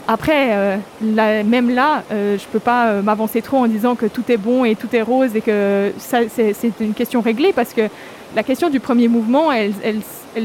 Après, 0.09 0.51
euh, 0.51 0.77
même 1.01 1.71
là, 1.75 2.05
euh, 2.13 2.39
je 2.39 2.45
ne 2.45 2.49
peux 2.53 2.61
pas 2.61 2.89
euh, 2.89 3.03
m'avancer 3.03 3.43
trop 3.43 3.57
en 3.57 3.67
disant 3.67 3.97
que 3.97 4.07
tout 4.07 4.23
est 4.29 4.37
bon 4.37 4.65
et 4.65 4.77
tout 4.77 4.95
est 4.95 5.03
rose 5.03 5.35
et 5.35 5.41
que 5.41 5.93
ça, 5.99 6.19
c'est 6.29 6.55
une 6.81 6.95
question 6.95 7.21
réglée 7.21 7.53
parce 7.53 7.73
que 7.73 7.89
la 8.37 8.43
question 8.43 8.69
du 8.69 8.81
premier 8.81 9.09
mouvement, 9.09 9.51
elle, 9.51 9.73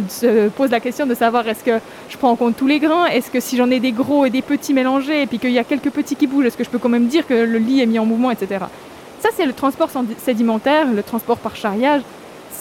se 0.08 0.48
pose 0.48 0.72
la 0.72 0.80
question 0.80 1.06
de 1.06 1.14
savoir 1.14 1.46
est-ce 1.50 1.62
que 1.62 1.80
je 2.10 2.18
prends 2.18 2.32
en 2.32 2.38
compte 2.38 2.56
tous 2.56 2.66
les 2.66 2.80
grains, 2.80 3.08
est-ce 3.08 3.30
que 3.30 3.42
si 3.42 3.58
j'en 3.58 3.70
ai 3.70 3.82
des 3.82 3.92
gros 3.92 4.26
et 4.26 4.30
des 4.30 4.42
petits 4.42 4.74
mélangés 4.74 5.24
et 5.24 5.28
puis 5.28 5.40
qu'il 5.40 5.52
y 5.52 5.60
a 5.60 5.66
quelques 5.66 5.90
petits 5.90 6.16
qui 6.16 6.26
bougent, 6.26 6.46
est-ce 6.46 6.56
que 6.56 6.64
je 6.64 6.70
peux 6.70 6.80
quand 6.80 6.88
même 6.88 7.08
dire 7.08 7.28
que 7.28 7.34
le 7.34 7.58
lit 7.58 7.82
est 7.82 7.86
mis 7.86 8.00
en 8.00 8.06
mouvement, 8.06 8.32
etc. 8.32 8.64
Ça, 9.20 9.28
c'est 9.36 9.46
le 9.46 9.52
transport 9.52 9.90
sédimentaire, 10.20 10.90
le 10.90 11.04
transport 11.04 11.38
par 11.38 11.58
charriage. 11.58 12.02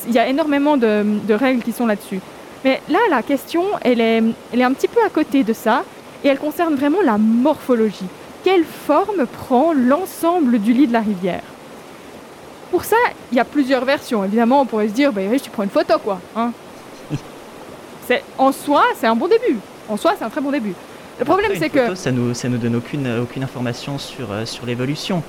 Il 0.09 0.15
y 0.15 0.19
a 0.19 0.27
énormément 0.27 0.77
de, 0.77 1.33
règles 1.33 1.63
qui 1.63 1.71
sont 1.71 1.87
là-dessus. 1.87 2.19
Mais 2.65 2.81
là, 2.89 2.99
la 3.09 3.23
question, 3.23 3.63
elle 3.83 4.01
est, 4.01 4.23
elle 4.53 4.61
est 4.61 4.65
un 4.65 4.73
petit 4.73 4.89
peu 4.89 4.99
à 5.07 5.11
côté 5.11 5.45
de 5.45 5.53
ça 5.53 5.85
et 6.25 6.29
elle 6.29 6.39
concerne 6.39 6.75
vraiment 6.75 7.03
la 7.05 7.19
morphologie. 7.19 8.09
Quelle 8.43 8.65
forme 8.65 9.27
prend 9.27 9.73
l'ensemble 9.75 10.59
du 10.59 10.73
lit 10.73 10.89
de 10.89 10.93
la 10.93 11.01
rivière? 11.01 11.43
Pour 12.71 12.85
ça, 12.85 12.97
il 13.33 13.37
y 13.37 13.41
a 13.41 13.45
plusieurs 13.45 13.85
versions. 13.85 14.25
Évidemment, 14.25 14.61
on 14.61 14.67
pourrait 14.67 14.89
se 14.89 14.93
dire, 14.93 15.13
bah, 15.13 15.23
tu 15.43 15.51
prends 15.51 15.65
une 15.65 15.71
photo, 15.71 15.99
quoi. 15.99 16.21
Hein 16.37 16.53
c'est, 18.07 18.23
en 18.39 18.53
soi, 18.53 18.85
c'est 18.97 19.07
un 19.07 19.17
bon 19.17 19.29
début. 19.29 19.59
En 19.89 19.97
soi, 19.97 20.15
c'est 20.19 20.25
un 20.25 20.31
très 20.31 20.41
bon 20.41 20.51
début. 20.51 20.75
Le 21.19 21.25
problème, 21.25 21.53
c'est 21.59 21.69
que... 21.69 21.95
ça 21.95 22.11
nous 22.11 22.33
ça 22.33 22.49
nous 22.49 22.57
donne 22.57 22.77
aucune 22.77 23.19
aucune 23.21 23.43
information 23.43 23.99
sur 23.99 24.33
euh, 24.33 24.47
sur 24.47 24.65
l'évolution. 24.65 25.23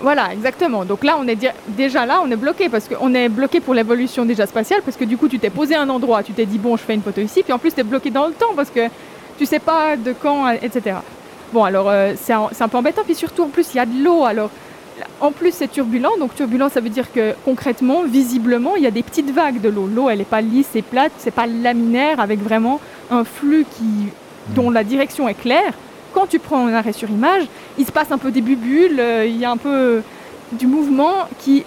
Voilà, 0.00 0.32
exactement. 0.32 0.84
Donc 0.84 1.02
là, 1.02 1.16
on 1.18 1.26
est 1.26 1.38
déjà 1.66 2.06
là, 2.06 2.20
on 2.24 2.30
est 2.30 2.36
bloqué 2.36 2.68
parce 2.68 2.88
qu'on 2.88 3.12
est 3.14 3.28
bloqué 3.28 3.60
pour 3.60 3.74
l'évolution 3.74 4.24
déjà 4.24 4.46
spatiale 4.46 4.82
parce 4.82 4.96
que 4.96 5.04
du 5.04 5.16
coup, 5.16 5.28
tu 5.28 5.38
t'es 5.40 5.50
posé 5.50 5.74
un 5.74 5.88
endroit, 5.88 6.22
tu 6.22 6.32
t'es 6.32 6.46
dit 6.46 6.58
bon, 6.58 6.76
je 6.76 6.82
fais 6.82 6.94
une 6.94 7.02
photo 7.02 7.20
ici, 7.20 7.42
puis 7.42 7.52
en 7.52 7.58
plus, 7.58 7.74
tu 7.74 7.80
es 7.80 7.84
bloqué 7.84 8.10
dans 8.10 8.28
le 8.28 8.32
temps 8.32 8.54
parce 8.54 8.70
que 8.70 8.88
tu 9.38 9.46
sais 9.46 9.58
pas 9.58 9.96
de 9.96 10.12
quand, 10.12 10.50
etc. 10.50 10.98
Bon, 11.52 11.64
alors 11.64 11.88
euh, 11.88 12.12
c'est 12.20 12.32
un, 12.32 12.48
c'est 12.52 12.62
un 12.62 12.68
peu 12.68 12.76
embêtant, 12.76 13.02
puis 13.04 13.14
surtout 13.14 13.42
en 13.42 13.48
plus, 13.48 13.74
il 13.74 13.78
y 13.78 13.80
a 13.80 13.86
de 13.86 14.04
l'eau. 14.04 14.24
Alors 14.24 14.50
en 15.20 15.32
plus, 15.32 15.52
c'est 15.52 15.68
turbulent, 15.68 16.16
donc 16.18 16.34
turbulent, 16.34 16.68
ça 16.68 16.80
veut 16.80 16.88
dire 16.88 17.12
que 17.12 17.34
concrètement, 17.44 18.02
visiblement, 18.04 18.76
il 18.76 18.82
y 18.82 18.86
a 18.86 18.90
des 18.90 19.02
petites 19.02 19.30
vagues 19.30 19.60
de 19.60 19.68
l'eau. 19.68 19.86
L'eau, 19.86 20.08
elle 20.08 20.18
n'est 20.18 20.24
pas 20.24 20.40
lisse 20.40 20.74
et 20.74 20.82
plate, 20.82 21.12
c'est 21.18 21.30
pas 21.30 21.46
laminaire 21.46 22.20
avec 22.20 22.40
vraiment 22.40 22.80
un 23.10 23.24
flux 23.24 23.66
dont 24.54 24.70
la 24.70 24.84
direction 24.84 25.28
est 25.28 25.34
claire. 25.34 25.72
Quand 26.12 26.26
tu 26.26 26.38
prends 26.38 26.66
un 26.66 26.74
arrêt 26.74 26.92
sur 26.92 27.10
image, 27.10 27.44
il 27.78 27.86
se 27.86 27.92
passe 27.92 28.12
un 28.12 28.18
peu 28.18 28.30
des 28.30 28.40
bubules, 28.40 29.00
euh, 29.00 29.26
il 29.26 29.36
y 29.36 29.44
a 29.44 29.50
un 29.50 29.56
peu 29.56 30.02
du 30.52 30.66
mouvement 30.66 31.28
qui 31.40 31.64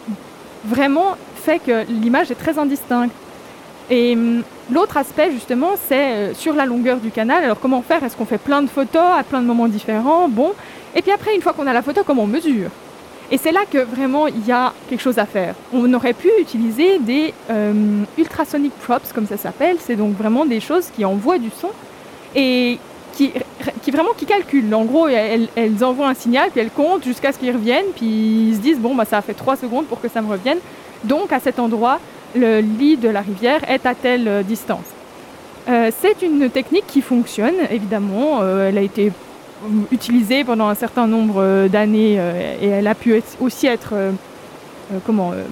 vraiment 0.63 1.15
fait 1.35 1.59
que 1.59 1.85
l'image 1.89 2.31
est 2.31 2.35
très 2.35 2.57
indistincte. 2.57 3.13
Et 3.89 4.13
hum, 4.13 4.43
l'autre 4.71 4.95
aspect 4.97 5.31
justement, 5.31 5.71
c'est 5.87 5.95
euh, 5.95 6.33
sur 6.33 6.53
la 6.53 6.65
longueur 6.65 6.97
du 6.97 7.11
canal. 7.11 7.43
Alors 7.43 7.59
comment 7.59 7.81
faire? 7.81 8.03
Est-ce 8.03 8.15
qu'on 8.15 8.25
fait 8.25 8.37
plein 8.37 8.61
de 8.61 8.67
photos 8.67 9.03
à 9.17 9.23
plein 9.23 9.41
de 9.41 9.47
moments 9.47 9.67
différents? 9.67 10.29
Bon. 10.29 10.53
Et 10.95 11.01
puis 11.01 11.11
après, 11.11 11.35
une 11.35 11.41
fois 11.41 11.53
qu'on 11.53 11.67
a 11.67 11.73
la 11.73 11.81
photo, 11.81 12.01
comment 12.05 12.23
on 12.23 12.27
mesure? 12.27 12.69
Et 13.31 13.37
c'est 13.37 13.51
là 13.51 13.61
que 13.69 13.79
vraiment 13.79 14.27
il 14.27 14.45
y 14.45 14.51
a 14.51 14.73
quelque 14.89 15.01
chose 15.01 15.19
à 15.19 15.25
faire. 15.25 15.55
On 15.73 15.93
aurait 15.93 16.13
pu 16.13 16.29
utiliser 16.39 16.99
des 16.99 17.33
euh, 17.49 18.03
ultrasonic 18.17 18.73
props, 18.79 19.11
comme 19.13 19.27
ça 19.27 19.37
s'appelle. 19.37 19.77
C'est 19.79 19.95
donc 19.95 20.15
vraiment 20.15 20.45
des 20.45 20.59
choses 20.59 20.87
qui 20.95 21.03
envoient 21.03 21.37
du 21.37 21.49
son 21.49 21.69
et 22.35 22.79
qui, 23.13 23.33
vraiment 23.91 24.13
qui 24.15 24.25
calculent. 24.25 24.73
En 24.73 24.85
gros, 24.85 25.07
elles, 25.07 25.49
envoient 25.83 26.07
un 26.07 26.13
signal, 26.13 26.51
puis 26.51 26.61
elles 26.61 26.71
comptent 26.71 27.03
jusqu'à 27.03 27.31
ce 27.31 27.39
qu'ils 27.39 27.51
reviennent, 27.51 27.91
puis 27.95 28.05
ils 28.49 28.55
se 28.55 28.59
disent 28.59 28.79
bon 28.79 28.95
bah 28.95 29.05
ça 29.05 29.17
a 29.17 29.21
fait 29.21 29.33
3 29.33 29.57
secondes 29.57 29.85
pour 29.87 29.99
que 29.99 30.07
ça 30.07 30.21
me 30.21 30.29
revienne. 30.29 30.59
Donc 31.03 31.33
à 31.33 31.39
cet 31.39 31.59
endroit, 31.59 31.99
le 32.35 32.59
lit 32.59 32.97
de 32.97 33.09
la 33.09 33.21
rivière 33.21 33.69
est 33.69 33.85
à 33.85 33.95
telle 33.95 34.27
euh, 34.27 34.43
distance. 34.43 34.85
Euh, 35.69 35.91
c'est 35.99 36.21
une 36.21 36.49
technique 36.49 36.87
qui 36.87 37.01
fonctionne, 37.01 37.55
évidemment. 37.69 38.39
Euh, 38.41 38.69
elle 38.69 38.77
a 38.77 38.81
été 38.81 39.11
utilisée 39.91 40.43
pendant 40.43 40.67
un 40.67 40.75
certain 40.75 41.07
nombre 41.07 41.41
euh, 41.41 41.67
d'années 41.67 42.15
euh, 42.19 42.57
et 42.61 42.67
elle 42.67 42.87
a 42.87 42.95
pu 42.95 43.21
aussi 43.39 43.67
être 43.67 43.91
euh, 43.93 44.11
euh, 44.93 44.99
comment, 45.05 45.31
euh, 45.31 45.43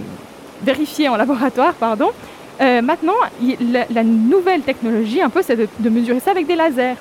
vérifiée 0.61 1.09
en 1.09 1.15
laboratoire. 1.23 1.73
Pardon. 1.73 2.11
Euh, 2.61 2.81
maintenant, 2.81 3.15
la 3.69 4.03
nouvelle 4.03 4.61
technologie, 4.61 5.21
un 5.21 5.29
peu, 5.29 5.41
c'est 5.41 5.57
de, 5.57 5.67
de 5.79 5.89
mesurer 5.89 6.21
ça 6.21 6.31
avec 6.31 6.47
des 6.47 6.55
lasers. 6.55 6.95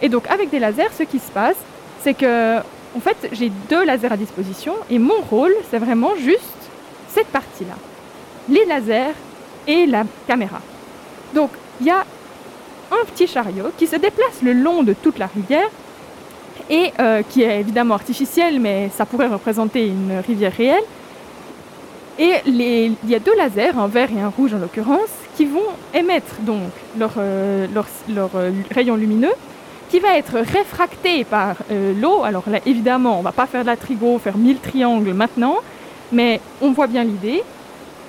Et 0.00 0.08
donc, 0.08 0.26
avec 0.30 0.50
des 0.50 0.58
lasers, 0.58 0.92
ce 0.96 1.02
qui 1.02 1.18
se 1.18 1.30
passe, 1.30 1.56
c'est 2.00 2.14
que, 2.14 2.58
en 2.58 3.00
fait, 3.00 3.28
j'ai 3.32 3.50
deux 3.68 3.84
lasers 3.84 4.12
à 4.12 4.16
disposition 4.16 4.74
et 4.90 4.98
mon 4.98 5.20
rôle, 5.30 5.54
c'est 5.70 5.78
vraiment 5.78 6.12
juste 6.16 6.42
cette 7.08 7.28
partie-là 7.28 7.74
les 8.48 8.64
lasers 8.64 9.14
et 9.66 9.86
la 9.86 10.04
caméra. 10.26 10.60
Donc, 11.34 11.50
il 11.80 11.86
y 11.86 11.90
a 11.90 12.04
un 12.92 13.04
petit 13.06 13.26
chariot 13.26 13.70
qui 13.76 13.86
se 13.86 13.96
déplace 13.96 14.42
le 14.42 14.52
long 14.52 14.82
de 14.82 14.92
toute 14.92 15.18
la 15.18 15.26
rivière 15.26 15.68
et 16.70 16.92
euh, 17.00 17.22
qui 17.28 17.42
est 17.42 17.60
évidemment 17.60 17.94
artificiel, 17.94 18.60
mais 18.60 18.90
ça 18.96 19.06
pourrait 19.06 19.28
représenter 19.28 19.86
une 19.86 20.20
rivière 20.26 20.52
réelle. 20.52 20.84
Et 22.18 22.34
il 22.46 23.08
y 23.08 23.14
a 23.14 23.18
deux 23.18 23.34
lasers, 23.36 23.76
un 23.76 23.88
vert 23.88 24.08
et 24.16 24.20
un 24.20 24.28
rouge 24.28 24.54
en 24.54 24.58
l'occurrence, 24.58 25.10
qui 25.36 25.46
vont 25.46 25.60
émettre 25.92 26.36
donc 26.40 26.70
leur, 26.96 27.12
euh, 27.18 27.66
euh, 28.16 28.50
rayon 28.72 28.94
lumineux, 28.94 29.32
qui 29.90 29.98
va 29.98 30.16
être 30.16 30.38
réfracté 30.38 31.24
par 31.24 31.56
l'eau. 32.00 32.22
Alors 32.24 32.44
là, 32.48 32.58
évidemment, 32.66 33.18
on 33.18 33.22
va 33.22 33.32
pas 33.32 33.46
faire 33.46 33.62
de 33.62 33.66
la 33.66 33.76
trigo, 33.76 34.18
faire 34.18 34.36
mille 34.36 34.58
triangles 34.58 35.12
maintenant, 35.12 35.56
mais 36.10 36.40
on 36.62 36.72
voit 36.72 36.86
bien 36.86 37.04
l'idée. 37.04 37.42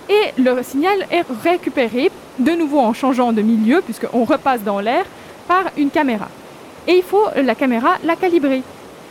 Et 0.09 0.41
le 0.41 0.61
signal 0.63 1.05
est 1.11 1.25
récupéré 1.43 2.11
de 2.39 2.51
nouveau 2.51 2.79
en 2.79 2.93
changeant 2.93 3.33
de 3.33 3.41
milieu, 3.41 3.81
puisqu'on 3.81 4.23
repasse 4.23 4.61
dans 4.63 4.79
l'air, 4.79 5.05
par 5.47 5.65
une 5.77 5.89
caméra. 5.89 6.27
Et 6.87 6.97
il 6.97 7.03
faut 7.03 7.25
la 7.35 7.55
caméra 7.55 7.97
la 8.03 8.15
calibrer. 8.15 8.61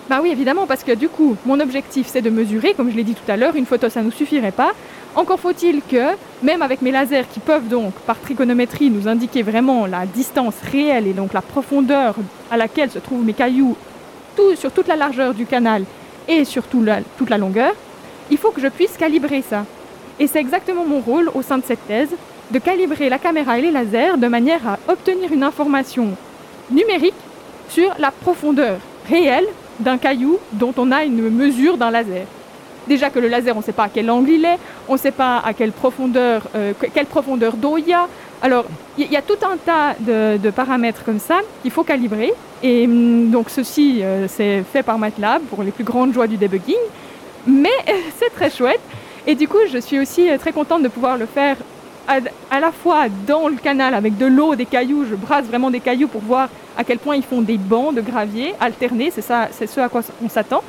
Bah 0.08 0.20
oui, 0.22 0.30
évidemment, 0.30 0.66
parce 0.66 0.84
que 0.84 0.92
du 0.92 1.08
coup, 1.08 1.36
mon 1.46 1.58
objectif, 1.60 2.08
c'est 2.08 2.20
de 2.20 2.30
mesurer, 2.30 2.74
comme 2.74 2.90
je 2.90 2.96
l'ai 2.96 3.04
dit 3.04 3.14
tout 3.14 3.30
à 3.30 3.36
l'heure, 3.36 3.56
une 3.56 3.64
photo, 3.64 3.88
ça 3.88 4.00
ne 4.00 4.06
nous 4.06 4.12
suffirait 4.12 4.52
pas. 4.52 4.72
Encore 5.16 5.40
faut-il 5.40 5.80
que, 5.82 6.14
même 6.42 6.60
avec 6.60 6.82
mes 6.82 6.90
lasers 6.90 7.24
qui 7.32 7.40
peuvent 7.40 7.68
donc, 7.68 7.94
par 8.06 8.20
trigonométrie, 8.20 8.90
nous 8.90 9.08
indiquer 9.08 9.42
vraiment 9.42 9.86
la 9.86 10.04
distance 10.04 10.56
réelle 10.70 11.06
et 11.06 11.12
donc 11.12 11.32
la 11.32 11.40
profondeur 11.40 12.16
à 12.50 12.56
laquelle 12.56 12.90
se 12.90 12.98
trouvent 12.98 13.24
mes 13.24 13.32
cailloux 13.32 13.76
sur 14.56 14.72
toute 14.72 14.88
la 14.88 14.96
largeur 14.96 15.34
du 15.34 15.46
canal 15.46 15.84
et 16.28 16.44
sur 16.44 16.64
toute 16.64 17.30
la 17.30 17.38
longueur, 17.38 17.72
il 18.30 18.38
faut 18.38 18.50
que 18.50 18.60
je 18.60 18.68
puisse 18.68 18.96
calibrer 18.96 19.42
ça. 19.42 19.64
Et 20.18 20.26
c'est 20.26 20.40
exactement 20.40 20.84
mon 20.84 21.00
rôle 21.00 21.30
au 21.34 21.42
sein 21.42 21.58
de 21.58 21.64
cette 21.64 21.86
thèse, 21.86 22.10
de 22.50 22.58
calibrer 22.58 23.08
la 23.08 23.18
caméra 23.18 23.58
et 23.58 23.62
les 23.62 23.70
lasers 23.70 24.16
de 24.16 24.26
manière 24.26 24.66
à 24.66 24.78
obtenir 24.88 25.32
une 25.32 25.42
information 25.42 26.08
numérique 26.70 27.14
sur 27.68 27.94
la 27.98 28.10
profondeur 28.10 28.78
réelle 29.08 29.46
d'un 29.80 29.98
caillou 29.98 30.38
dont 30.52 30.74
on 30.76 30.92
a 30.92 31.04
une 31.04 31.30
mesure 31.30 31.76
d'un 31.76 31.90
laser. 31.90 32.26
Déjà 32.86 33.10
que 33.10 33.18
le 33.18 33.28
laser, 33.28 33.56
on 33.56 33.60
ne 33.60 33.64
sait 33.64 33.72
pas 33.72 33.84
à 33.84 33.88
quel 33.88 34.10
angle 34.10 34.30
il 34.30 34.44
est, 34.44 34.58
on 34.88 34.94
ne 34.94 34.98
sait 34.98 35.10
pas 35.10 35.38
à 35.44 35.54
quelle 35.54 35.72
profondeur, 35.72 36.42
euh, 36.54 36.72
quelle 36.92 37.06
profondeur 37.06 37.56
d'eau 37.56 37.78
il 37.78 37.88
y 37.88 37.92
a. 37.92 38.06
Alors, 38.42 38.66
il 38.98 39.10
y, 39.10 39.16
a 39.16 39.22
tout 39.22 39.38
un 39.42 39.56
tas 39.56 39.94
de, 39.98 40.50
paramètres 40.50 41.02
comme 41.02 41.18
ça 41.18 41.40
qu'il 41.62 41.70
faut 41.70 41.82
calibrer. 41.82 42.34
Et 42.62 42.84
hum, 42.84 43.30
donc, 43.30 43.48
ceci, 43.48 44.00
euh, 44.02 44.26
c'est 44.28 44.62
fait 44.70 44.82
par 44.82 44.98
MATLAB 44.98 45.42
pour 45.44 45.62
les 45.62 45.70
plus 45.70 45.84
grandes 45.84 46.12
joies 46.12 46.26
du 46.26 46.36
debugging. 46.36 46.76
Mais 47.46 47.70
c'est 48.18 48.30
très 48.34 48.50
chouette. 48.50 48.80
Et 49.26 49.34
du 49.34 49.48
coup, 49.48 49.58
je 49.72 49.78
suis 49.78 49.98
aussi 49.98 50.28
euh, 50.28 50.36
très 50.36 50.52
contente 50.52 50.82
de 50.82 50.88
pouvoir 50.88 51.16
le 51.16 51.24
faire 51.24 51.56
à, 52.08 52.60
la 52.60 52.72
fois 52.72 53.06
dans 53.26 53.48
le 53.48 53.56
canal 53.56 53.94
avec 53.94 54.16
de 54.16 54.26
l'eau, 54.26 54.54
des 54.54 54.66
cailloux. 54.66 55.04
Je 55.08 55.14
brasse 55.14 55.46
vraiment 55.46 55.70
des 55.70 55.80
cailloux 55.80 56.08
pour 56.08 56.20
voir 56.20 56.48
à 56.76 56.84
quel 56.84 56.98
point 56.98 57.16
ils 57.16 57.22
font 57.22 57.42
des 57.42 57.58
bancs 57.58 57.94
de 57.94 58.00
gravier 58.00 58.54
alternés. 58.60 59.10
C'est 59.10 59.22
ça, 59.22 59.48
c'est 59.50 59.66
ce 59.66 59.80
à 59.80 59.88
quoi 59.88 60.02
on 60.22 60.28
s'attend 60.28 60.62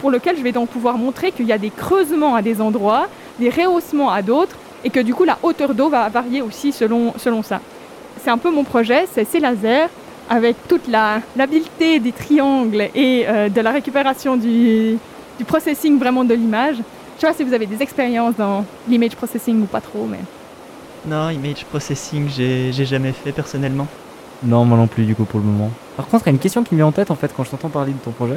pour 0.00 0.10
lequel 0.10 0.36
je 0.36 0.42
vais 0.42 0.52
donc 0.52 0.68
pouvoir 0.68 0.98
montrer 0.98 1.32
qu'il 1.32 1.46
y 1.46 1.52
a 1.52 1.58
des 1.58 1.70
creusements 1.70 2.34
à 2.34 2.42
des 2.42 2.60
endroits, 2.60 3.08
des 3.38 3.50
rehaussements 3.50 4.10
à 4.10 4.22
d'autres, 4.22 4.56
et 4.84 4.90
que 4.90 5.00
du 5.00 5.14
coup 5.14 5.24
la 5.24 5.38
hauteur 5.42 5.74
d'eau 5.74 5.88
va 5.88 6.08
varier 6.08 6.42
aussi 6.42 6.72
selon, 6.72 7.14
selon 7.16 7.42
ça. 7.42 7.60
C'est 8.22 8.30
un 8.30 8.38
peu 8.38 8.50
mon 8.50 8.64
projet, 8.64 9.06
c'est 9.12 9.24
ces 9.24 9.40
lasers, 9.40 9.88
avec 10.28 10.56
toute 10.68 10.88
l'habileté 10.88 12.00
des 12.00 12.12
triangles 12.12 12.88
et 12.94 13.24
euh, 13.28 13.48
de 13.48 13.60
la 13.60 13.70
récupération 13.70 14.36
du, 14.36 14.98
du 15.38 15.44
processing 15.44 15.98
vraiment 15.98 16.24
de 16.24 16.34
l'image. 16.34 16.76
Je 17.16 17.20
sais 17.20 17.26
pas 17.28 17.32
si 17.32 17.44
vous 17.44 17.54
avez 17.54 17.66
des 17.66 17.80
expériences 17.82 18.34
dans 18.36 18.64
l'image 18.88 19.16
processing 19.16 19.62
ou 19.62 19.66
pas 19.66 19.80
trop, 19.80 20.04
mais... 20.04 20.18
Non, 21.06 21.30
image 21.30 21.64
processing, 21.66 22.28
j'ai 22.28 22.72
jamais 22.84 23.12
fait 23.12 23.32
personnellement. 23.32 23.86
Non, 24.42 24.64
moi 24.64 24.76
non 24.76 24.86
plus 24.86 25.04
du 25.04 25.14
coup 25.14 25.24
pour 25.24 25.40
le 25.40 25.46
moment. 25.46 25.70
Par 25.96 26.06
contre, 26.06 26.24
il 26.26 26.30
y 26.30 26.30
a 26.30 26.32
une 26.32 26.38
question 26.38 26.62
qui 26.62 26.74
me 26.74 26.80
vient 26.80 26.86
en 26.86 26.92
tête 26.92 27.10
en 27.10 27.14
fait 27.14 27.32
quand 27.34 27.44
je 27.44 27.50
t'entends 27.50 27.68
parler 27.68 27.92
de 27.92 27.98
ton 27.98 28.10
projet. 28.10 28.36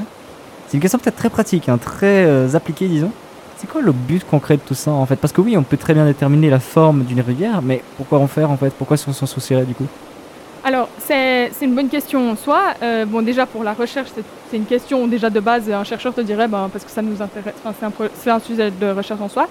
C'est 0.67 0.77
une 0.77 0.81
question 0.81 0.99
peut-être 0.99 1.15
très 1.15 1.29
pratique, 1.29 1.67
hein, 1.67 1.77
très 1.77 2.25
euh, 2.25 2.47
appliquée, 2.53 2.87
disons. 2.87 3.11
C'est 3.57 3.67
quoi 3.67 3.81
le 3.81 3.91
but 3.91 4.23
concret 4.23 4.55
de 4.55 4.61
tout 4.61 4.75
ça 4.75 4.91
en 4.91 5.05
fait? 5.05 5.15
Parce 5.15 5.33
que 5.33 5.41
oui, 5.41 5.57
on 5.57 5.63
peut 5.63 5.77
très 5.77 5.93
bien 5.93 6.05
déterminer 6.05 6.49
la 6.49 6.59
forme 6.59 7.03
d'une 7.03 7.21
rivière, 7.21 7.61
mais 7.61 7.83
pourquoi 7.97 8.19
en 8.19 8.27
faire 8.27 8.51
en 8.51 8.57
fait? 8.57 8.69
Pourquoi 8.69 8.95
s'en 8.97 9.11
soucierait 9.11 9.65
du 9.65 9.73
coup? 9.73 9.87
Alors, 10.63 10.89
c'est 10.99 11.51
une 11.61 11.73
bonne 11.73 11.89
question 11.89 12.31
en 12.31 12.35
soi. 12.35 12.61
Euh, 12.83 13.05
bon, 13.05 13.21
déjà, 13.21 13.45
pour 13.45 13.63
la 13.63 13.73
recherche, 13.73 14.09
c'est 14.49 14.57
une 14.57 14.65
question 14.65 15.07
déjà 15.07 15.29
de 15.29 15.39
base. 15.39 15.69
Un 15.71 15.83
chercheur 15.83 16.13
te 16.13 16.21
dirait, 16.21 16.47
ben, 16.47 16.69
parce 16.71 16.83
que 16.83 16.91
ça 16.91 17.01
nous 17.01 17.21
intéresse, 17.21 17.55
c'est 17.79 18.29
un, 18.29 18.35
un, 18.35 18.39
sujet 18.39 18.69
de 18.71 18.91
recherche 18.91 19.21
en 19.21 19.29
soi. 19.29 19.47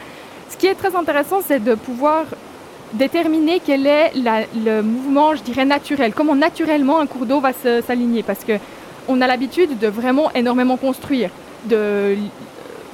Ce 0.50 0.56
qui 0.56 0.66
est 0.66 0.74
très 0.74 0.94
intéressant, 0.94 1.40
c'est 1.44 1.62
de 1.62 1.74
pouvoir 1.74 2.24
déterminer 2.92 3.60
quel 3.64 3.86
est 3.86 4.12
le 4.14 4.82
mouvement, 4.82 5.34
je 5.34 5.42
dirais, 5.42 5.64
naturel. 5.64 6.12
Comment 6.14 6.34
naturellement 6.34 7.00
un 7.00 7.06
cours 7.06 7.26
d'eau 7.26 7.40
va 7.40 7.52
s'aligner. 7.52 8.22
Parce 8.22 8.44
que 8.44 8.52
on 9.08 9.20
a 9.20 9.26
l'habitude 9.26 9.78
de 9.78 9.88
vraiment 9.88 10.30
énormément 10.32 10.76
construire, 10.76 11.30
de, 11.64 12.16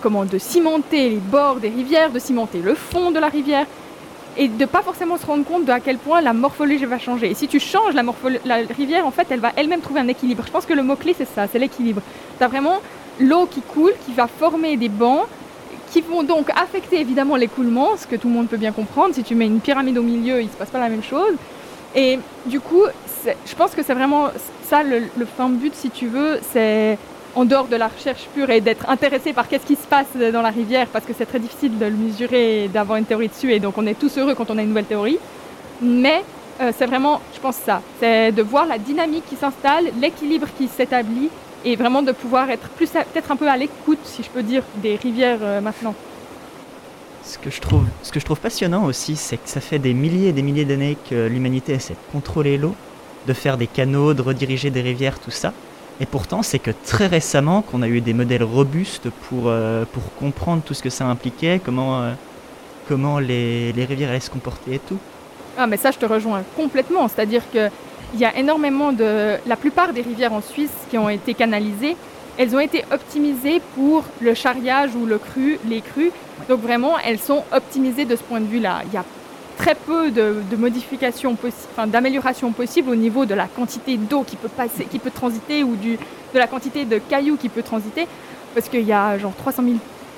comment, 0.01 0.25
de 0.25 0.39
cimenter 0.39 1.11
les 1.11 1.17
bords 1.17 1.57
des 1.57 1.69
rivières, 1.69 2.11
de 2.11 2.21
cimenter 2.21 2.61
le 2.63 2.75
fond 2.75 3.11
de 3.11 3.19
la 3.19 3.29
rivière, 3.29 3.67
et 4.37 4.49
de 4.49 4.65
pas 4.65 4.83
forcément 4.83 5.17
se 5.17 5.27
rendre 5.27 5.45
compte 5.45 5.65
de 5.65 5.73
à 5.73 5.81
quel 5.81 5.99
point 5.99 6.21
la 6.21 6.33
morphologie 6.33 6.85
va 6.85 6.99
changer. 6.99 7.31
Et 7.31 7.35
si 7.35 7.49
tu 7.49 7.61
changes 7.61 7.95
la, 7.95 8.03
la 8.45 8.57
rivière, 8.77 9.07
en 9.07 9.11
fait, 9.11 9.27
elle 9.31 9.41
va 9.41 9.53
elle-même 9.57 9.81
trouver 9.81 10.01
un 10.01 10.09
équilibre. 10.09 10.45
Je 10.47 10.51
pense 10.51 10.67
que 10.67 10.73
le 10.73 10.83
mot-clé, 10.83 11.15
c'est 11.17 11.29
ça, 11.29 11.47
c'est 11.51 11.59
l'équilibre. 11.59 12.01
Tu 12.39 12.45
as 12.45 12.49
vraiment 12.49 12.81
l'eau 13.21 13.47
qui 13.47 13.61
coule, 13.61 13.93
qui 14.05 14.13
va 14.13 14.27
former 14.27 14.77
des 14.77 14.89
bancs, 14.89 15.27
qui 15.95 16.01
vont 16.01 16.25
donc 16.25 16.51
affecter 16.51 17.01
évidemment 17.01 17.37
l'écoulement, 17.37 17.97
ce 17.97 18.09
que 18.09 18.17
tout 18.17 18.27
le 18.27 18.35
monde 18.35 18.49
peut 18.49 18.57
bien 18.57 18.73
comprendre. 18.73 19.15
Si 19.15 19.23
tu 19.23 19.37
mets 19.37 19.47
une 19.47 19.61
pyramide 19.61 19.97
au 19.97 20.03
milieu, 20.03 20.41
il 20.41 20.47
ne 20.47 20.51
se 20.51 20.57
passe 20.57 20.71
pas 20.71 20.81
la 20.81 20.89
même 20.89 21.05
chose. 21.05 21.35
Et 21.95 22.19
du 22.47 22.59
coup, 22.59 22.83
je 23.25 23.55
pense 23.55 23.77
que 23.77 23.83
c'est 23.85 23.95
vraiment 23.95 24.31
ça 24.65 24.83
le, 24.83 25.09
fin 25.37 25.49
but, 25.49 25.73
si 25.73 25.91
tu 25.91 26.09
veux, 26.09 26.41
c'est 26.53 26.99
en 27.37 27.45
dehors 27.45 27.69
de 27.69 27.77
la 27.77 27.87
recherche 27.87 28.27
pure 28.35 28.51
et 28.51 28.61
d'être 28.61 28.91
intéressé 28.91 29.33
par 29.33 29.47
qu'est-ce 29.47 29.67
qui 29.67 29.77
se 29.77 29.87
passe 29.87 30.17
dans 30.33 30.43
la 30.43 30.51
rivière, 30.51 30.89
parce 30.89 31.05
que 31.05 31.13
c'est 31.17 31.27
très 31.27 31.39
difficile 31.39 31.79
de 31.79 31.85
le 31.87 31.93
mesurer 31.93 32.65
et 32.65 32.69
d'avoir 32.69 32.99
une 32.99 33.05
théorie 33.05 33.29
dessus, 33.29 33.53
et 33.53 33.61
donc 33.61 33.79
on 33.79 33.87
est 33.87 33.99
tous 33.99 34.19
heureux 34.19 34.35
quand 34.35 34.51
on 34.51 34.59
a 34.59 34.63
une 34.63 34.71
nouvelle 34.71 34.87
théorie. 34.87 35.19
Mais 35.81 36.25
euh, 36.61 36.73
c'est 36.77 36.87
vraiment, 36.87 37.21
je 37.35 37.39
pense, 37.39 37.57
ça. 37.57 37.83
C'est 38.01 38.33
de 38.33 38.43
voir 38.43 38.67
la 38.67 38.79
dynamique 38.79 39.27
qui 39.29 39.37
s'installe, 39.37 39.85
l'équilibre 40.01 40.49
qui 40.59 40.67
s'établit, 40.67 41.31
et 41.65 41.77
vraiment 41.77 42.03
de 42.03 42.13
pouvoir 42.13 42.51
être 42.51 42.69
plus, 42.69 42.91
peut-être 42.91 43.31
un 43.31 43.37
peu 43.37 43.49
à 43.49 43.57
l'écoute, 43.57 43.99
si 44.05 44.23
je 44.23 44.29
peux 44.29 44.43
dire, 44.43 44.63
des 44.83 44.97
rivières 44.97 45.39
euh, 45.43 45.61
maintenant. 45.61 45.95
Ce 47.25 47.39
que, 47.39 47.51
je 47.51 47.61
trouve, 47.61 47.85
ce 48.03 48.13
que 48.13 48.21
je 48.21 48.25
trouve 48.25 48.39
passionnant 48.39 48.85
aussi, 48.85 49.17
c'est 49.17 49.39
que 49.39 49.49
ça 49.49 49.61
fait 49.61 49.79
des 49.79 49.95
milliers 49.95 50.29
et 50.29 50.33
des 50.33 50.43
milliers 50.43 50.67
d'années 50.67 50.99
que 51.09 51.27
l'humanité 51.27 51.73
essaie 51.73 51.95
de 51.95 52.13
contrôler 52.13 52.59
l'eau, 52.59 52.75
de 53.27 53.33
faire 53.33 53.57
des 53.57 53.67
canaux, 53.67 54.13
de 54.13 54.21
rediriger 54.21 54.71
des 54.71 54.83
rivières, 54.83 55.19
tout 55.19 55.31
ça. 55.31 55.55
Et 56.01 56.07
pourtant, 56.07 56.43
c'est 56.43 56.59
que 56.59 56.71
très 56.85 57.07
récemment 57.07 57.63
qu'on 57.63 57.81
a 57.81 57.89
eu 57.89 58.03
des 58.03 58.13
modèles 58.13 58.43
robustes 58.43 59.09
pour, 59.29 59.45
euh, 59.47 59.85
pour 59.91 60.03
comprendre 60.17 60.63
tout 60.63 60.75
ce 60.75 60.83
que 60.83 60.91
ça 60.91 61.07
impliquait, 61.07 61.61
comment, 61.65 62.03
euh, 62.03 62.13
comment 62.89 63.19
les, 63.21 63.73
les, 63.73 63.85
rivières 63.87 64.11
allaient 64.11 64.21
se 64.21 64.31
comporter 64.31 64.75
et 64.75 64.81
tout. 64.81 64.99
Ah, 65.57 65.67
mais 65.67 65.77
ça, 65.79 65.93
je 65.93 65.99
te 65.99 66.05
rejoins 66.05 66.43
complètement. 66.57 67.09
C'est-à-dire 67.09 67.43
qu'il 68.15 68.23
y 68.23 68.25
a 68.25 68.37
énormément 68.37 68.93
de. 68.93 69.37
La 69.47 69.57
plupart 69.57 69.93
des 69.93 70.03
rivières 70.03 70.33
en 70.33 70.41
Suisse 70.41 70.73
qui 70.89 70.99
ont 70.99 71.09
été 71.09 71.35
canalisées, 71.35 71.97
elles 72.39 72.55
ont 72.55 72.61
été 72.61 72.85
optimisées 72.93 73.61
pour 73.75 74.05
le 74.21 74.35
charriage 74.35 74.95
ou 74.95 75.05
le 75.05 75.19
cru, 75.19 75.59
les 75.69 75.81
crues. 75.81 76.13
Donc 76.49 76.61
vraiment, 76.61 76.97
elles 77.05 77.19
sont 77.19 77.43
optimisées 77.53 78.05
de 78.05 78.15
ce 78.15 78.23
point 78.23 78.41
de 78.41 78.47
vue-là. 78.47 78.83
Il 78.87 78.95
y 78.95 78.97
a 78.97 79.05
très 79.57 79.75
peu 79.75 80.11
de, 80.11 80.35
modifications, 80.57 81.37
enfin, 81.73 81.87
d'améliorations 81.87 82.53
possibles 82.53 82.91
au 82.91 82.97
niveau 82.97 83.25
de 83.25 83.35
la 83.35 83.47
quantité 83.47 83.97
d'eau 83.97 84.23
qui 84.23 84.37
peut 84.37 84.49
passer, 84.49 84.85
qui 84.85 84.99
peut 84.99 85.11
transiter 85.13 85.65
ou 85.65 85.75
du, 85.77 85.97
de 85.97 86.39
la 86.39 86.47
quantité 86.47 86.85
de 86.85 86.99
cailloux 86.99 87.37
qui 87.37 87.49
peut 87.49 87.63
transiter, 87.63 88.07
parce 88.55 88.69
qu'il 88.69 88.85
y 88.85 88.93
a 88.93 89.19
genre 89.19 89.35
300 89.37 89.63
000 89.63 89.77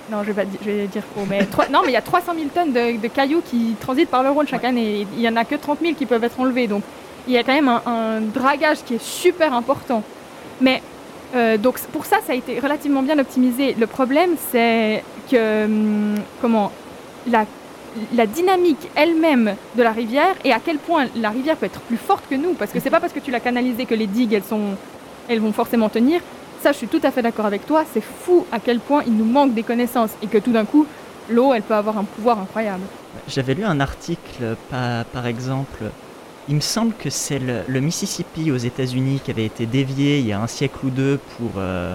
non, 0.08 0.22
je 0.22 0.30
vais, 0.30 0.46
je 0.64 0.70
vais 0.70 0.86
dire 0.86 1.02
faux, 1.02 1.24
mais 1.28 1.40
non, 1.72 1.80
mais 1.82 1.88
il 1.88 1.94
y 1.94 1.96
a 1.96 2.02
300 2.02 2.32
000 2.36 2.46
tonnes 2.54 2.72
de, 2.72 3.08
cailloux 3.08 3.42
qui 3.44 3.74
transitent 3.80 4.08
par 4.08 4.22
le 4.22 4.30
Rhône 4.30 4.46
chaque 4.46 4.64
année. 4.64 5.04
il 5.14 5.18
n'y 5.18 5.28
en 5.28 5.34
a 5.34 5.44
que 5.44 5.56
30 5.56 5.80
000 5.80 5.94
qui 5.94 6.06
peuvent 6.06 6.22
être 6.22 6.38
enlevés. 6.38 6.68
Donc, 6.68 6.84
il 7.26 7.32
y 7.32 7.38
a 7.38 7.44
quand 7.44 7.54
même 7.54 7.68
un, 7.68 8.20
dragage 8.20 8.78
qui 8.84 8.94
est 8.94 9.02
super 9.02 9.52
important. 9.52 10.02
Mais 10.60 10.82
euh, 11.34 11.56
donc 11.58 11.78
pour 11.92 12.06
ça, 12.06 12.18
ça 12.26 12.32
a 12.32 12.36
été 12.36 12.60
relativement 12.60 13.02
bien 13.02 13.18
optimisé. 13.18 13.74
Le 13.78 13.86
problème, 13.86 14.30
c'est 14.50 15.02
que 15.30 15.64
hum, 15.64 16.14
comment 16.40 16.70
la 17.26 17.44
la 18.14 18.26
dynamique 18.26 18.88
elle-même 18.94 19.54
de 19.76 19.82
la 19.82 19.92
rivière 19.92 20.34
et 20.44 20.52
à 20.52 20.60
quel 20.60 20.78
point 20.78 21.06
la 21.16 21.30
rivière 21.30 21.56
peut 21.56 21.66
être 21.66 21.80
plus 21.80 21.96
forte 21.96 22.24
que 22.28 22.34
nous. 22.34 22.52
Parce 22.54 22.72
que 22.72 22.80
c'est 22.80 22.90
pas 22.90 23.00
parce 23.00 23.12
que 23.12 23.20
tu 23.20 23.30
l'as 23.30 23.40
canalisée 23.40 23.86
que 23.86 23.94
les 23.94 24.06
digues, 24.06 24.34
elles, 24.34 24.44
sont, 24.44 24.76
elles 25.28 25.40
vont 25.40 25.52
forcément 25.52 25.88
tenir. 25.88 26.20
Ça, 26.62 26.72
je 26.72 26.78
suis 26.78 26.88
tout 26.88 27.00
à 27.02 27.10
fait 27.10 27.22
d'accord 27.22 27.46
avec 27.46 27.66
toi. 27.66 27.84
C'est 27.92 28.02
fou 28.02 28.46
à 28.52 28.60
quel 28.60 28.80
point 28.80 29.02
il 29.06 29.16
nous 29.16 29.24
manque 29.24 29.54
des 29.54 29.62
connaissances 29.62 30.10
et 30.22 30.26
que 30.26 30.38
tout 30.38 30.52
d'un 30.52 30.64
coup, 30.64 30.86
l'eau, 31.30 31.54
elle 31.54 31.62
peut 31.62 31.74
avoir 31.74 31.98
un 31.98 32.04
pouvoir 32.04 32.40
incroyable. 32.40 32.82
J'avais 33.28 33.54
lu 33.54 33.64
un 33.64 33.80
article, 33.80 34.56
par, 34.70 35.26
exemple, 35.26 35.84
il 36.48 36.54
me 36.54 36.60
semble 36.60 36.94
que 36.94 37.10
c'est 37.10 37.40
le, 37.40 37.80
Mississippi 37.80 38.50
aux 38.50 38.56
États-Unis 38.56 39.20
qui 39.24 39.30
avait 39.30 39.46
été 39.46 39.66
dévié 39.66 40.18
il 40.18 40.26
y 40.26 40.32
a 40.32 40.40
un 40.40 40.46
siècle 40.46 40.78
ou 40.84 40.90
deux 40.90 41.18
pour, 41.36 41.52
euh, 41.58 41.94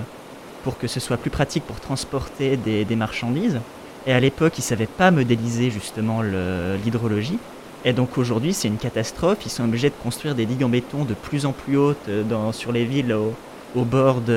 pour 0.64 0.78
que 0.78 0.88
ce 0.88 1.00
soit 1.00 1.18
plus 1.18 1.30
pratique 1.30 1.66
pour 1.66 1.80
transporter 1.80 2.58
des 2.58 2.96
marchandises. 2.96 3.60
Et 4.08 4.14
à 4.14 4.20
l'époque, 4.20 4.54
ils 4.58 4.62
ne 4.62 4.66
savaient 4.66 4.88
pas 4.88 5.12
modéliser 5.12 5.70
justement 5.70 6.22
l'hydrologie. 6.22 7.38
Et 7.86 7.94
donc 7.94 8.18
aujourd'hui, 8.18 8.54
c'est 8.54 8.68
une 8.68 8.78
catastrophe. 8.78 9.40
Ils 9.46 9.50
sont 9.50 9.64
obligés 9.64 9.90
de 9.90 9.96
construire 10.02 10.36
des 10.36 10.46
digues 10.46 10.64
en 10.64 10.70
béton 10.70 11.04
de 11.04 11.14
plus 11.14 11.46
en 11.46 11.52
plus 11.52 11.78
hautes 11.78 11.98
euh, 12.10 12.24
dans, 12.24 12.52
sur 12.52 12.72
les 12.72 12.86
villes 12.86 13.14
au, 13.14 13.84
bord 13.84 14.22
du 14.22 14.36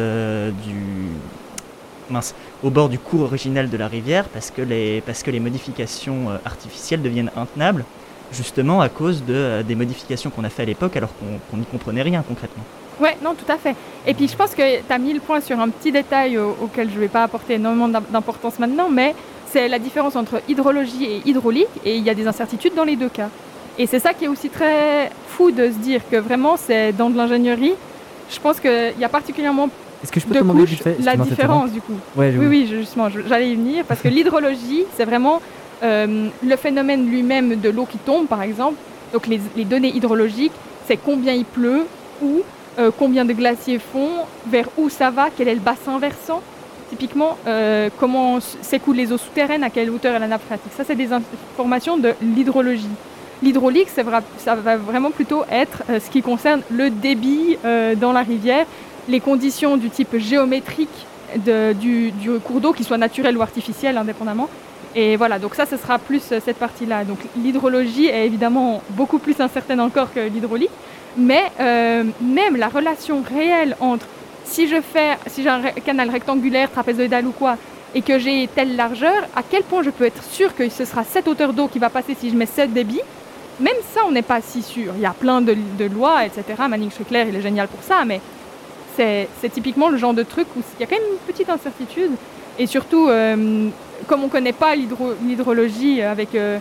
au 2.62 2.70
bord 2.70 2.88
du 2.90 2.98
cours 2.98 3.22
original 3.22 3.70
de 3.70 3.76
la 3.76 3.88
rivière 3.88 4.28
parce 4.28 4.50
que 4.50 4.60
les, 4.60 5.00
parce 5.00 5.22
que 5.22 5.30
les 5.30 5.40
modifications 5.40 6.30
euh, 6.30 6.36
artificielles 6.44 7.02
deviennent 7.02 7.30
intenables 7.36 7.84
justement 8.32 8.80
à 8.80 8.88
cause 8.88 9.24
de, 9.24 9.34
euh, 9.34 9.62
des 9.62 9.74
modifications 9.74 10.30
qu'on 10.30 10.44
a 10.44 10.48
fait 10.48 10.62
à 10.62 10.66
l'époque 10.66 10.96
alors 10.96 11.10
qu'on 11.18 11.56
n'y 11.56 11.64
comprenait 11.66 12.02
rien 12.02 12.22
concrètement. 12.26 12.62
Ouais, 13.00 13.16
non, 13.24 13.34
tout 13.34 13.50
à 13.50 13.56
fait. 13.56 13.74
Et 14.06 14.14
puis 14.14 14.28
je 14.28 14.36
pense 14.36 14.54
que 14.54 14.78
tu 14.78 14.92
as 14.92 14.98
mis 14.98 15.12
le 15.12 15.20
point 15.20 15.40
sur 15.40 15.58
un 15.58 15.68
petit 15.68 15.90
détail 15.90 16.38
auquel 16.38 16.88
je 16.90 16.94
ne 16.94 17.00
vais 17.00 17.08
pas 17.08 17.24
apporter 17.24 17.54
énormément 17.54 17.88
d'importance 17.88 18.58
maintenant, 18.58 18.88
mais 18.88 19.14
c'est 19.50 19.68
la 19.68 19.78
différence 19.78 20.16
entre 20.16 20.40
hydrologie 20.48 21.04
et 21.04 21.28
hydraulique, 21.28 21.68
et 21.84 21.96
il 21.96 22.02
y 22.02 22.10
a 22.10 22.14
des 22.14 22.26
incertitudes 22.26 22.74
dans 22.74 22.84
les 22.84 22.96
deux 22.96 23.08
cas. 23.08 23.28
Et 23.78 23.86
c'est 23.86 23.98
ça 23.98 24.14
qui 24.14 24.26
est 24.26 24.28
aussi 24.28 24.48
très 24.48 25.10
fou 25.28 25.50
de 25.50 25.66
se 25.70 25.78
dire 25.78 26.00
que 26.08 26.16
vraiment 26.16 26.56
c'est 26.56 26.92
dans 26.92 27.10
de 27.10 27.16
l'ingénierie. 27.16 27.74
Je 28.30 28.40
pense 28.40 28.60
qu'il 28.60 28.94
y 28.98 29.04
a 29.04 29.08
particulièrement 29.08 29.68
est-ce 30.04 30.12
que 30.12 30.20
je 30.20 30.26
peux 30.26 30.34
te 30.34 30.40
demander 30.40 30.66
la 31.00 31.16
différence 31.16 31.72
du 31.72 31.80
coup 31.80 31.94
Oui, 32.14 32.26
oui, 32.36 32.66
justement, 32.70 33.08
j'allais 33.08 33.52
y 33.52 33.56
venir 33.56 33.86
parce 33.86 34.02
que 34.02 34.08
l'hydrologie, 34.16 34.84
c'est 34.96 35.06
vraiment 35.06 35.40
euh, 35.84 36.28
le 36.42 36.56
phénomène 36.56 37.06
lui-même 37.06 37.60
de 37.60 37.68
l'eau 37.68 37.84
qui 37.84 37.98
tombe, 37.98 38.26
par 38.26 38.42
exemple. 38.42 38.76
Donc 39.12 39.26
les, 39.26 39.64
données 39.64 39.94
hydrologiques, 39.94 40.52
c'est 40.86 40.96
combien 40.96 41.34
il 41.34 41.44
pleut, 41.44 41.86
où, 42.22 42.40
euh, 42.78 42.90
combien 42.98 43.24
de 43.24 43.32
glaciers 43.32 43.78
font, 43.78 44.10
vers 44.46 44.66
où 44.78 44.88
ça 44.88 45.10
va, 45.10 45.28
quel 45.36 45.48
est 45.48 45.54
le 45.54 45.60
bassin 45.60 45.98
versant 45.98 46.42
typiquement 46.90 47.38
euh, 47.46 47.88
comment 47.98 48.38
s'écoulent 48.40 48.96
les 48.96 49.10
eaux 49.10 49.18
souterraines, 49.18 49.64
à 49.64 49.70
quelle 49.70 49.90
hauteur 49.90 50.14
est 50.14 50.18
la 50.18 50.28
nappe 50.28 50.44
phréatique. 50.44 50.70
Ça, 50.76 50.84
c'est 50.84 50.94
des 50.94 51.08
informations 51.12 51.96
de 51.96 52.12
l'hydrologie. 52.22 52.90
L'hydraulique, 53.42 53.88
ça 53.88 54.02
va, 54.02 54.76
vraiment 54.76 55.10
plutôt 55.10 55.44
être 55.50 55.82
ce 55.88 56.08
qui 56.10 56.22
concerne 56.22 56.60
le 56.70 56.90
débit 56.90 57.56
dans 57.96 58.12
la 58.12 58.22
rivière, 58.22 58.66
les 59.08 59.18
conditions 59.18 59.76
du 59.76 59.90
type 59.90 60.16
géométrique 60.18 61.06
du, 61.80 62.12
du 62.12 62.38
cours 62.44 62.60
d'eau, 62.60 62.72
qu'il 62.72 62.86
soit 62.86 62.98
naturel 62.98 63.36
ou 63.36 63.42
artificiel, 63.42 63.96
indépendamment. 63.96 64.48
Et 64.94 65.16
voilà, 65.16 65.38
donc 65.38 65.54
ça, 65.54 65.66
ce 65.66 65.76
sera 65.76 65.98
plus 65.98 66.22
euh, 66.30 66.40
cette 66.44 66.58
partie-là. 66.58 67.04
Donc 67.04 67.18
l'hydrologie 67.36 68.06
est 68.06 68.26
évidemment 68.26 68.82
beaucoup 68.90 69.18
plus 69.18 69.40
incertaine 69.40 69.80
encore 69.80 70.12
que 70.12 70.20
l'hydraulique, 70.20 70.70
mais 71.16 71.42
euh, 71.60 72.04
même 72.20 72.56
la 72.56 72.68
relation 72.68 73.22
réelle 73.22 73.76
entre 73.80 74.06
si 74.44 74.68
je 74.68 74.80
fais, 74.80 75.16
si 75.26 75.42
j'ai 75.42 75.48
un 75.48 75.62
canal 75.84 76.10
rectangulaire, 76.10 76.70
trapézoïdal 76.70 77.26
ou 77.26 77.32
quoi, 77.32 77.56
et 77.94 78.02
que 78.02 78.18
j'ai 78.18 78.48
telle 78.48 78.76
largeur, 78.76 79.22
à 79.34 79.42
quel 79.42 79.62
point 79.62 79.82
je 79.82 79.90
peux 79.90 80.04
être 80.04 80.22
sûr 80.22 80.54
que 80.54 80.68
ce 80.68 80.84
sera 80.84 81.02
cette 81.04 81.26
hauteur 81.28 81.52
d'eau 81.52 81.68
qui 81.68 81.78
va 81.78 81.90
passer 81.90 82.14
si 82.18 82.30
je 82.30 82.36
mets 82.36 82.46
cette 82.46 82.72
débit 82.72 83.00
Même 83.60 83.74
ça, 83.94 84.02
on 84.06 84.10
n'est 84.10 84.22
pas 84.22 84.40
si 84.40 84.62
sûr. 84.62 84.92
Il 84.96 85.00
y 85.00 85.06
a 85.06 85.12
plein 85.12 85.40
de, 85.40 85.54
lois, 85.92 86.24
etc. 86.24 86.44
Manning 86.68 86.90
Strickler, 86.90 87.26
il 87.28 87.36
est 87.36 87.42
génial 87.42 87.68
pour 87.68 87.82
ça, 87.82 88.04
mais 88.04 88.20
c'est 88.96 89.28
typiquement 89.52 89.88
le 89.88 89.96
genre 89.96 90.14
de 90.14 90.22
truc 90.22 90.46
où 90.56 90.60
il 90.78 90.80
y 90.80 90.84
a 90.84 90.86
quand 90.86 90.96
même 90.96 91.10
une 91.10 91.32
petite 91.32 91.48
incertitude. 91.48 92.12
Et 92.58 92.66
surtout, 92.66 93.08
euh, 93.08 93.68
comme 94.04 94.20
on 94.22 94.26
ne 94.26 94.30
connaît 94.30 94.52
pas 94.52 94.74
l'hydro- 94.74 95.14
l'hydrologie 95.26 96.02
avec 96.02 96.34
euh, 96.34 96.58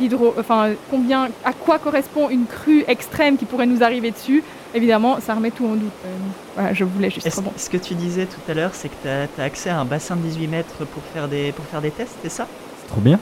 l'hydro, 0.00 0.34
enfin 0.38 0.70
combien, 0.90 1.28
à 1.44 1.52
quoi 1.52 1.78
correspond 1.78 2.28
une 2.28 2.46
crue 2.46 2.84
extrême 2.88 3.36
qui 3.36 3.44
pourrait 3.44 3.66
nous 3.66 3.82
arriver 3.82 4.10
dessus, 4.10 4.42
évidemment, 4.74 5.18
ça 5.20 5.34
remet 5.34 5.50
tout 5.50 5.66
en 5.66 5.74
doute. 5.74 5.92
Euh, 6.04 6.08
voilà, 6.54 6.74
je 6.74 6.84
voulais 6.84 7.10
juste 7.10 7.26
Est-ce 7.26 7.40
ce 7.56 7.70
que 7.70 7.76
tu 7.76 7.94
disais 7.94 8.26
tout 8.26 8.40
à 8.50 8.54
l'heure, 8.54 8.74
c'est 8.74 8.88
que 8.88 8.94
tu 9.02 9.08
as, 9.40 9.44
accès 9.44 9.70
à 9.70 9.78
un 9.78 9.84
bassin 9.84 10.16
de 10.16 10.22
18 10.22 10.46
mètres 10.48 10.84
pour 10.84 11.02
faire 11.14 11.28
des, 11.28 11.52
pour 11.52 11.64
faire 11.66 11.80
des 11.80 11.90
tests, 11.90 12.16
c'est 12.22 12.30
ça? 12.30 12.46
C'est 12.80 12.88
trop 12.88 13.00
bien. 13.00 13.18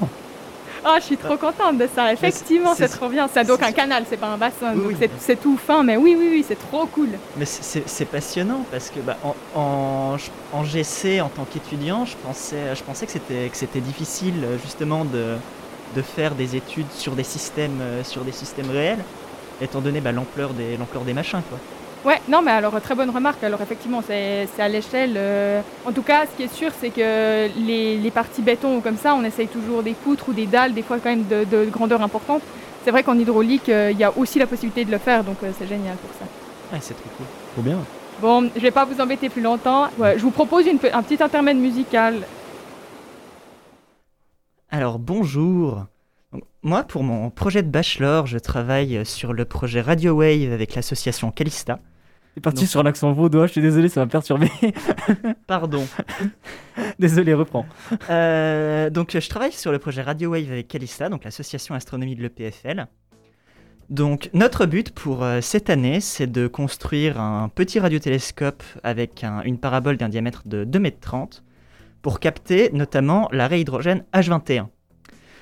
Ah, 0.85 0.97
je 1.01 1.05
suis 1.05 1.17
trop 1.17 1.37
contente 1.37 1.79
de 1.79 1.89
ça. 1.95 2.13
Effectivement, 2.13 2.75
c'est- 2.75 2.89
trop 2.89 3.09
bien. 3.09 3.29
C'est 3.33 3.45
donc 3.47 3.63
un 3.63 3.73
canal, 3.73 4.05
c'est 4.09 4.17
pas 4.19 4.27
un 4.29 4.37
bassin. 4.37 4.73
Oui, 4.75 4.83
donc 4.95 4.97
oui. 5.01 5.09
c'est- 5.19 5.37
tout 5.41 5.57
fin, 5.57 5.83
mais 5.83 5.97
oui, 5.97 6.15
oui, 6.19 6.29
oui, 6.31 6.45
c'est 6.47 6.59
trop 6.59 6.87
cool. 6.87 7.09
Mais 7.37 7.45
c'est- 7.47 8.05
passionnant 8.05 8.65
parce 8.71 8.91
que 8.91 9.01
bah, 9.01 9.17
en, 9.25 9.35
en, 9.59 10.17
en 10.53 10.65
GC, 10.65 11.21
en 11.21 11.29
tant 11.29 11.45
qu'étudiant, 11.45 12.05
je 12.05 12.17
pensais, 12.23 12.75
je 12.75 12.83
pensais 12.83 13.07
que 13.07 13.13
c'était 13.13 13.81
difficile 13.81 14.35
justement 14.63 15.05
de, 15.05 15.37
de 15.97 16.03
faire 16.03 16.35
des 16.35 16.55
études 16.57 16.91
sur 16.93 17.13
des 17.13 17.25
systèmes, 17.25 17.79
euh, 17.81 18.05
sur 18.05 18.23
des 18.23 18.33
systèmes 18.33 18.71
réels, 18.71 19.03
étant 19.61 19.81
donné 19.81 20.01
bah, 20.01 20.13
l'ampleur 20.13 20.53
des, 20.53 20.77
l'ampleur 20.77 21.03
des 21.05 21.15
machins. 21.15 21.43
Quoi. 21.49 21.59
Ouais, 22.05 22.21
non, 22.29 22.43
mais 22.43 22.51
alors, 22.51 22.79
très 22.83 22.95
bonne 22.95 23.09
remarque. 23.09 23.43
Alors, 23.43 23.63
effectivement, 23.63 24.03
c'est 24.07 24.47
à 24.59 24.69
l'échelle. 24.69 25.15
euh, 25.17 25.63
En 25.87 25.93
tout 25.93 26.03
cas, 26.03 26.27
ce 26.27 26.37
qui 26.37 26.43
est 26.43 26.53
sûr, 26.55 26.71
c'est 26.79 26.91
que 26.91 27.49
les, 27.59 27.97
les 27.97 28.11
parties 28.11 28.43
béton 28.43 28.77
ou 28.77 28.81
comme 28.81 28.99
ça, 28.99 29.15
on 29.15 29.25
essaye 29.25 29.49
toujours 29.49 29.83
des 29.83 29.95
poutres 29.95 30.29
ou 30.29 30.33
des 30.35 30.47
dalles, 30.47 30.75
des 30.75 30.83
fois 30.83 30.99
quand 30.99 31.09
même 31.09 31.27
de, 31.27 31.45
de 31.45 31.65
grandeur 31.71 32.03
importante. 32.03 32.43
C'est 32.85 32.91
vrai 32.91 33.03
qu'en 33.03 33.19
hydraulique, 33.19 33.71
euh, 33.71 33.91
il 33.91 33.99
y 33.99 34.05
a 34.05 34.13
aussi 34.19 34.39
la 34.39 34.47
possibilité 34.47 34.85
de 34.85 34.91
le 34.91 34.99
faire, 34.99 35.25
donc 35.25 35.37
euh, 35.43 35.51
c'est 35.59 35.67
génial 35.67 35.97
pour 35.97 36.11
ça. 36.19 36.27
Ouais, 36.71 36.79
c'est 36.83 36.93
trop 36.93 37.09
cool. 37.17 37.27
Trop 37.55 37.63
bien. 37.63 37.79
Bon, 38.21 38.51
je 38.55 38.61
vais 38.61 38.71
pas 38.71 38.85
vous 38.85 39.01
embêter 39.01 39.31
plus 39.31 39.41
longtemps. 39.41 39.89
Ouais, 39.97 40.19
je 40.19 40.23
vous 40.23 40.31
propose 40.31 40.67
une, 40.67 40.79
un 40.93 41.03
petit 41.03 41.23
intermède 41.23 41.57
musical. 41.57 42.17
Alors 44.71 44.99
bonjour. 44.99 45.87
Moi, 46.63 46.83
pour 46.83 47.03
mon 47.03 47.31
projet 47.31 47.63
de 47.63 47.69
bachelor, 47.69 48.27
je 48.27 48.39
travaille 48.39 49.07
sur 49.07 49.33
le 49.33 49.45
projet 49.47 49.81
Radio 49.81 50.13
Wave 50.13 50.53
avec 50.53 50.75
l'association 50.75 51.31
Calista. 51.31 51.79
C'est 52.35 52.41
parti 52.41 52.67
sur 52.67 52.81
un 52.81 52.87
accent 52.87 53.13
vaudois, 53.13 53.47
je 53.47 53.53
suis 53.53 53.61
désolé, 53.61 53.89
ça 53.89 54.01
m'a 54.01 54.09
perturbé. 54.09 54.51
Pardon. 55.47 55.87
désolé, 56.99 57.33
reprends. 57.33 57.65
Euh, 58.11 58.91
donc, 58.91 59.17
je 59.19 59.29
travaille 59.29 59.53
sur 59.53 59.71
le 59.71 59.79
projet 59.79 60.03
Radio 60.03 60.31
Wave 60.31 60.51
avec 60.51 60.67
Calista, 60.67 61.09
donc 61.09 61.23
l'association 61.25 61.77
astronomie 61.77 62.17
de 62.17 62.23
l'EPFL. 62.23 62.87
Donc, 63.89 64.31
notre 64.33 64.67
but 64.67 64.91
pour 64.91 65.23
euh, 65.23 65.41
cette 65.41 65.71
année, 65.71 66.01
c'est 66.01 66.27
de 66.27 66.49
construire 66.49 67.21
un 67.21 67.49
petit 67.49 67.79
radiotélescope 67.79 68.63
avec 68.83 69.23
un- 69.23 69.43
une 69.43 69.59
parabole 69.59 69.97
d'un 69.97 70.09
diamètre 70.09 70.43
de 70.47 70.65
2,30 70.65 71.39
m 71.39 71.45
pour 72.03 72.19
capter 72.19 72.71
notamment 72.73 73.29
l'arrêt 73.31 73.61
hydrogène 73.61 74.05
H21. 74.13 74.67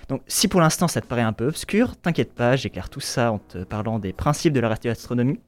Donc, 0.09 0.20
si 0.26 0.46
pour 0.48 0.61
l'instant 0.61 0.88
ça 0.88 1.00
te 1.00 1.07
paraît 1.07 1.22
un 1.22 1.33
peu 1.33 1.46
obscur, 1.46 1.96
t'inquiète 1.96 2.35
pas, 2.35 2.57
j'éclaire 2.57 2.90
tout 2.90 3.00
ça 3.00 3.33
en 3.33 3.38
te 3.38 3.59
parlant 3.64 3.98
des 3.98 4.12
principes 4.12 4.52
de 4.52 4.61
la 4.61 4.68
radioastronomie. 4.68 5.38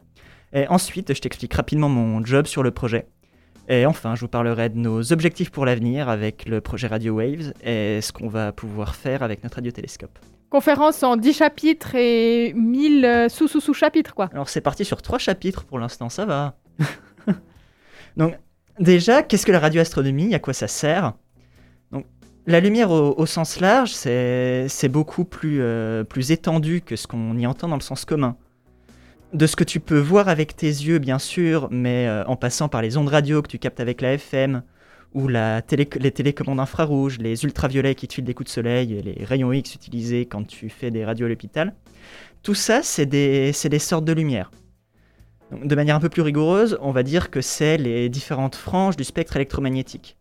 Et 0.55 0.69
ensuite, 0.69 1.13
je 1.13 1.21
t'explique 1.21 1.53
rapidement 1.53 1.89
mon 1.89 2.25
job 2.25 2.47
sur 2.47 2.63
le 2.63 2.71
projet. 2.71 3.09
Et 3.69 3.87
enfin, 3.87 4.15
je 4.15 4.21
vous 4.21 4.29
parlerai 4.29 4.69
de 4.69 4.79
nos 4.79 5.13
objectifs 5.13 5.51
pour 5.51 5.65
l'avenir 5.67 6.09
avec 6.09 6.47
le 6.47 6.61
projet 6.61 6.87
Radio 6.87 7.15
Waves 7.15 7.53
et 7.65 8.01
ce 8.01 8.13
qu'on 8.13 8.29
va 8.29 8.53
pouvoir 8.53 8.95
faire 8.95 9.23
avec 9.23 9.43
notre 9.43 9.57
radiotélescope. 9.57 10.17
Conférence 10.51 11.03
en 11.03 11.17
10 11.17 11.33
chapitres 11.33 11.97
et 11.97 12.53
1000 12.55 13.05
euh, 13.05 13.29
sous-sous-sous-chapitres, 13.29 14.15
quoi. 14.15 14.29
Alors 14.33 14.49
c'est 14.49 14.61
parti 14.61 14.85
sur 14.85 15.03
trois 15.03 15.19
chapitres 15.19 15.65
pour 15.65 15.81
l'instant, 15.81 16.09
ça 16.09 16.25
va. 16.27 16.55
Donc 18.17 18.39
déjà, 18.79 19.25
qu'est-ce 19.25 19.47
que 19.47 19.53
la 19.53 19.59
radioastronomie? 19.59 20.35
À 20.35 20.39
quoi 20.39 20.53
ça 20.53 20.69
sert? 20.69 21.15
Donc 21.91 22.05
la 22.47 22.61
lumière 22.61 22.93
au, 22.93 23.15
au 23.17 23.27
sens 23.27 23.59
large, 23.59 23.91
c'est 23.91 24.67
c'est 24.69 24.89
beaucoup 24.89 25.25
plus, 25.25 25.61
euh, 25.61 26.05
plus 26.05 26.31
étendu 26.31 26.83
que 26.83 26.95
ce 26.95 27.09
qu'on 27.09 27.37
y 27.37 27.47
entend 27.47 27.67
dans 27.67 27.77
le 27.77 27.83
sens 27.83 28.05
commun. 28.05 28.37
De 29.35 29.49
ce 29.49 29.57
que 29.57 29.65
tu 29.65 29.81
peux 29.81 29.99
voir 29.99 30.29
avec 30.29 30.55
tes 30.55 30.69
yeux, 30.69 31.01
bien 31.01 31.19
sûr, 31.19 31.67
mais 31.73 32.07
euh, 32.07 32.25
en 32.27 32.37
passant 32.37 32.69
par 32.69 32.83
les 32.83 32.97
ondes 32.97 33.09
radio 33.09 33.43
que 33.43 33.49
tu 33.49 33.59
captes 33.59 33.81
avec 33.81 34.01
la 34.01 34.13
FM, 34.13 34.63
ou 35.13 35.27
les 35.27 36.13
télécommandes 36.13 36.61
infrarouges, 36.61 37.19
les 37.19 37.45
ultraviolets 37.45 37.97
qui 37.97 38.07
te 38.07 38.15
filent 38.15 38.25
des 38.25 38.35
coups 38.35 38.49
de 38.49 38.55
soleil 38.55 39.03
les 39.03 39.25
rayons 39.25 39.53
X 39.53 39.75
utilisés 39.75 40.27
quand 40.27 40.45
tu 40.45 40.69
fais 40.69 40.93
des 40.93 41.05
radios 41.05 41.27
à 41.27 41.29
l'hôpital. 41.29 41.75
Tout 42.45 42.55
ça, 42.55 42.83
c'est 42.85 43.07
des, 43.07 43.53
sortes 43.81 44.05
de 44.05 44.13
lumière. 44.13 44.53
De 45.51 45.75
manière 45.75 45.97
un 45.97 46.01
peu 46.01 46.09
plus 46.09 46.23
rigoureuse, 46.23 46.79
on 46.81 46.93
va 46.93 47.03
dire 47.03 47.31
que 47.31 47.41
c'est 47.41 47.77
les 47.77 48.09
différentes 48.09 48.55
franges 48.55 48.97
du 48.97 49.05
spectre 49.05 49.35
électromagnétique. 49.35 50.17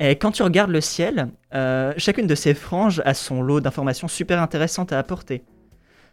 Et 0.00 0.16
quand 0.16 0.32
tu 0.32 0.42
regardes 0.42 0.70
le 0.70 0.80
ciel, 0.80 1.28
euh, 1.54 1.92
chacune 1.98 2.26
de 2.26 2.34
ces 2.34 2.54
franges 2.54 3.00
a 3.04 3.14
son 3.14 3.42
lot 3.42 3.60
d'informations 3.60 4.08
super 4.08 4.42
intéressantes 4.42 4.92
à 4.92 4.98
apporter. 4.98 5.44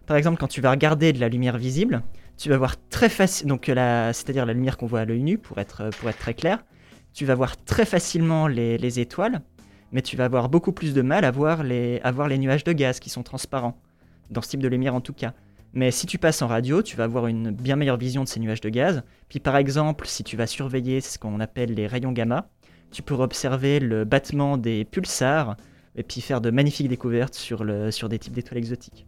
Par 0.05 0.17
exemple, 0.17 0.37
quand 0.37 0.47
tu 0.47 0.61
vas 0.61 0.71
regarder 0.71 1.13
de 1.13 1.19
la 1.19 1.29
lumière 1.29 1.57
visible, 1.57 2.03
tu 2.37 2.49
vas 2.49 2.57
voir 2.57 2.75
très 2.89 3.09
facile, 3.09 3.47
donc 3.47 3.67
la- 3.67 4.11
c'est-à-dire 4.13 4.45
la 4.45 4.53
lumière 4.53 4.77
qu'on 4.77 4.87
voit 4.87 5.01
à 5.01 5.05
l'œil 5.05 5.23
nu 5.23 5.37
pour 5.37 5.59
être, 5.59 5.81
être 5.81 6.17
très 6.17 6.33
clair, 6.33 6.63
tu 7.13 7.25
vas 7.25 7.35
voir 7.35 7.55
très 7.63 7.85
facilement 7.85 8.47
les, 8.47 8.77
les 8.77 8.99
étoiles, 8.99 9.41
mais 9.91 10.01
tu 10.01 10.17
vas 10.17 10.25
avoir 10.25 10.49
beaucoup 10.49 10.71
plus 10.71 10.93
de 10.93 11.01
mal 11.01 11.23
à 11.23 11.31
voir, 11.31 11.63
les, 11.63 12.01
nuages 12.37 12.63
de 12.63 12.73
gaz 12.73 12.99
qui 12.99 13.09
sont 13.09 13.23
transparents, 13.23 13.79
dans 14.31 14.41
ce 14.41 14.49
type 14.49 14.61
de 14.61 14.67
lumière 14.67 14.95
en 14.95 15.01
tout 15.01 15.13
cas. 15.13 15.33
Mais 15.73 15.91
si 15.91 16.05
tu 16.05 16.17
passes 16.17 16.41
en 16.41 16.47
radio, 16.47 16.83
tu 16.83 16.97
vas 16.97 17.05
avoir 17.05 17.27
une 17.27 17.51
bien 17.51 17.75
meilleure 17.75 17.97
vision 17.97 18.23
de 18.23 18.27
ces 18.27 18.39
nuages 18.39 18.61
de 18.61 18.69
gaz. 18.69 19.03
Puis 19.29 19.39
par 19.39 19.55
exemple, 19.55 20.07
si 20.07 20.23
tu 20.23 20.35
vas 20.35 20.47
surveiller 20.47 21.01
ce 21.01 21.17
qu'on 21.17 21.39
appelle 21.39 21.73
les 21.73 21.87
rayons 21.87 22.11
gamma, 22.11 22.49
tu 22.91 23.01
pourras 23.01 23.23
observer 23.23 23.79
le 23.79 24.03
battement 24.03 24.57
des 24.57 24.85
pulsars 24.85 25.55
et 25.95 26.03
puis 26.03 26.21
faire 26.21 26.41
de 26.41 26.51
magnifiques 26.51 26.89
découvertes 26.89 27.35
sur 27.35 27.63
des 27.63 28.19
types 28.19 28.33
d'étoiles 28.33 28.59
exotiques. 28.59 29.07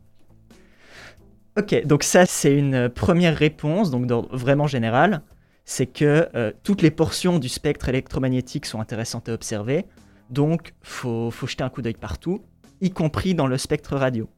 Ok, 1.57 1.85
donc 1.85 2.03
ça 2.03 2.25
c'est 2.25 2.53
une 2.53 2.89
première 2.89 3.37
réponse, 3.37 3.89
donc 3.89 4.07
d'ordre 4.07 4.35
vraiment 4.35 4.67
général, 4.67 5.21
c'est 5.63 5.85
que 5.85 6.27
euh, 6.35 6.51
toutes 6.63 6.81
les 6.81 6.91
portions 6.91 7.39
du 7.39 7.47
spectre 7.47 7.87
électromagnétique 7.87 8.65
sont 8.65 8.81
intéressantes 8.81 9.29
à 9.29 9.33
observer, 9.33 9.85
donc 10.29 10.73
faut, 10.81 11.31
faut 11.31 11.47
jeter 11.47 11.63
un 11.63 11.69
coup 11.69 11.81
d'œil 11.81 11.93
partout, 11.93 12.43
y 12.81 12.91
compris 12.91 13.35
dans 13.35 13.47
le 13.47 13.57
spectre 13.57 13.95
radio. 13.95 14.29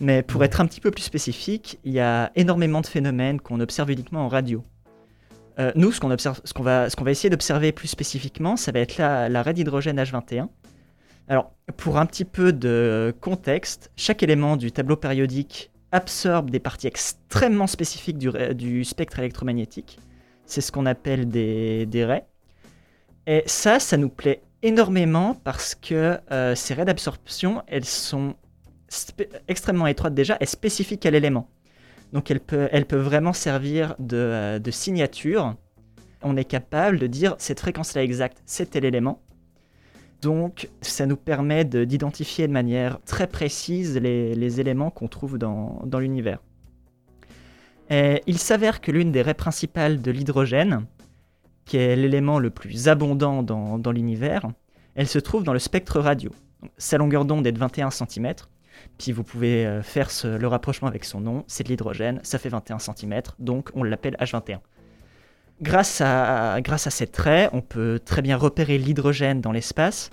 Mais 0.00 0.22
pour 0.22 0.44
être 0.44 0.60
un 0.60 0.66
petit 0.66 0.80
peu 0.80 0.92
plus 0.92 1.02
spécifique, 1.02 1.80
il 1.82 1.92
y 1.92 2.00
a 2.00 2.30
énormément 2.36 2.82
de 2.82 2.86
phénomènes 2.86 3.40
qu'on 3.40 3.58
observe 3.58 3.90
uniquement 3.90 4.24
en 4.24 4.28
radio. 4.28 4.62
Euh, 5.58 5.72
nous, 5.74 5.90
ce 5.90 5.98
qu'on 5.98 6.08
va, 6.62 6.86
essayer 7.10 7.30
d'observer 7.30 7.72
plus 7.72 7.88
spécifiquement, 7.88 8.56
ça 8.56 8.70
va 8.70 8.78
être 8.78 8.96
la, 8.96 9.28
l'arrêt 9.28 9.54
d'hydrogène 9.54 10.00
H21. 10.00 10.46
Alors, 11.28 11.52
pour 11.76 11.98
un 11.98 12.06
petit 12.06 12.24
peu 12.24 12.52
de 12.52 13.12
contexte, 13.20 13.90
chaque 13.96 14.22
élément 14.22 14.56
du 14.56 14.70
tableau 14.70 14.96
périodique 14.96 15.71
absorbe 15.92 16.50
des 16.50 16.58
parties 16.58 16.86
extrêmement 16.86 17.66
spécifiques 17.66 18.18
du, 18.18 18.28
ra- 18.28 18.54
du 18.54 18.84
spectre 18.84 19.18
électromagnétique. 19.18 19.98
C'est 20.46 20.60
ce 20.60 20.72
qu'on 20.72 20.86
appelle 20.86 21.28
des, 21.28 22.04
raies. 22.04 22.26
Et 23.26 23.42
ça, 23.46 23.78
ça 23.78 23.96
nous 23.96 24.08
plaît 24.08 24.42
énormément 24.62 25.34
parce 25.44 25.74
que 25.74 26.18
euh, 26.30 26.54
ces 26.54 26.74
raies 26.74 26.84
d'absorption, 26.84 27.62
elles 27.66 27.84
sont 27.84 28.34
extrêmement 29.48 29.86
étroites 29.86 30.14
déjà 30.14 30.36
et 30.40 30.46
spécifiques 30.46 31.06
à 31.06 31.10
l'élément. 31.10 31.48
Donc 32.12 32.30
elles, 32.30 32.40
peuvent 32.40 33.04
vraiment 33.04 33.32
servir 33.32 33.94
de, 33.98 34.16
euh, 34.16 34.58
de 34.58 34.70
signature. 34.70 35.54
On 36.22 36.36
est 36.36 36.44
capable 36.44 36.98
de 36.98 37.06
dire 37.06 37.34
cette 37.38 37.60
fréquence-là 37.60 38.02
exacte, 38.02 38.42
c'est 38.44 38.70
tel 38.70 38.84
élément. 38.84 39.20
Donc 40.22 40.70
ça 40.80 41.04
nous 41.04 41.16
permet 41.16 41.64
de- 41.64 41.84
d'identifier 41.84 42.46
de 42.46 42.52
manière 42.52 43.00
très 43.04 43.26
précise 43.26 43.98
les, 43.98 44.60
éléments 44.60 44.90
qu'on 44.90 45.08
trouve 45.08 45.36
dans, 45.36 45.82
l'univers. 45.98 46.38
Il 47.90 48.38
s'avère 48.38 48.80
que 48.80 48.90
l'une 48.90 49.12
des 49.12 49.20
raies 49.20 49.34
principales 49.34 50.00
de 50.00 50.10
l'hydrogène, 50.10 50.86
qui 51.64 51.76
est 51.76 51.96
l'élément 51.96 52.38
le 52.38 52.50
plus 52.50 52.88
abondant 52.88 53.42
dans, 53.42 53.92
l'univers, 53.92 54.46
elle 54.94 55.08
se 55.08 55.18
trouve 55.18 55.42
dans 55.44 55.52
le 55.52 55.58
spectre 55.58 56.00
radio. 56.00 56.30
Sa 56.78 56.96
longueur 56.98 57.24
d'onde 57.24 57.46
est 57.46 57.52
de 57.52 57.58
21 57.58 57.90
cm, 57.90 58.34
Puis 58.98 59.12
vous 59.12 59.24
pouvez 59.24 59.66
euh, 59.66 59.82
faire 59.82 60.08
le 60.24 60.46
rapprochement 60.46 60.88
avec 60.88 61.04
son 61.04 61.20
nom, 61.20 61.44
c'est 61.48 61.64
de 61.64 61.68
l'hydrogène, 61.68 62.20
ça 62.22 62.38
fait 62.38 62.48
21 62.48 62.78
cm, 62.78 63.22
donc 63.38 63.70
on 63.74 63.82
l'appelle 63.82 64.16
H21. 64.20 64.58
Grâce 65.62 66.00
à, 66.00 66.60
grâce 66.60 66.88
ces 66.88 67.06
traits, 67.06 67.50
on 67.52 67.60
peut 67.60 68.00
très 68.04 68.20
bien 68.20 68.36
repérer 68.36 68.78
l'hydrogène 68.78 69.40
dans 69.40 69.52
l'espace, 69.52 70.10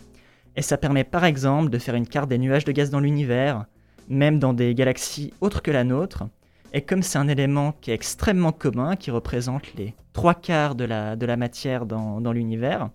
et 0.55 0.61
ça 0.61 0.77
permet 0.77 1.03
par 1.03 1.25
exemple 1.25 1.71
de 1.71 1.79
faire 1.79 1.95
une 1.95 2.07
carte 2.07 2.29
des 2.29 2.37
nuages 2.37 2.65
de 2.65 2.71
gaz 2.71 2.91
dans 2.91 2.99
l'univers, 2.99 3.65
même 4.09 4.37
dans 4.37 4.53
des 4.53 4.75
galaxies 4.75 5.33
autres 5.41 5.63
que 5.63 5.71
la 5.71 5.83
nôtre. 5.83 6.25
Et 6.71 6.81
comme 6.81 7.01
c'est 7.01 7.17
un 7.17 7.27
élément 7.27 7.71
qui 7.81 7.89
est 7.89 7.95
extrêmement 7.95 8.51
commun, 8.51 8.95
qui 8.95 9.09
représente 9.09 9.73
les 9.73 9.95
trois 10.13 10.35
quarts 10.35 10.75
de 10.75 10.85
la, 10.85 11.37
matière 11.37 11.87
dans, 11.87 12.31
l'univers, 12.31 12.91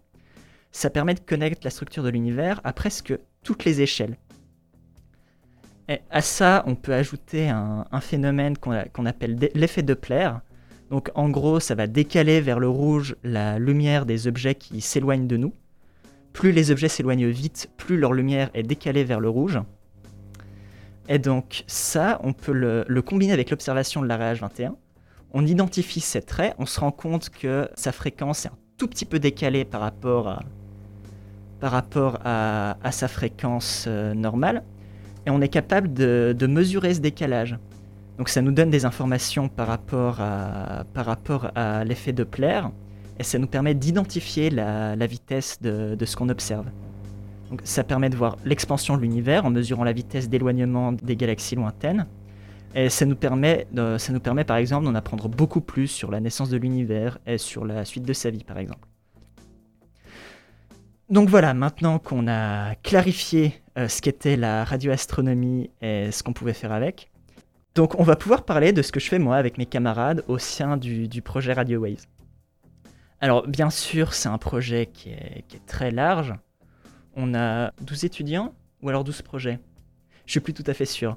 ça 0.70 0.90
permet 0.90 1.14
de 1.14 1.20
connaître 1.20 1.60
la 1.64 1.70
structure 1.70 2.04
de 2.04 2.10
l'univers 2.10 2.60
à 2.62 2.72
presque 2.72 3.18
toutes 3.42 3.64
les 3.64 3.80
échelles. 3.80 4.16
Et 5.88 5.98
à 6.08 6.20
ça, 6.20 6.62
on 6.68 6.76
peut 6.76 6.94
ajouter 6.94 7.48
un, 7.48 8.00
phénomène 8.00 8.56
qu'on 8.56 9.06
appelle 9.06 9.50
l'effet 9.54 9.82
Doppler. 9.82 10.30
Donc 10.94 11.10
en 11.16 11.28
gros, 11.28 11.58
ça 11.58 11.74
va 11.74 11.88
décaler 11.88 12.40
vers 12.40 12.60
le 12.60 12.68
rouge 12.68 13.16
la 13.24 13.58
lumière 13.58 14.06
des 14.06 14.28
objets 14.28 14.54
qui 14.54 14.80
s'éloignent 14.80 15.26
de 15.26 15.36
nous. 15.36 15.52
Plus 16.32 16.52
les 16.52 16.70
objets 16.70 16.86
s'éloignent 16.86 17.26
vite, 17.26 17.68
plus 17.76 17.96
leur 17.96 18.12
lumière 18.12 18.48
est 18.54 18.62
décalée 18.62 19.02
vers 19.02 19.18
le 19.18 19.28
rouge. 19.28 19.58
Et 21.08 21.18
donc 21.18 21.64
ça, 21.66 22.20
on 22.22 22.32
peut 22.32 22.52
le, 22.52 23.02
combiner 23.02 23.32
avec 23.32 23.50
l'observation 23.50 24.02
de 24.02 24.06
l'arrêt 24.06 24.34
H21. 24.34 24.74
On 25.32 25.44
identifie 25.44 25.98
ces 25.98 26.22
traits, 26.22 26.54
on 26.60 26.66
se 26.66 26.78
rend 26.78 26.92
compte 26.92 27.28
que 27.28 27.68
sa 27.74 27.90
fréquence 27.90 28.44
est 28.46 28.50
un 28.50 28.58
tout 28.78 28.86
petit 28.86 29.04
peu 29.04 29.18
décalée 29.18 29.64
par 29.64 29.80
rapport 29.80 30.28
à, 32.24 32.76
sa 32.92 33.08
fréquence 33.08 33.86
euh, 33.88 34.14
normale. 34.14 34.62
Et 35.26 35.30
on 35.30 35.40
est 35.40 35.48
capable 35.48 35.92
de 35.92 36.46
mesurer 36.46 36.94
ce 36.94 37.00
décalage. 37.00 37.58
Donc 38.18 38.28
ça 38.28 38.42
nous 38.42 38.52
donne 38.52 38.70
des 38.70 38.84
informations 38.84 39.48
par 39.48 39.66
rapport 39.66 40.20
à, 40.20 40.84
par 40.94 41.06
rapport 41.06 41.50
à 41.54 41.84
l'effet 41.84 42.12
Doppler. 42.12 42.62
Et 43.18 43.22
ça 43.22 43.38
nous 43.38 43.46
permet 43.46 43.74
d'identifier 43.74 44.50
la, 44.50 45.06
vitesse 45.06 45.60
de, 45.60 45.96
ce 46.04 46.16
qu'on 46.16 46.28
observe. 46.28 46.66
Donc 47.50 47.60
ça 47.64 47.84
permet 47.84 48.10
de 48.10 48.16
voir 48.16 48.36
l'expansion 48.44 48.96
de 48.96 49.02
l'univers 49.02 49.44
en 49.44 49.50
mesurant 49.50 49.84
la 49.84 49.92
vitesse 49.92 50.28
d'éloignement 50.28 50.92
des 50.92 51.16
galaxies 51.16 51.54
lointaines. 51.54 52.06
Et 52.74 52.88
ça 52.88 53.06
nous, 53.06 53.14
permet, 53.14 53.68
ça 53.98 54.12
nous 54.12 54.20
permet 54.20 54.44
par 54.44 54.56
exemple 54.56 54.84
d'en 54.84 54.94
apprendre 54.96 55.28
beaucoup 55.28 55.60
plus 55.60 55.86
sur 55.86 56.10
la 56.10 56.20
naissance 56.20 56.50
de 56.50 56.56
l'univers 56.56 57.18
et 57.26 57.38
sur 57.38 57.64
la 57.64 57.84
suite 57.84 58.04
de 58.04 58.12
sa 58.12 58.30
vie 58.30 58.42
par 58.42 58.58
exemple. 58.58 58.88
Donc 61.10 61.28
voilà, 61.28 61.52
maintenant 61.54 61.98
qu'on 61.98 62.26
a 62.26 62.74
clarifié 62.76 63.62
euh, 63.76 63.88
ce 63.88 64.00
qu'était 64.00 64.36
la 64.36 64.64
radioastronomie 64.64 65.70
et 65.82 66.10
ce 66.10 66.22
qu'on 66.22 66.32
pouvait 66.32 66.54
faire 66.54 66.72
avec, 66.72 67.10
donc 67.74 67.98
on 67.98 68.04
va 68.04 68.16
pouvoir 68.16 68.44
parler 68.44 68.72
de 68.72 68.82
ce 68.82 68.92
que 68.92 69.00
je 69.00 69.08
fais 69.08 69.18
moi 69.18 69.36
avec 69.36 69.58
mes 69.58 69.66
camarades 69.66 70.24
au 70.28 70.38
sein 70.38 70.76
du, 70.76 71.22
projet 71.22 71.52
Radio 71.52 71.80
Waves. 71.80 72.06
Alors 73.20 73.46
bien 73.48 73.70
sûr, 73.70 74.14
c'est 74.14 74.28
un 74.28 74.38
projet 74.38 74.86
qui 74.86 75.10
est, 75.10 75.44
très 75.66 75.90
large. 75.90 76.34
On 77.16 77.34
a 77.34 77.72
12 77.80 78.04
étudiants 78.04 78.54
ou 78.82 78.88
alors 78.88 79.02
12 79.02 79.22
projets 79.22 79.58
Je 80.26 80.32
suis 80.32 80.40
plus 80.40 80.54
tout 80.54 80.64
à 80.66 80.74
fait 80.74 80.84
sûr. 80.84 81.16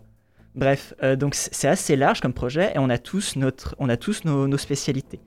Bref, 0.56 0.96
euh, 1.04 1.15
donc 1.15 1.36
c'est 1.36 1.67
assez 1.67 1.96
large 1.96 2.22
comme 2.22 2.34
projet 2.34 2.72
et 2.74 2.80
on 2.80 2.89
a 2.89 2.98
tous, 2.98 3.36
nos, 3.36 4.58
spécialités. 4.58 5.20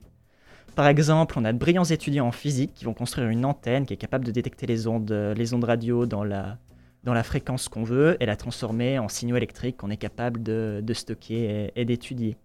Par 0.75 0.87
exemple, 0.87 1.35
on 1.37 1.45
a 1.45 1.53
de 1.53 1.57
brillants 1.57 1.85
étudiants 1.85 2.27
en 2.27 2.31
physique 2.33 2.73
qui 2.73 2.83
vont 2.83 2.93
construire 2.93 3.29
une 3.29 3.45
antenne 3.45 3.85
qui 3.85 3.93
est 3.93 3.97
capable 3.97 4.25
de 4.25 4.31
détecter 4.31 4.65
les 4.67 4.87
ondes, 4.87 5.11
les 5.11 5.53
ondes 5.53 5.63
radio 5.63 6.05
dans 6.05 6.25
la, 6.25 6.57
dans 7.03 7.13
la 7.13 7.23
fréquence 7.23 7.67
qu'on 7.67 7.83
veut 7.83 8.15
et 8.19 8.25
la 8.25 8.35
transformer 8.35 8.99
en 8.99 9.07
signaux 9.07 9.35
électriques 9.37 9.77
qu'on 9.77 9.89
est 9.89 9.97
capable 9.97 10.43
de, 10.43 10.81
de 10.83 10.93
stocker 10.93 11.69
et, 11.75 11.81
et 11.81 11.85
d'étudier. 11.85 12.37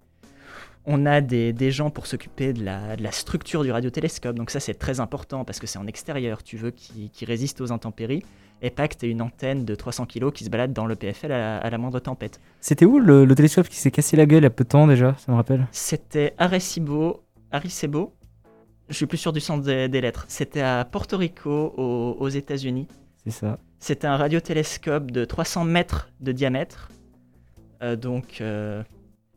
On 0.89 1.05
a 1.05 1.21
des, 1.21 1.53
des 1.53 1.71
gens 1.73 1.91
pour 1.91 2.07
s'occuper 2.07 2.53
de 2.53 2.65
la, 2.65 2.95
de 2.97 3.03
la 3.03 3.11
structure 3.11 3.65
du 3.65 3.73
radiotélescope, 3.73 4.37
donc 4.37 4.51
ça 4.51 4.61
c'est 4.61 4.75
très 4.75 5.01
important 5.01 5.45
parce 5.45 5.59
que 5.59 5.67
c'est 5.67 5.79
en 5.81 5.87
extérieur, 5.89 6.43
tu 6.45 6.57
veux 6.57 6.71
qu'il 6.71 7.11
résiste 7.29 7.61
aux 7.61 7.73
intempéries 7.73 8.23
et 8.63 8.71
pas 8.71 8.87
que 8.89 8.97
tu 8.97 9.09
une 9.09 9.21
antenne 9.21 9.65
de 9.65 9.75
300 9.75 10.07
kg 10.07 10.31
qui 10.31 10.45
se 10.45 10.49
balade 10.49 10.73
dans 10.73 10.87
le 10.87 10.95
PFL 10.95 11.33
à 11.33 11.39
la- 11.39 11.59
à 11.59 11.69
la 11.71 11.77
moindre 11.79 11.99
tempête. 11.99 12.41
C'était 12.61 12.85
où 12.87 12.99
le, 13.01 13.25
le 13.25 13.35
télescope 13.35 13.69
qui 13.69 13.77
s'est 13.77 13.91
cassé 13.91 14.17
la 14.17 14.27
gueule 14.27 14.41
il 14.41 14.45
y 14.45 14.47
a 14.47 14.51
peu 14.51 14.65
de 14.65 14.69
temps 14.69 14.87
déjà 14.87 15.15
Ça 15.19 15.33
me 15.33 15.37
rappelle? 15.37 15.67
C'était 15.73 16.33
Arecibo, 16.39 17.23
Arecibo, 17.51 18.15
je 18.89 18.95
suis 18.95 19.07
plus 19.07 19.19
sûr 19.19 19.33
du 19.33 19.41
sens 19.41 19.63
des, 19.63 19.89
des 19.89 20.01
lettres. 20.01 20.25
C'était 20.29 20.61
à 20.63 20.85
Porto 20.91 21.17
Rico, 21.19 21.75
aux, 21.77 22.17
aux 22.21 22.29
États-Unis. 22.29 22.87
C'est 23.27 23.33
ça. 23.33 23.59
C'était 23.81 24.07
un 24.07 24.17
radiotélescope 24.17 25.11
de 25.11 25.25
300 25.25 25.65
mètres 25.65 26.09
de 26.21 26.33
diamètre. 26.33 26.91
Euh, 27.83 27.97
donc, 27.97 28.39
euh, 28.41 28.83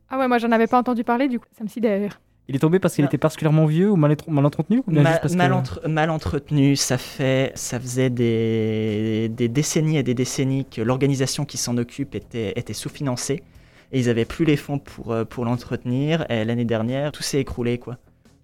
Ah 0.10 0.18
ouais, 0.20 0.28
moi 0.28 0.38
j'en 0.38 0.52
avais 0.52 0.68
pas 0.68 0.78
entendu 0.80 1.04
parler, 1.04 1.28
du 1.28 1.40
coup 1.40 1.48
ça 1.58 1.64
me 1.64 1.70
sidère. 1.70 2.22
Il 2.48 2.56
est 2.56 2.60
tombé 2.60 2.80
parce 2.80 2.96
qu'il 2.96 3.04
Ah. 3.04 3.08
était 3.08 3.18
particulièrement 3.20 3.66
vieux 3.66 3.92
ou 3.92 3.96
mal, 3.96 4.16
mal 4.28 4.46
entretenu 4.46 4.82
ou 4.88 4.92
bien 4.92 5.04
ma- 5.04 5.10
juste 5.12 5.22
parce 5.22 5.34
que- 5.34 5.38
mal, 5.38 5.54
entre- 5.54 5.88
mal 5.88 6.10
entretenu. 6.10 6.76
Ça, 6.76 6.98
fait, 6.98 7.52
ça 7.56 7.80
faisait 7.80 8.10
des, 8.10 9.30
des 9.30 9.48
décennies 9.50 9.98
et 9.98 10.04
des 10.04 10.16
décennies 10.16 10.66
que 10.66 10.82
l'organisation 10.82 11.46
qui 11.46 11.58
s'en 11.58 11.78
occupe 11.78 12.16
était, 12.16 12.54
était 12.56 12.74
sous-financée. 12.74 13.44
Et 13.92 14.00
ils 14.00 14.06
n'avaient 14.08 14.26
plus 14.26 14.46
les 14.46 14.58
fonds 14.58 14.80
pour, 14.80 15.12
euh, 15.12 15.26
pour 15.26 15.46
l'entretenir. 15.46 16.26
Et 16.32 16.44
l'année 16.46 16.66
dernière, 16.66 17.12
tout 17.12 17.22
s'est 17.24 17.40
écroulé. 17.40 17.78
quoi. 17.78 17.98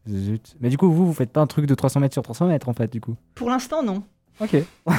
Zut. 0.08 0.56
Mais 0.60 0.70
du 0.70 0.78
coup, 0.78 0.92
vous, 0.92 1.08
vous 1.08 1.14
faites 1.14 1.32
pas 1.32 1.42
un 1.42 1.48
truc 1.48 1.66
de 1.66 1.74
300 1.74 2.00
mètres 2.00 2.14
sur 2.14 2.22
300 2.22 2.46
mètres 2.48 2.70
en 2.70 2.74
fait, 2.74 2.92
du 2.92 3.02
coup? 3.02 3.16
Pour 3.34 3.50
l'instant, 3.50 3.82
non. 3.82 4.04
Ok. 4.40 4.58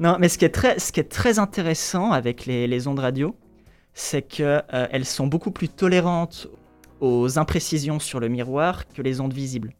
Non, 0.00 0.16
mais 0.18 0.30
ce 0.30 0.38
qui 0.38 0.46
est 0.46 0.50
très, 0.50 0.78
ce 0.78 0.92
qui 0.92 1.00
est 1.00 1.10
très 1.10 1.38
intéressant 1.38 2.10
avec 2.10 2.46
les, 2.46 2.66
les 2.66 2.88
ondes 2.88 3.00
radio, 3.00 3.36
c'est 3.92 4.22
qu'elles 4.22 5.04
sont 5.04 5.26
beaucoup 5.26 5.50
plus 5.50 5.68
tolérantes 5.68 6.48
aux 7.00 7.38
imprécisions 7.38 8.00
sur 8.00 8.18
le 8.18 8.28
miroir 8.28 8.88
que 8.88 9.02
les 9.02 9.20
ondes 9.20 9.34
visibles. 9.34 9.74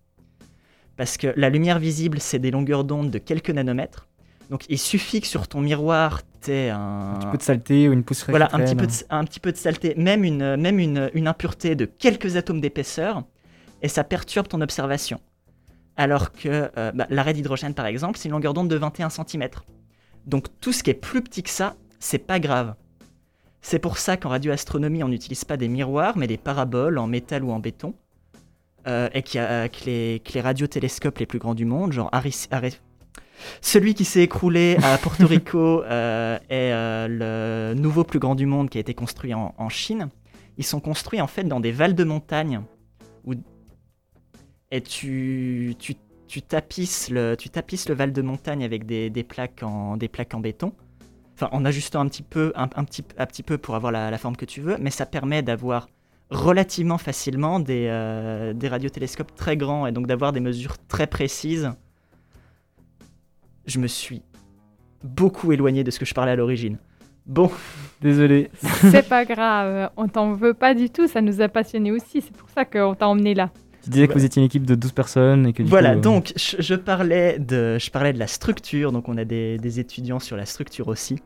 Parce 0.98 1.16
que 1.16 1.33
la 1.37 1.48
lumière 1.48 1.79
visible, 1.79 2.20
c'est 2.20 2.38
des 2.38 2.50
longueurs 2.50 2.85
d'onde 2.85 3.11
de 3.11 3.16
quelques 3.18 3.48
nanomètres. 3.48 4.09
Donc 4.50 4.66
il 4.68 4.79
suffit 4.79 5.22
que 5.22 5.26
sur 5.26 5.48
ton 5.48 5.62
miroir, 5.62 6.20
tu 6.42 6.50
aies 6.50 6.68
un, 6.68 7.14
Un 7.14 7.18
petit 7.18 7.29
peu 7.31 7.38
de 7.38 7.42
saleté 7.42 7.88
ou 7.88 7.92
une 7.92 8.05
poussière. 8.05 8.29
voilà, 8.29 8.50
un 8.53 8.59
petit, 8.59 8.74
peu 8.74 8.87
de, 8.87 8.92
un 9.09 9.24
petit 9.24 9.40
peu 9.40 9.53
de 9.53 9.57
saleté, 9.57 9.94
même, 9.96 10.22
une, 10.22 10.57
même 10.57 10.79
une, 10.79 11.11
une 11.14 11.29
impureté 11.29 11.76
de 11.76 11.87
quelques 11.87 12.37
atomes 12.37 12.61
d'épaisseur, 12.61 13.22
et 13.81 13.88
ça 13.88 14.05
perturbe 14.05 14.48
ton 14.48 14.61
observation. 14.61 15.18
Alors 16.00 16.32
que 16.32 16.70
euh, 16.78 16.92
bah, 16.92 17.06
l'arrêt 17.10 17.34
d'hydrogène, 17.34 17.74
par 17.74 17.84
exemple, 17.84 18.16
c'est 18.16 18.28
une 18.28 18.32
longueur 18.32 18.54
d'onde 18.54 18.68
de 18.68 18.76
21 18.76 19.10
cm. 19.10 19.48
Donc 20.24 20.46
tout 20.58 20.72
ce 20.72 20.82
qui 20.82 20.88
est 20.88 20.94
plus 20.94 21.20
petit 21.20 21.42
que 21.42 21.50
ça, 21.50 21.76
c'est 21.98 22.18
pas 22.18 22.40
grave. 22.40 22.74
C'est 23.60 23.78
pour 23.78 23.98
ça 23.98 24.16
qu'en 24.16 24.30
radioastronomie, 24.30 25.04
on 25.04 25.08
n'utilise 25.08 25.44
pas 25.44 25.58
des 25.58 25.68
miroirs, 25.68 26.16
mais 26.16 26.26
des 26.26 26.38
paraboles 26.38 26.96
en 26.96 27.06
métal 27.06 27.44
ou 27.44 27.52
en 27.52 27.58
béton. 27.58 27.92
Euh, 28.86 29.10
et 29.12 29.22
qu'il 29.22 29.42
y 29.42 29.44
a- 29.44 29.68
que, 29.68 29.84
les, 29.84 30.22
que 30.24 30.32
les 30.32 30.40
radiotélescopes 30.40 31.18
les 31.18 31.26
plus 31.26 31.38
grands 31.38 31.54
du 31.54 31.66
monde, 31.66 31.92
genre 31.92 32.08
Aris- 32.12 32.48
celui 33.60 33.92
qui 33.92 34.06
s'est 34.06 34.22
écroulé 34.22 34.78
à 34.82 34.96
Porto 34.96 35.26
Rico 35.26 35.82
euh, 35.84 36.38
est 36.48 36.72
euh, 36.72 37.74
le 37.74 37.78
nouveau 37.78 38.04
plus 38.04 38.18
grand 38.18 38.34
du 38.34 38.46
monde 38.46 38.70
qui 38.70 38.78
a 38.78 38.80
été 38.80 38.94
construit 38.94 39.34
en, 39.34 39.68
Chine. 39.68 40.08
Ils 40.56 40.64
sont 40.64 40.80
construits 40.80 41.20
en 41.20 41.26
fait 41.26 41.44
dans 41.44 41.60
des 41.60 41.72
valles 41.72 41.94
de 41.94 42.04
montagne. 42.04 42.62
Où... 43.26 43.34
Et 44.70 44.80
tu, 44.80 45.74
tu, 45.78 45.94
tu, 46.28 46.42
tapisses 46.42 47.11
le, 47.11 47.35
tu 47.37 47.48
tapisses 47.50 47.88
le 47.88 47.94
val 47.94 48.12
de 48.12 48.22
montagne 48.22 48.64
avec 48.64 48.87
des, 48.87 49.11
des 49.11 49.24
plaques, 49.24 49.62
en, 49.62 49.96
des 49.96 50.09
plaques 50.09 50.35
en 50.35 50.40
béton. 50.40 50.72
Enfin, 51.35 51.48
en 51.52 51.64
ajustant 51.64 52.00
un 52.00 52.09
petit 52.09 52.22
peu, 52.22 52.52
un, 52.54 52.68
un 52.74 52.85
petit, 52.85 53.04
un 53.18 53.26
petit 53.26 53.42
peu 53.42 53.59
pour 53.59 53.74
avoir 53.74 53.92
la, 53.92 54.11
la 54.11 54.18
forme 54.18 54.37
que 54.37 54.44
tu 54.44 54.61
veux, 54.61 54.76
mais 54.78 54.90
ça 54.90 55.06
permet 55.06 55.42
d'avoir 55.42 55.88
relativement 56.30 56.98
facilement 56.98 57.59
des, 57.59 57.87
euh, 57.88 58.52
des 58.52 58.68
radiotélescopes 58.68 59.35
très 59.35 59.56
grands 59.56 59.87
et 59.87 59.92
donc 59.92 60.06
d'avoir 60.06 60.33
des 60.33 60.40
mesures 60.40 60.76
très 60.87 61.06
précises. 61.06 61.72
Je 63.66 63.78
me 63.78 63.87
suis 63.87 64.22
beaucoup 65.02 65.50
éloigné 65.52 65.83
de 65.83 65.90
ce 65.90 65.98
que 65.98 66.04
je 66.04 66.14
parlais 66.14 66.33
à 66.33 66.37
l'origine. 66.37 66.78
Bon, 67.26 67.50
Désolé. 68.00 68.50
C'est 68.90 69.06
pas 69.09 69.24
grave, 69.24 69.90
on 69.96 70.09
t'en 70.09 70.33
veut 70.33 70.54
pas 70.54 70.74
du 70.74 70.88
tout, 70.88 71.06
ça 71.06 71.20
nous 71.20 71.40
a 71.42 71.48
passionnés 71.48 71.92
aussi, 71.92 72.22
c'est 72.22 72.35
pour 72.35 72.48
ça 72.48 72.64
qu'on 72.64 72.94
t'a 72.94 73.09
emmené 73.09 73.35
là. 73.35 73.50
Tu 73.90 73.94
disais 73.94 74.09
que 74.09 74.12
vous 74.14 74.24
étiez 74.24 74.40
une 74.40 74.46
équipe 74.46 74.66
de 74.66 74.74
12 74.74 74.92
personnes 74.92 75.46
et 75.46 75.53
que 75.53 75.62
du 75.62 75.68
voilà, 75.68 75.92
coup, 75.92 75.98
euh, 75.98 76.00
donc 76.00 76.33
je, 76.37 76.57
je 76.61 76.74
parlais 76.74 77.38
de, 77.38 77.76
je 77.79 77.90
parlais 77.90 78.12
de 78.12 78.18
la 78.18 78.26
structure, 78.26 78.92
donc 78.92 79.09
on 79.09 79.16
a 79.16 79.24
des, 79.24 79.59
des 79.59 79.81
étudiants 79.81 80.20
sur 80.20 80.37
la 80.37 80.46
structure 80.46 80.88
aussi. 80.88 81.18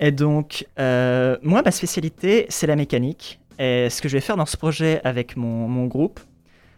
Et 0.00 0.10
donc, 0.10 0.66
euh, 0.78 1.36
moi, 1.42 1.62
ma 1.64 1.70
spécialité, 1.70 2.46
c'est 2.48 2.66
la 2.66 2.76
mécanique. 2.76 3.40
Et 3.58 3.88
ce 3.88 4.02
que 4.02 4.08
je 4.08 4.14
vais 4.16 4.20
faire 4.20 4.36
dans 4.36 4.46
ce 4.46 4.56
projet 4.56 5.00
avec 5.04 5.36
mon, 5.36 5.68
mon 5.68 5.86
groupe, 5.86 6.20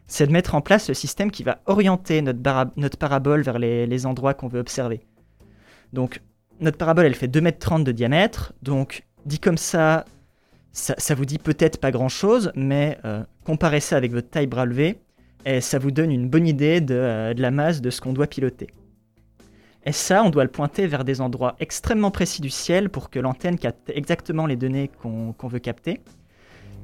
c'est 0.07 0.27
de 0.27 0.33
mettre 0.33 0.55
en 0.55 0.61
place 0.61 0.89
le 0.89 0.95
système 0.95 1.31
qui 1.31 1.43
va 1.43 1.59
orienter 1.67 2.23
notre, 2.23 2.71
notre 2.77 2.97
parabole 2.97 3.43
vers 3.43 3.59
les, 3.59 3.87
les 3.87 4.07
endroits 4.07 4.35
qu'on 4.35 4.49
veut 4.49 4.61
observer. 4.61 5.01
Donc, 5.93 6.21
notre 6.61 6.79
parabole, 6.79 7.07
elle 7.07 7.15
fait 7.15 7.29
2,30 7.29 7.77
m 7.79 7.85
de 7.85 7.93
diamètre. 7.93 8.53
Donc, 8.63 9.05
dit 9.27 9.39
comme 9.39 9.59
ça, 9.59 10.05
ça, 10.79 11.15
vous 11.15 11.25
dit 11.25 11.39
peut-être 11.39 11.79
pas 11.81 11.91
grand-chose, 11.91 12.53
mais 12.55 12.99
euh, 13.05 13.23
comparez 13.45 13.81
ça 13.81 13.97
avec 13.97 14.13
votre 14.13 14.31
taille 14.31 14.47
bras 14.47 14.65
levé, 14.65 15.01
et 15.45 15.61
ça 15.61 15.79
vous 15.79 15.91
donne 15.91 16.11
une 16.11 16.29
bonne 16.29 16.47
idée 16.47 16.81
de, 16.81 16.95
euh, 16.95 17.35
de 17.35 17.43
la 17.43 17.51
masse 17.51 17.81
de 17.81 17.91
ce 17.91 18.01
qu'on 18.01 18.13
doit 18.13 18.27
piloter. 18.27 18.69
Et 19.85 19.93
ça, 19.93 20.23
on 20.23 20.31
doit 20.31 20.45
le 20.45 20.51
pointer 20.51 20.87
vers 20.87 21.05
des 21.05 21.21
endroits 21.21 21.57
extrêmement 21.61 22.11
précis 22.11 22.43
du 22.43 22.51
ciel 22.51 22.91
pour 22.91 23.11
que 23.11 23.19
l'antenne 23.19 23.59
capte 23.59 23.91
exactement 23.95 24.47
les 24.47 24.57
données 24.57 24.91
qu'on 25.01 25.35
veut 25.49 25.61
capter. 25.61 26.01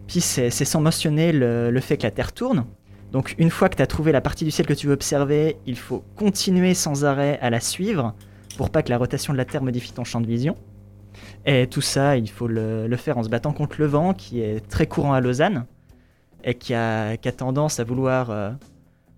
Puis 0.06 0.20
c'est 0.20 0.50
sans 0.50 0.80
mentionner 0.80 1.32
le, 1.32 1.78
fait 1.80 1.96
que 1.96 2.04
la 2.04 2.10
Terre 2.10 2.32
tourne. 2.32 2.64
Donc 3.12 3.34
une 3.38 3.50
fois 3.50 3.68
que 3.68 3.76
tu 3.76 3.82
as 3.82 3.86
trouvé 3.86 4.10
la 4.12 4.20
partie 4.20 4.44
du 4.44 4.50
ciel 4.50 4.66
que 4.66 4.72
tu 4.72 4.86
veux 4.86 4.94
observer, 4.94 5.56
il 5.66 5.76
faut 5.76 6.02
continuer 6.16 6.74
sans 6.74 7.04
arrêt 7.04 7.38
à 7.42 7.50
la 7.50 7.60
suivre 7.60 8.14
pour 8.56 8.70
pas 8.70 8.82
que 8.82 8.90
la 8.90 8.98
rotation 8.98 9.32
de 9.32 9.38
la 9.38 9.44
Terre 9.44 9.62
modifie 9.62 9.92
ton 9.92 10.04
champ 10.04 10.20
de 10.20 10.26
vision. 10.26 10.56
Et 11.46 11.66
tout 11.66 11.82
ça, 11.82 12.16
il 12.16 12.30
faut 12.30 12.46
le, 12.46 12.96
faire 12.96 13.18
en 13.18 13.22
se 13.22 13.28
battant 13.28 13.52
contre 13.52 13.76
le 13.78 13.86
vent, 13.86 14.14
qui 14.14 14.40
est 14.40 14.66
très 14.68 14.86
courant 14.86 15.12
à 15.12 15.20
Lausanne, 15.20 15.66
et 16.42 16.54
qui 16.54 16.74
a, 16.74 17.16
tendance 17.36 17.80
à 17.80 17.84
vouloir, 17.84 18.30
euh, 18.30 18.50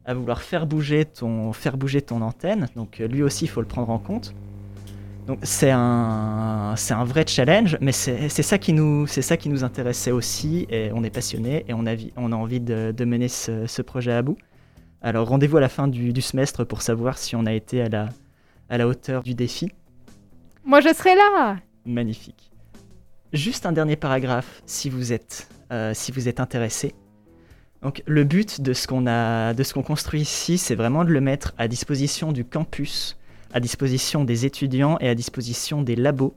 à 0.04 0.14
vouloir 0.14 0.42
faire, 0.42 0.66
bouger 0.66 1.04
ton, 1.04 1.52
faire 1.52 1.76
bouger 1.76 2.02
ton 2.02 2.22
antenne. 2.22 2.68
Donc 2.74 2.98
lui 2.98 3.22
aussi, 3.22 3.44
il 3.44 3.48
faut 3.48 3.60
le 3.60 3.66
prendre 3.66 3.90
en 3.90 3.98
compte. 3.98 4.34
Donc 5.26 5.40
c'est 5.42 5.72
un, 5.72 6.74
c'est 6.76 6.94
un 6.94 7.04
vrai 7.04 7.24
challenge, 7.26 7.76
mais 7.80 7.90
c'est, 7.90 8.28
ça 8.28 8.58
qui 8.58 8.72
nous, 8.72 9.08
c'est 9.08 9.22
ça 9.22 9.36
qui 9.36 9.48
nous 9.48 9.64
intéressait 9.64 10.12
aussi, 10.12 10.66
et 10.70 10.90
on 10.94 11.02
est 11.02 11.10
passionné 11.10 11.64
et 11.68 11.74
on 11.74 11.84
a, 11.86 11.96
on 12.16 12.30
a 12.30 12.36
envie 12.36 12.60
de, 12.60 13.04
mener 13.04 13.26
ce, 13.26 13.82
projet 13.82 14.12
à 14.12 14.22
bout. 14.22 14.38
Alors 15.02 15.28
rendez-vous 15.28 15.56
à 15.56 15.60
la 15.60 15.68
fin 15.68 15.88
du, 15.88 16.20
semestre 16.20 16.64
pour 16.64 16.80
savoir 16.80 17.18
si 17.18 17.34
on 17.34 17.44
a 17.44 17.52
été 17.52 17.82
à 17.82 17.88
la, 17.88 18.08
à 18.68 18.78
la 18.78 18.86
hauteur 18.86 19.24
du 19.24 19.34
défi. 19.34 19.68
Moi 20.64 20.80
je 20.80 20.94
serai 20.94 21.16
là 21.16 21.56
Magnifique. 21.86 22.50
Juste 23.32 23.66
un 23.66 23.72
dernier 23.72 23.96
paragraphe 23.96 24.62
si 24.66 24.90
vous 24.90 25.12
êtes, 25.12 25.48
euh, 25.72 25.94
intéressé. 26.38 26.94
Donc 27.82 28.02
le 28.06 28.24
but 28.24 28.60
de 28.60 28.72
ce 28.72 28.86
qu'on 28.86 29.82
construit 29.82 30.20
ici, 30.22 30.58
c'est 30.58 30.74
vraiment 30.74 31.04
de 31.04 31.10
le 31.10 31.20
mettre 31.20 31.54
à 31.58 31.68
disposition 31.68 32.32
du 32.32 32.44
campus 32.44 33.16
à 33.52 33.60
disposition 33.60 34.24
des 34.24 34.44
étudiants 34.44 34.98
et 35.00 35.08
à 35.08 35.14
disposition 35.14 35.82
des 35.82 35.96
labos. 35.96 36.34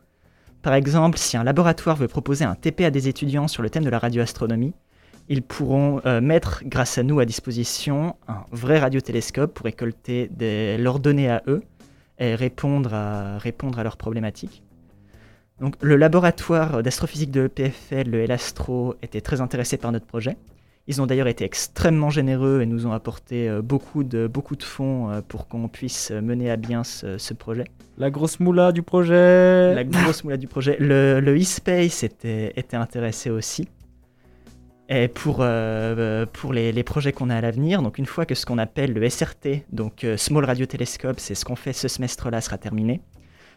Par 0.61 0.73
exemple, 0.73 1.17
si 1.17 1.37
un 1.37 1.43
laboratoire 1.43 1.95
veut 1.97 2.07
proposer 2.07 2.45
un 2.45 2.55
TP 2.55 2.81
à 2.81 2.91
des 2.91 3.07
étudiants 3.07 3.47
sur 3.47 3.61
le 3.61 3.69
thème 3.69 3.83
de 3.83 3.89
la 3.89 3.99
radioastronomie, 3.99 4.73
ils 5.27 5.41
pourront 5.41 6.01
euh, 6.05 6.21
mettre, 6.21 6.63
grâce 6.65 6.97
à 6.97 7.03
nous, 7.03 7.19
à 7.19 7.25
disposition 7.25 8.15
un 8.27 8.45
vrai 8.51 8.79
radiotélescope 8.79 9.53
pour 9.53 9.65
récolter 9.65 10.29
leurs 10.79 10.99
données 10.99 11.29
à 11.29 11.43
eux 11.47 11.61
et 12.17 12.35
répondre 12.35 12.93
à 12.93 13.39
leurs 13.83 13.97
problématiques. 13.97 14.63
Donc, 15.61 15.75
le 15.81 15.95
laboratoire 15.97 16.81
d'astrophysique 16.83 17.31
de 17.31 17.41
l'EPFL, 17.41 18.09
le 18.09 18.25
LAstro, 18.25 18.95
était 19.01 19.21
très 19.21 19.41
intéressé 19.41 19.77
par 19.77 19.91
notre 19.91 20.05
projet. 20.05 20.37
Ils 20.89 21.03
ont 21.03 21.05
d'ailleurs 21.05 21.27
été 21.27 21.45
extrêmement 21.45 22.09
généreux 22.09 22.61
et 22.61 22.65
nous 22.65 22.87
ont 22.87 22.93
apporté 22.93 23.47
euh, 23.47 23.61
beaucoup 23.61 24.03
de, 24.03 24.25
beaucoup 24.25 24.55
de 24.55 24.63
fonds 24.63 25.11
euh, 25.11 25.21
pour 25.21 25.47
qu'on 25.47 25.67
puisse 25.67 26.09
mener 26.09 26.49
à 26.49 26.55
bien 26.55 26.83
ce, 26.83 27.33
projet. 27.35 27.65
La 27.99 28.09
grosse 28.09 28.39
moula 28.39 28.71
du 28.71 28.81
projet 28.81 29.75
La 29.75 29.83
grosse 29.83 30.23
moula 30.23 30.37
du 30.37 30.47
projet. 30.47 30.77
Le, 30.79 31.19
le 31.19 31.37
e-space 31.37 32.01
était, 32.01 32.53
était, 32.55 32.75
intéressé 32.75 33.29
aussi. 33.29 33.67
Et 34.87 35.09
pour, 35.09 35.39
euh, 35.41 36.25
pour 36.25 36.53
les, 36.53 36.71
les 36.71 36.83
projets 36.83 37.11
qu'on 37.11 37.29
a 37.29 37.35
à 37.35 37.41
l'avenir, 37.41 37.83
donc 37.83 37.99
une 37.99 38.07
fois 38.07 38.25
que 38.25 38.33
ce 38.33 38.47
qu'on 38.47 38.57
appelle 38.57 38.91
le 38.91 39.07
SRT, 39.07 39.65
donc 39.71 40.03
Small 40.17 40.45
Radio 40.45 40.65
Telescope, 40.65 41.19
c'est 41.19 41.35
ce 41.35 41.45
qu'on 41.45 41.55
fait 41.55 41.73
ce 41.73 41.87
semestre-là, 41.87 42.41
sera 42.41 42.57
terminé, 42.57 43.01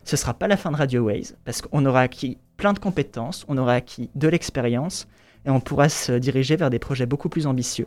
ce 0.05 0.17
sera 0.17 0.35
pas 0.35 0.49
la 0.49 0.57
fin 0.57 0.71
de 0.71 0.77
Radio 0.77 1.03
Waze, 1.03 1.37
parce 1.45 1.62
qu'on 1.62 1.85
aura 1.87 2.01
acquis 2.01 2.38
plein 2.57 2.73
de 2.73 2.79
compétences, 2.79 3.45
on 3.49 3.57
aura 3.59 3.75
acquis 3.75 4.11
de 4.15 4.29
l'expérience, 4.29 5.07
et 5.45 5.51
on 5.51 5.61
pourra 5.61 5.88
se 5.88 6.12
diriger 6.12 6.57
vers 6.57 6.71
des 6.71 6.79
projets 6.79 7.07
beaucoup 7.07 7.29
plus 7.29 7.47
ambitieux. 7.47 7.87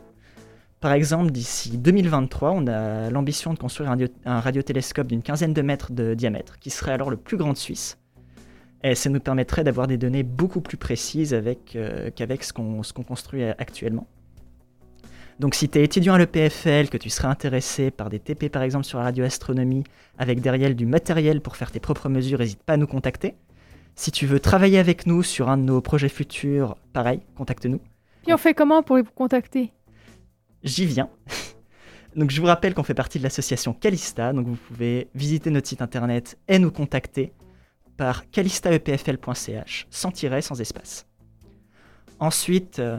Par 0.80 0.92
exemple, 0.92 1.30
d'ici 1.30 1.78
2023, 1.78 2.50
on 2.50 2.66
a 2.66 3.10
l'ambition 3.10 3.54
de 3.54 3.58
construire 3.58 3.94
un, 4.24 4.40
radiotélescope 4.40 5.06
d'une 5.06 5.22
quinzaine 5.22 5.54
de 5.54 5.62
mètres 5.62 5.92
de 5.92 6.14
diamètre, 6.14 6.58
qui 6.58 6.70
serait 6.70 6.92
alors 6.92 7.10
le 7.10 7.16
plus 7.16 7.36
grand 7.36 7.52
de 7.52 7.58
Suisse. 7.58 7.98
Et 8.84 8.94
ça 8.94 9.08
nous 9.08 9.20
permettrait 9.20 9.64
d'avoir 9.64 9.86
des 9.86 9.96
données 9.96 10.22
beaucoup 10.22 10.60
plus 10.60 10.76
précises 10.76 11.34
euh, 11.34 12.10
qu'avec 12.14 12.44
ce 12.44 12.52
qu'on 12.52 12.82
construit 13.02 13.42
actuellement. 13.42 14.06
Donc 15.38 15.54
si 15.54 15.68
tu 15.68 15.78
es 15.78 15.84
étudiant 15.84 16.14
à 16.14 16.18
l'EPFL, 16.18 16.88
que 16.88 16.96
tu 16.96 17.10
serais 17.10 17.28
intéressé 17.28 17.90
par 17.90 18.08
des 18.08 18.18
TP 18.18 18.48
par 18.48 18.62
exemple 18.62 18.86
sur 18.86 18.98
la 18.98 19.04
radioastronomie, 19.04 19.84
avec 20.18 20.40
derrière 20.40 20.74
du 20.74 20.86
matériel 20.86 21.42
pour 21.42 21.56
faire 21.56 21.70
tes 21.70 21.80
propres 21.80 22.08
mesures, 22.08 22.38
n'hésite 22.38 22.62
pas 22.62 22.74
à 22.74 22.76
nous 22.78 22.86
contacter. 22.86 23.34
Si 23.96 24.10
tu 24.10 24.26
veux 24.26 24.40
travailler 24.40 24.78
avec 24.78 25.06
nous 25.06 25.22
sur 25.22 25.48
un 25.50 25.58
de 25.58 25.62
nos 25.62 25.80
projets 25.80 26.08
futurs, 26.08 26.76
pareil, 26.92 27.20
contacte-nous. 27.34 27.80
Et 28.26 28.32
on 28.32 28.38
fait 28.38 28.54
comment 28.54 28.82
pour 28.82 28.96
vous 28.96 29.04
contacter? 29.14 29.72
J'y 30.64 30.86
viens. 30.86 31.10
donc 32.16 32.30
je 32.30 32.40
vous 32.40 32.46
rappelle 32.46 32.72
qu'on 32.72 32.82
fait 32.82 32.94
partie 32.94 33.18
de 33.18 33.22
l'association 33.22 33.74
Calista, 33.74 34.32
donc 34.32 34.46
vous 34.46 34.56
pouvez 34.56 35.08
visiter 35.14 35.50
notre 35.50 35.68
site 35.68 35.82
internet 35.82 36.38
et 36.48 36.58
nous 36.58 36.70
contacter 36.70 37.32
par 37.98 38.30
calistaepfl.ch, 38.30 39.86
sans 39.90 40.10
tiret, 40.10 40.40
sans 40.40 40.60
espace. 40.60 41.06
Ensuite, 42.18 42.78
euh, 42.78 42.98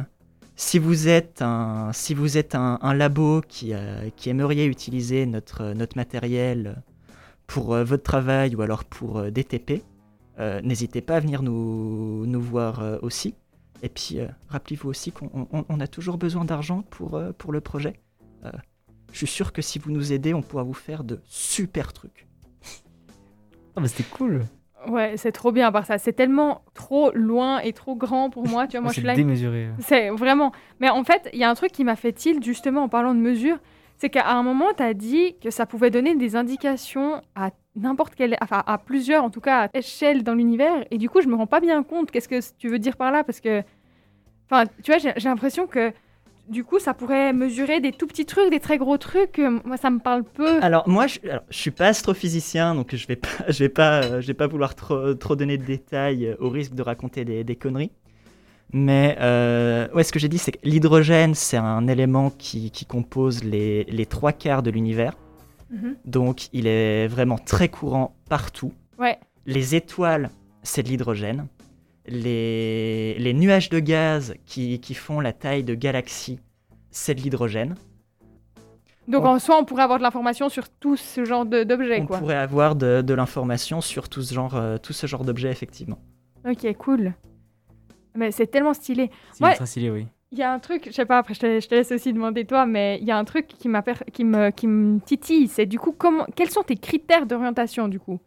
si 0.57 0.79
vous 0.79 1.07
êtes 1.07 1.41
un, 1.41 1.93
si 1.93 2.13
vous 2.13 2.37
êtes 2.37 2.53
un, 2.55 2.93
labo 2.93 3.41
qui, 3.47 3.73
euh, 3.73 4.09
qui 4.17 4.29
aimeriez 4.29 4.65
utiliser 4.65 5.25
notre, 5.25 5.73
notre 5.73 5.95
matériel 5.95 6.83
pour 7.47 7.73
euh, 7.73 7.85
votre 7.85 8.03
travail 8.03 8.55
ou 8.55 8.61
alors 8.61 8.83
pour 8.83 9.31
des 9.31 9.45
TP, 9.45 9.83
euh, 10.39 10.61
n'hésitez 10.61 11.01
pas 11.01 11.15
à 11.15 11.19
venir 11.19 11.41
nous, 11.41 12.25
nous 12.25 12.41
voir 12.41 12.81
euh, 12.81 12.97
aussi. 13.01 13.33
Et 13.81 13.89
puis, 13.89 14.19
euh, 14.19 14.27
rappelez-vous 14.49 14.89
aussi 14.89 15.11
qu'on 15.11 15.79
a 15.79 15.87
toujours 15.87 16.17
besoin 16.17 16.45
d'argent 16.45 16.83
pour, 16.89 17.21
pour 17.37 17.51
le 17.51 17.61
projet. 17.61 17.93
je 19.11 19.17
suis 19.17 19.27
sûr 19.27 19.53
que 19.53 19.61
si 19.61 19.79
vous 19.79 19.91
nous 19.91 20.13
aidez, 20.13 20.33
on 20.33 20.41
pourra 20.41 20.63
vous 20.63 20.73
faire 20.73 21.03
de 21.03 21.21
super 21.25 21.93
trucs. 21.93 22.27
Ah, 23.75 23.81
mais 23.81 23.87
c'était 23.87 24.09
cool! 24.09 24.45
Ouais, 24.87 25.13
c'est 25.17 25.31
trop 25.31 25.51
bien 25.51 25.71
par 25.71 25.85
ça. 25.85 25.97
C'est 25.97 26.13
tellement 26.13 26.61
trop 26.73 27.11
loin 27.13 27.59
et 27.59 27.73
trop 27.73 27.95
grand 27.95 28.29
pour 28.29 28.47
moi. 28.47 28.67
Tu 28.67 28.73
vois, 28.73 28.81
moi, 28.81 28.91
je 28.95 29.01
suis 29.01 29.13
démesuré. 29.13 29.69
C'est 29.79 30.09
vraiment. 30.09 30.51
Mais 30.79 30.89
en 30.89 31.03
fait, 31.03 31.29
il 31.33 31.39
y 31.39 31.43
a 31.43 31.49
un 31.49 31.55
truc 31.55 31.71
qui 31.71 31.83
m'a 31.83 31.95
fait 31.95 32.13
tilt 32.13 32.43
justement 32.43 32.83
en 32.83 32.89
parlant 32.89 33.13
de 33.13 33.19
mesures. 33.19 33.57
C'est 33.97 34.09
qu'à 34.09 34.29
un 34.29 34.43
moment, 34.43 34.67
tu 34.75 34.83
as 34.83 34.93
dit 34.93 35.35
que 35.41 35.49
ça 35.49 35.65
pouvait 35.65 35.89
donner 35.89 36.15
des 36.15 36.35
indications 36.35 37.21
à 37.35 37.49
n'importe 37.75 38.13
quelle, 38.15 38.37
enfin 38.41 38.63
à 38.67 38.77
plusieurs 38.77 39.23
en 39.23 39.29
tout 39.31 39.41
cas, 39.41 39.69
échelles 39.73 40.23
dans 40.23 40.35
l'univers. 40.35 40.85
Et 40.91 40.97
du 40.97 41.09
coup, 41.09 41.21
je 41.21 41.27
me 41.27 41.35
rends 41.35 41.47
pas 41.47 41.59
bien 41.59 41.81
compte. 41.83 42.11
Qu'est-ce 42.11 42.29
que 42.29 42.39
tu 42.57 42.69
veux 42.69 42.79
dire 42.79 42.95
par 42.95 43.11
là? 43.11 43.23
Parce 43.23 43.41
que, 43.41 43.63
enfin, 44.49 44.65
tu 44.83 44.91
vois, 44.91 44.99
j'ai 44.99 45.29
l'impression 45.29 45.65
que 45.65 45.91
du 46.49 46.63
coup, 46.63 46.79
ça 46.79 46.93
pourrait 46.93 47.33
mesurer 47.33 47.79
des 47.79 47.91
tout 47.91 48.07
petits 48.07 48.25
trucs, 48.25 48.49
des 48.49 48.59
très 48.59 48.77
gros 48.77 48.97
trucs. 48.97 49.39
Moi, 49.65 49.77
ça 49.77 49.89
me 49.89 49.99
parle 49.99 50.23
peu. 50.23 50.61
Alors 50.63 50.87
moi, 50.87 51.07
je, 51.07 51.19
alors, 51.29 51.43
je 51.49 51.57
suis 51.57 51.71
pas 51.71 51.87
astrophysicien, 51.87 52.75
donc 52.75 52.95
je 52.95 53.07
vais 53.07 53.15
pas, 53.15 53.27
je 53.49 53.59
vais 53.59 53.69
pas, 53.69 54.03
euh, 54.03 54.21
je 54.21 54.27
vais 54.27 54.33
pas 54.33 54.47
vouloir 54.47 54.75
trop, 54.75 55.13
trop 55.13 55.35
donner 55.35 55.57
de 55.57 55.65
détails 55.65 56.27
euh, 56.27 56.35
au 56.39 56.49
risque 56.49 56.73
de 56.73 56.81
raconter 56.81 57.25
des, 57.25 57.43
des 57.43 57.55
conneries. 57.55 57.91
Mais 58.73 59.17
euh, 59.21 59.87
ouais, 59.93 60.03
ce 60.03 60.11
que 60.11 60.19
j'ai 60.19 60.27
dit, 60.27 60.37
c'est 60.37 60.51
que 60.51 60.59
l'hydrogène, 60.63 61.35
c'est 61.35 61.57
un 61.57 61.87
élément 61.87 62.29
qui, 62.29 62.71
qui 62.71 62.85
compose 62.85 63.43
les, 63.43 63.85
les, 63.85 64.05
trois 64.05 64.33
quarts 64.33 64.61
de 64.61 64.69
l'univers. 64.69 65.13
Mhm. 65.69 65.95
Donc 66.05 66.47
il 66.53 66.67
est 66.67 67.07
vraiment 67.07 67.37
très 67.37 67.69
courant 67.69 68.15
partout. 68.29 68.73
Ouais. 68.99 69.19
Les 69.45 69.75
étoiles, 69.75 70.29
c'est 70.63 70.83
de 70.83 70.89
l'hydrogène. 70.89 71.47
Les, 72.07 73.15
les, 73.19 73.33
nuages 73.33 73.69
de 73.69 73.79
gaz 73.79 74.35
qui, 74.45 74.79
qui, 74.79 74.93
font 74.93 75.19
la 75.19 75.33
taille 75.33 75.63
de 75.63 75.75
galaxies, 75.75 76.39
c'est 76.89 77.15
de 77.15 77.21
l'hydrogène. 77.21 77.75
Donc 79.07 79.25
en 79.25 79.39
soi, 79.39 79.57
on 79.59 79.65
pourrait 79.65 79.83
avoir 79.83 79.99
de 79.99 80.03
l'information 80.03 80.49
sur 80.49 80.69
tout 80.69 80.97
ce 80.97 81.23
genre 81.23 81.45
d'objets. 81.45 82.01
On 82.01 82.05
pourrait 82.05 82.35
avoir 82.35 82.75
de, 82.75 83.01
de 83.01 83.13
l'information 83.13 83.81
sur 83.81 84.09
tout 84.09 84.21
ce 84.21 84.33
genre, 84.33 84.55
euh, 84.55 84.77
tout 84.77 84.93
ce 84.93 85.07
genre 85.07 85.23
d'objets, 85.23 85.51
effectivement. 85.51 85.99
Ok, 86.45 86.65
cool. 86.77 87.13
Mais 88.15 88.31
c'est 88.31 88.47
tellement 88.47 88.73
stylé. 88.73 89.11
C'est 89.31 89.53
très 89.53 89.65
stylé, 89.65 89.89
oui. 89.89 90.07
Il 90.31 90.37
y 90.37 90.43
a 90.43 90.51
un 90.51 90.59
truc, 90.59 90.87
je 90.87 90.91
sais 90.91 91.05
pas, 91.05 91.19
après 91.19 91.33
je 91.33 91.39
te, 91.39 91.75
laisse 91.75 91.91
aussi 91.91 92.11
demander 92.11 92.43
toi, 92.43 92.65
mais 92.65 92.97
il 92.99 93.07
y 93.07 93.11
a 93.11 93.17
un 93.17 93.23
truc 93.23 93.47
qui, 93.47 93.69
qui, 94.11 94.25
me, 94.25 94.49
qui 94.49 94.67
me 94.67 94.99
titille, 94.99 95.47
c'est 95.47 95.65
du 95.65 95.79
coup, 95.79 95.93
comment, 95.97 96.25
quels 96.35 96.49
sont 96.49 96.63
tes 96.63 96.75
critères 96.75 97.25
d'orientation 97.25 97.87
du 97.87 97.97
coup? 97.97 98.19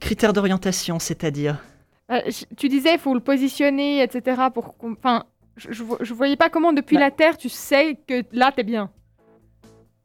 Critères 0.00 0.32
d'orientation, 0.32 0.98
c'est-à-dire? 0.98 1.62
Euh, 2.10 2.20
Tu 2.56 2.68
disais, 2.68 2.94
il 2.94 2.98
faut 2.98 3.14
le 3.14 3.20
positionner, 3.20 4.02
etc. 4.02 4.42
Pour, 4.52 4.74
enfin, 4.82 5.24
je, 5.56 5.68
je, 5.72 6.14
voyais 6.14 6.36
pas 6.36 6.48
comment 6.48 6.72
depuis 6.72 6.96
bah 6.96 7.02
la 7.02 7.10
Terre 7.10 7.36
tu 7.36 7.48
sais 7.48 7.98
que 8.06 8.22
là 8.32 8.52
t'es 8.54 8.62
bien. 8.62 8.90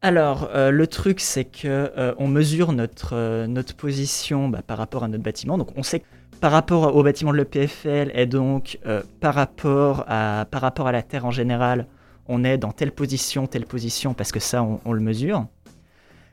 Alors, 0.01 0.49
euh, 0.53 0.69
le 0.71 0.87
truc, 0.87 1.19
c'est 1.19 1.45
que 1.45 1.91
euh, 1.97 2.13
on 2.17 2.27
mesure 2.27 2.73
notre, 2.73 3.45
notre 3.47 3.75
position 3.75 4.49
bah, 4.49 4.61
par 4.61 4.77
rapport 4.77 5.03
à 5.03 5.07
notre 5.07 5.23
bâtiment. 5.23 5.57
Donc, 5.57 5.69
on 5.75 5.83
sait 5.83 6.01
que 6.01 6.05
par 6.41 6.51
rapport 6.51 6.95
au 6.95 7.01
bâtiment 7.01 7.31
de 7.31 7.37
l'EPFL 7.37 8.11
et 8.13 8.25
donc 8.25 8.77
par, 9.21 9.33
rapport 9.33 10.03
à, 10.07 10.45
par 10.51 10.61
rapport 10.61 10.87
à 10.87 10.91
la 10.91 11.01
Terre 11.01 11.25
en 11.25 11.31
général, 11.31 11.87
on 12.27 12.43
est 12.43 12.57
dans 12.57 12.71
telle 12.71 12.91
position, 12.91 13.47
telle 13.47 13.65
position, 13.65 14.13
parce 14.13 14.31
que 14.31 14.39
ça, 14.39 14.63
on, 14.63 14.93
le 14.93 14.99
mesure. 14.99 15.47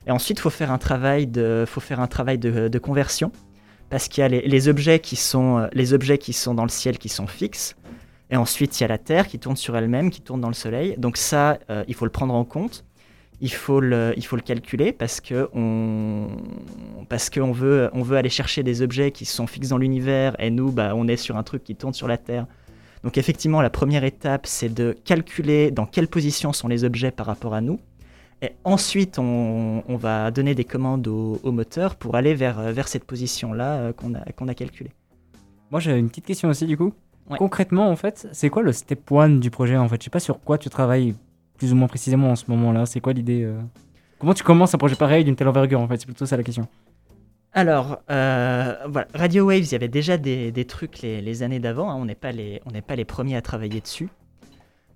Et 0.07 0.11
ensuite, 0.11 0.39
il 0.39 0.41
faut 0.41 0.49
faire 0.49 0.71
un 0.71 0.77
travail 0.77 1.27
de, 1.27 1.65
faut 1.67 1.79
faire 1.79 1.99
un 1.99 2.07
travail 2.07 2.37
de, 2.37 2.79
conversion, 2.79 3.31
parce 3.89 4.07
qu'il 4.07 4.21
y 4.21 4.25
a 4.25 4.27
les, 4.27 4.67
objets 4.67 4.99
qui 4.99 5.15
sont, 5.15 5.59
euh, 5.59 5.67
les 5.73 5.93
objets 5.93 6.17
qui 6.17 6.33
sont 6.33 6.53
dans 6.53 6.63
le 6.63 6.69
ciel 6.69 6.97
qui 6.97 7.09
sont 7.09 7.27
fixes, 7.27 7.75
et 8.29 8.37
ensuite 8.37 8.79
il 8.79 8.83
y 8.83 8.85
a 8.85 8.87
la 8.87 8.97
Terre 8.97 9.27
qui 9.27 9.39
tourne 9.39 9.55
sur 9.55 9.77
elle-même, 9.77 10.09
qui 10.09 10.21
tourne 10.21 10.41
dans 10.41 10.47
le 10.47 10.53
Soleil. 10.53 10.95
Donc 10.97 11.17
ça, 11.17 11.59
euh, 11.69 11.83
il 11.87 11.93
faut 11.93 12.05
le 12.05 12.11
prendre 12.11 12.33
en 12.33 12.45
compte. 12.45 12.83
il 13.41 13.51
faut 13.53 13.79
le, 13.79 14.15
calculer 14.43 14.91
parce 14.91 15.21
que 15.21 15.49
on, 15.53 16.27
qu'on 17.33 17.51
veut, 17.51 17.89
on 17.93 18.01
veut 18.01 18.17
aller 18.17 18.29
chercher 18.29 18.63
des 18.63 18.81
objets 18.81 19.11
qui 19.11 19.25
sont 19.25 19.47
fixes 19.47 19.69
dans 19.69 19.77
l'univers 19.77 20.35
et 20.39 20.49
nous, 20.49 20.71
bah, 20.71 20.93
on 20.95 21.07
est 21.07 21.17
sur 21.17 21.37
un 21.37 21.43
truc 21.43 21.63
qui 21.63 21.75
tourne 21.75 21.93
sur 21.93 22.07
la 22.07 22.17
Terre. 22.17 22.47
Donc 23.03 23.17
effectivement, 23.17 23.61
la 23.61 23.69
première 23.69 24.05
étape, 24.05 24.47
c'est 24.47 24.73
de 24.73 24.95
calculer 25.03 25.71
dans 25.71 25.85
quelle 25.85 26.07
position 26.07 26.53
sont 26.53 26.69
les 26.69 26.85
objets 26.85 27.11
par 27.11 27.25
rapport 27.25 27.53
à 27.53 27.61
nous. 27.61 27.79
Et 28.43 28.51
ensuite, 28.65 29.19
on, 29.19 29.83
on 29.87 29.95
va 29.95 30.29
donner 30.29 30.53
des 30.53 30.65
commandes 30.65 31.07
au, 31.07 31.39
au, 31.43 31.53
moteur 31.53 31.95
pour 31.95 32.15
aller 32.15 32.35
vers, 32.35 32.73
vers 32.73 32.89
cette 32.89 33.05
position-là 33.05 33.75
euh, 33.75 33.93
qu'on 33.93 34.15
a, 34.15 34.19
qu'on 34.33 34.49
a 34.49 34.53
calculée. 34.53 34.91
Moi, 35.71 35.79
j'ai 35.79 35.97
une 35.97 36.09
petite 36.09 36.25
question 36.25 36.49
aussi, 36.49 36.65
du 36.65 36.75
coup. 36.75 36.91
Ouais. 37.29 37.37
Concrètement, 37.37 37.89
en 37.89 37.95
fait, 37.95 38.27
c'est 38.33 38.49
quoi 38.49 38.61
le 38.61 38.73
step 38.73 39.09
one 39.09 39.39
du 39.39 39.49
projet 39.49 39.77
En 39.77 39.87
fait, 39.87 39.95
je 40.01 40.03
sais 40.03 40.09
pas 40.09 40.19
sur 40.19 40.41
quoi 40.41 40.57
tu 40.57 40.69
travailles 40.69 41.15
plus 41.57 41.71
ou 41.71 41.77
moins 41.77 41.87
précisément 41.87 42.31
en 42.31 42.35
ce 42.35 42.43
moment-là 42.49 42.85
C'est 42.85 42.99
quoi 42.99 43.13
l'idée 43.13 43.43
euh? 43.43 43.61
Comment 44.19 44.33
tu 44.33 44.43
commences 44.43 44.75
un 44.75 44.77
projet 44.77 44.97
pareil 44.97 45.23
d'une 45.23 45.37
telle 45.37 45.47
envergure 45.47 45.79
En 45.79 45.87
fait, 45.87 45.95
c'est 45.95 46.05
plutôt 46.05 46.25
ça 46.25 46.35
la 46.35 46.43
question. 46.43 46.67
Alors, 47.53 47.99
euh, 48.11 48.75
voilà, 48.89 49.07
Radio 49.13 49.45
Waves, 49.45 49.63
il 49.63 49.71
y 49.71 49.75
avait 49.75 49.87
déjà 49.87 50.17
des, 50.17 50.51
des 50.51 50.65
trucs 50.65 51.01
les, 51.01 51.21
les 51.21 51.43
années 51.43 51.59
d'avant. 51.59 51.89
Hein, 51.89 51.95
on 51.95 52.03
n'est 52.03 52.13
pas 52.13 52.33
les, 52.33 52.61
on 52.65 52.71
n'est 52.71 52.81
pas 52.81 52.97
les 52.97 53.05
premiers 53.05 53.37
à 53.37 53.41
travailler 53.41 53.79
dessus. 53.79 54.09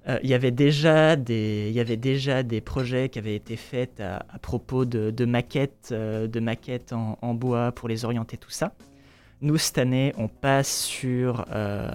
Euh, 0.07 0.19
il 0.23 0.29
y 0.29 0.33
avait 0.33 0.51
déjà 0.51 1.15
des, 1.15 1.67
il 1.69 1.75
y 1.75 1.79
avait 1.79 1.97
déjà 1.97 2.43
des 2.43 2.61
projets 2.61 3.09
qui 3.09 3.19
avaient 3.19 3.35
été 3.35 3.55
faits 3.57 3.99
à, 3.99 4.23
propos 4.39 4.85
de, 4.85 5.11
de 5.11 5.25
maquettes, 5.25 5.89
euh, 5.91 6.27
de 6.27 6.39
maquettes 6.39 6.93
en, 6.93 7.17
en, 7.21 7.33
bois 7.33 7.71
pour 7.71 7.89
les 7.89 8.05
orienter 8.05 8.37
tout 8.37 8.49
ça. 8.49 8.73
Nous 9.41 9.57
cette 9.57 9.77
année, 9.77 10.13
on 10.17 10.27
passe 10.27 10.83
sur, 10.83 11.45
euh, 11.51 11.89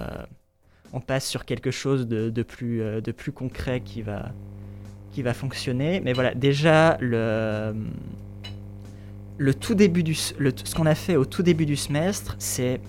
on 0.92 1.00
passe 1.00 1.26
sur 1.26 1.44
quelque 1.44 1.70
chose 1.70 2.06
de, 2.06 2.28
de 2.28 2.42
plus, 2.42 2.78
de 2.78 3.12
plus 3.12 3.32
concret 3.32 3.80
qui 3.80 4.02
va, 4.02 4.30
qui 5.12 5.22
va 5.22 5.32
fonctionner. 5.32 6.00
Mais 6.00 6.12
voilà, 6.12 6.34
déjà 6.34 6.98
le 7.00 7.74
le 9.38 9.54
tout 9.54 9.74
début 9.74 10.02
du, 10.02 10.16
le, 10.38 10.52
ce 10.62 10.74
qu'on 10.74 10.86
a 10.86 10.94
fait 10.94 11.16
au 11.16 11.24
tout 11.24 11.42
début 11.42 11.66
du 11.66 11.74
semestre, 11.74 12.36
c'est 12.38 12.80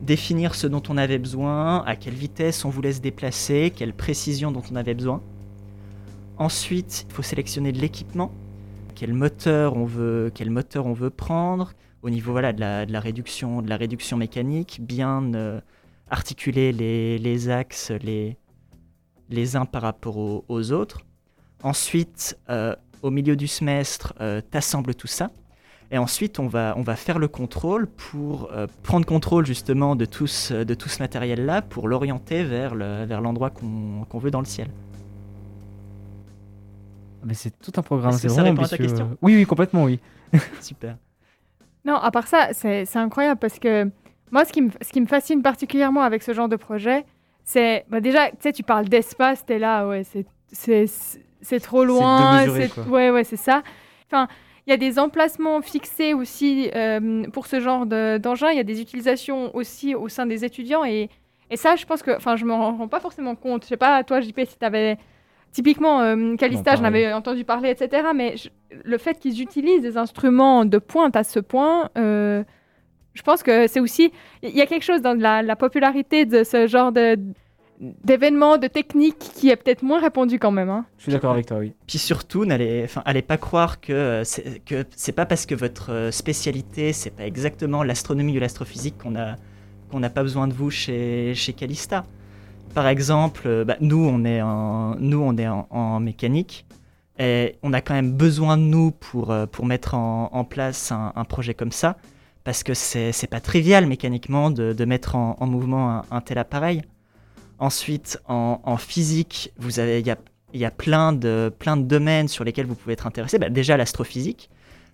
définir 0.00 0.54
ce 0.54 0.66
dont 0.66 0.82
on 0.88 0.96
avait 0.96 1.18
besoin, 1.18 1.82
à 1.84 1.96
quelle 1.96 2.14
vitesse 2.14 2.64
on 2.64 2.70
voulait 2.70 2.92
se 2.92 3.00
déplacer, 3.00 3.72
quelle 3.74 3.92
précision 3.92 4.52
dont 4.52 4.62
on 4.70 4.76
avait 4.76 4.94
besoin. 4.94 5.22
Ensuite, 6.36 7.06
il 7.08 7.12
faut 7.14 7.22
sélectionner 7.22 7.72
l'équipement, 7.72 8.32
quel 8.94 9.12
moteur 9.12 9.76
on 9.76 9.84
veut, 9.84 10.30
prendre, 11.10 11.72
au 12.02 12.10
niveau 12.10 12.34
de, 12.34 12.60
la, 12.60 13.00
réduction, 13.00 13.62
mécanique, 14.16 14.78
bien 14.80 15.34
euh, 15.34 15.60
articuler 16.10 16.72
les, 16.72 17.48
axes 17.48 17.92
les, 18.02 19.56
uns 19.56 19.64
par 19.64 19.82
rapport 19.82 20.16
aux, 20.16 20.44
aux 20.48 20.72
autres. 20.72 21.00
Ensuite, 21.62 22.38
euh, 22.50 22.74
au 23.02 23.10
milieu 23.10 23.36
du 23.36 23.48
semestre, 23.48 24.14
euh, 24.20 24.40
t'assembles 24.40 24.94
tout 24.94 25.06
ça. 25.06 25.30
Et 25.90 25.96
ensuite, 25.96 26.38
on 26.38 26.48
va, 26.48 26.74
on 26.76 26.82
va 26.82 26.96
faire 26.96 27.18
le 27.18 27.28
contrôle 27.28 27.86
pour 27.86 28.50
euh, 28.52 28.66
prendre 28.82 29.06
contrôle 29.06 29.46
justement 29.46 29.96
de 29.96 30.04
tout 30.04 30.26
ce, 30.26 30.62
de 30.62 30.74
tout 30.74 30.88
ce 30.88 31.02
matériel-là 31.02 31.62
pour 31.62 31.88
l'orienter 31.88 32.44
vers 32.44 32.74
l'endroit 32.74 33.48
le, 33.48 33.54
qu'on 33.54 34.04
qu 34.04 34.22
veut 34.22 34.30
dans 34.30 34.40
le 34.40 34.46
ciel. 34.46 34.68
Mais 37.24 37.34
c'est 37.34 37.58
tout 37.58 37.72
un 37.76 37.82
programme, 37.82 38.12
c'est 38.12 38.28
ça 38.28 38.42
répond 38.42 38.62
à 38.62 38.68
ta 38.68 38.76
question? 38.76 39.16
Oui, 39.22 39.34
oui, 39.34 39.46
complètement, 39.46 39.84
oui. 39.84 39.98
Super. 40.60 40.96
Non, 41.84 41.96
à 41.96 42.10
part 42.10 42.26
ça, 42.26 42.48
c'est 42.52 42.96
incroyable 42.96 43.40
parce 43.40 43.58
que 43.58 43.90
moi, 44.30 44.44
ce 44.44 44.52
qui, 44.52 44.60
me, 44.60 44.70
ce 44.82 44.92
qui 44.92 45.00
me 45.00 45.06
fascine 45.06 45.42
particulièrement 45.42 46.02
avec 46.02 46.22
ce 46.22 46.34
genre 46.34 46.48
de 46.48 46.56
projet, 46.56 47.06
c'est 47.44 47.86
bah 47.88 48.00
déjà, 48.00 48.28
tu 48.28 48.36
sais, 48.40 48.52
tu 48.52 48.62
parles 48.62 48.88
d'espace, 48.88 49.44
t'es 49.46 49.58
là, 49.58 49.88
ouais, 49.88 50.02
c'est 50.52 51.60
trop 51.60 51.84
loin, 51.84 52.44
c'est 52.44 52.78
ouais, 52.88 53.10
ouais, 53.10 53.24
c'est 53.24 53.36
ça. 53.36 53.62
Enfin, 54.06 54.28
il 54.68 54.70
y 54.70 54.74
a 54.74 54.76
des 54.76 54.98
emplacements 54.98 55.62
fixés 55.62 56.12
aussi 56.12 56.70
euh, 56.74 57.24
pour 57.32 57.46
ce 57.46 57.58
genre 57.58 57.86
d'engin. 57.86 58.50
Il 58.50 58.58
y 58.58 58.60
a 58.60 58.64
des 58.64 58.82
utilisations 58.82 59.50
aussi 59.56 59.94
au 59.94 60.10
sein 60.10 60.26
des 60.26 60.44
étudiants. 60.44 60.84
Et, 60.84 61.08
et 61.50 61.56
ça, 61.56 61.74
je 61.74 61.86
pense 61.86 62.02
que, 62.02 62.14
enfin, 62.14 62.36
je 62.36 62.44
me 62.44 62.52
rends 62.52 62.86
pas 62.86 63.00
forcément 63.00 63.34
compte. 63.34 63.62
Je 63.62 63.68
sais 63.68 63.78
pas, 63.78 64.04
toi, 64.04 64.20
JP, 64.20 64.40
si 64.46 64.58
tu 64.58 64.64
avais. 64.66 64.98
Typiquement, 65.52 66.02
euh, 66.02 66.36
Calista, 66.36 66.76
je 66.76 66.82
n'avais 66.82 67.10
entendu 67.14 67.46
parler, 67.46 67.70
etc. 67.70 68.08
Mais 68.14 68.36
je, 68.36 68.50
le 68.84 68.98
fait 68.98 69.18
qu'ils 69.18 69.40
utilisent 69.40 69.80
des 69.80 69.96
instruments 69.96 70.66
de 70.66 70.76
pointe 70.76 71.16
à 71.16 71.24
ce 71.24 71.40
point, 71.40 71.88
euh, 71.96 72.44
je 73.14 73.22
pense 73.22 73.42
que 73.42 73.66
c'est 73.68 73.80
aussi. 73.80 74.12
Il 74.42 74.54
y 74.54 74.60
a 74.60 74.66
quelque 74.66 74.84
chose 74.84 75.00
dans 75.00 75.18
la, 75.18 75.42
la 75.42 75.56
popularité 75.56 76.26
de 76.26 76.44
ce 76.44 76.66
genre 76.66 76.92
de 76.92 77.16
d'événements, 77.80 78.58
de 78.58 78.66
techniques 78.66 79.18
qui 79.18 79.50
est 79.50 79.56
peut-être 79.56 79.82
moins 79.82 80.00
répandu 80.00 80.38
quand 80.38 80.50
même. 80.50 80.68
Hein. 80.68 80.84
Je 80.96 81.04
suis 81.04 81.12
d'accord 81.12 81.32
avec 81.32 81.46
toi, 81.46 81.58
oui. 81.58 81.74
Puis 81.86 81.98
surtout, 81.98 82.44
n'allez, 82.44 82.82
enfin, 82.84 83.02
allez 83.04 83.22
pas 83.22 83.36
croire 83.36 83.80
que 83.80 84.22
c'est, 84.24 84.60
que 84.64 84.84
c'est 84.96 85.12
pas 85.12 85.26
parce 85.26 85.46
que 85.46 85.54
votre 85.54 86.10
spécialité 86.12 86.92
c'est 86.92 87.10
pas 87.10 87.24
exactement 87.26 87.82
l'astronomie 87.82 88.36
ou 88.36 88.40
l'astrophysique 88.40 88.98
qu'on 88.98 89.16
a 89.16 89.36
qu'on 89.90 90.00
n'a 90.00 90.10
pas 90.10 90.22
besoin 90.22 90.48
de 90.48 90.52
vous 90.52 90.70
chez 90.70 91.34
chez 91.34 91.52
Calista. 91.52 92.04
Par 92.74 92.86
exemple, 92.88 93.64
bah, 93.64 93.76
nous 93.80 94.04
on 94.04 94.24
est 94.24 94.42
en 94.42 94.96
nous 94.96 95.20
on 95.20 95.36
est 95.36 95.48
en, 95.48 95.66
en, 95.70 96.00
mécanique 96.00 96.66
et 97.18 97.56
on 97.62 97.72
a 97.72 97.80
quand 97.80 97.94
même 97.94 98.12
besoin 98.12 98.56
de 98.56 98.62
nous 98.62 98.90
pour 98.90 99.34
pour 99.52 99.66
mettre 99.66 99.94
en, 99.94 100.30
en 100.32 100.44
place 100.44 100.92
un, 100.92 101.12
un, 101.14 101.24
projet 101.24 101.54
comme 101.54 101.72
ça 101.72 101.96
parce 102.44 102.62
que 102.62 102.74
c'est 102.74 103.12
c'est 103.12 103.26
pas 103.28 103.40
trivial 103.40 103.86
mécaniquement 103.86 104.50
de, 104.50 104.72
de 104.72 104.84
mettre 104.84 105.14
en, 105.14 105.36
en 105.38 105.46
mouvement 105.46 105.90
un, 105.90 106.04
un 106.10 106.20
tel 106.20 106.38
appareil. 106.38 106.82
Ensuite, 107.58 108.20
en, 108.28 108.76
physique, 108.76 109.52
vous 109.58 109.80
avez, 109.80 109.98
il 109.98 110.06
y 110.06 110.10
a, 110.10 110.18
y 110.54 110.64
a 110.64 110.70
plein, 110.70 111.12
de, 111.12 111.52
plein 111.58 111.76
de 111.76 111.82
domaines 111.82 112.28
sur 112.28 112.44
lesquels 112.44 112.66
vous 112.66 112.76
pouvez 112.76 112.92
être 112.92 113.06
intéressé. 113.06 113.38
Bah, 113.38 113.48
déjà 113.48 113.76
l'astrophysique. 113.76 114.48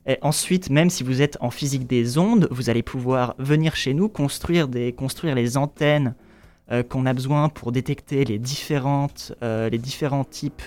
Et 0.06 0.18
ensuite, 0.22 0.70
même 0.70 0.90
si 0.90 1.02
vous 1.02 1.22
êtes 1.22 1.36
en 1.40 1.50
physique 1.50 1.86
des 1.86 2.18
ondes, 2.18 2.48
vous 2.50 2.70
allez 2.70 2.82
pouvoir 2.82 3.34
venir 3.38 3.74
chez 3.76 3.94
nous 3.94 4.08
construire, 4.08 4.68
des, 4.68 4.92
construire 4.92 5.34
les 5.34 5.56
antennes 5.56 6.14
euh, 6.70 6.82
qu'on 6.82 7.04
a 7.06 7.12
besoin 7.12 7.50
pour 7.50 7.72
détecter 7.72 8.24
les, 8.24 8.38
différentes, 8.38 9.32
euh, 9.42 9.68
les 9.68 9.78
différents 9.78 10.24
types 10.24 10.62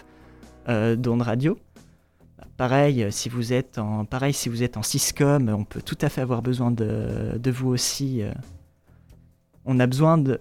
euh, 0.69 0.95
d'ondes 0.95 1.23
radio. 1.23 1.57
Bah, 2.37 2.45
pareil, 2.57 3.07
si 3.11 3.29
vous 3.29 3.53
êtes 3.53 3.79
en, 3.79 4.05
pareil, 4.05 4.33
si 4.33 4.49
vous 4.49 4.61
êtes 4.61 4.77
en 4.77 4.83
Syscom, 4.83 5.49
on 5.49 5.63
peut 5.63 5.81
tout 5.81 5.97
à 6.01 6.09
fait 6.09 6.21
avoir 6.21 6.43
besoin 6.43 6.69
de, 6.69 7.37
de 7.37 7.51
vous 7.51 7.69
aussi. 7.69 8.21
on 9.65 9.79
a 9.79 9.87
besoin 9.87 10.17
de, 10.17 10.39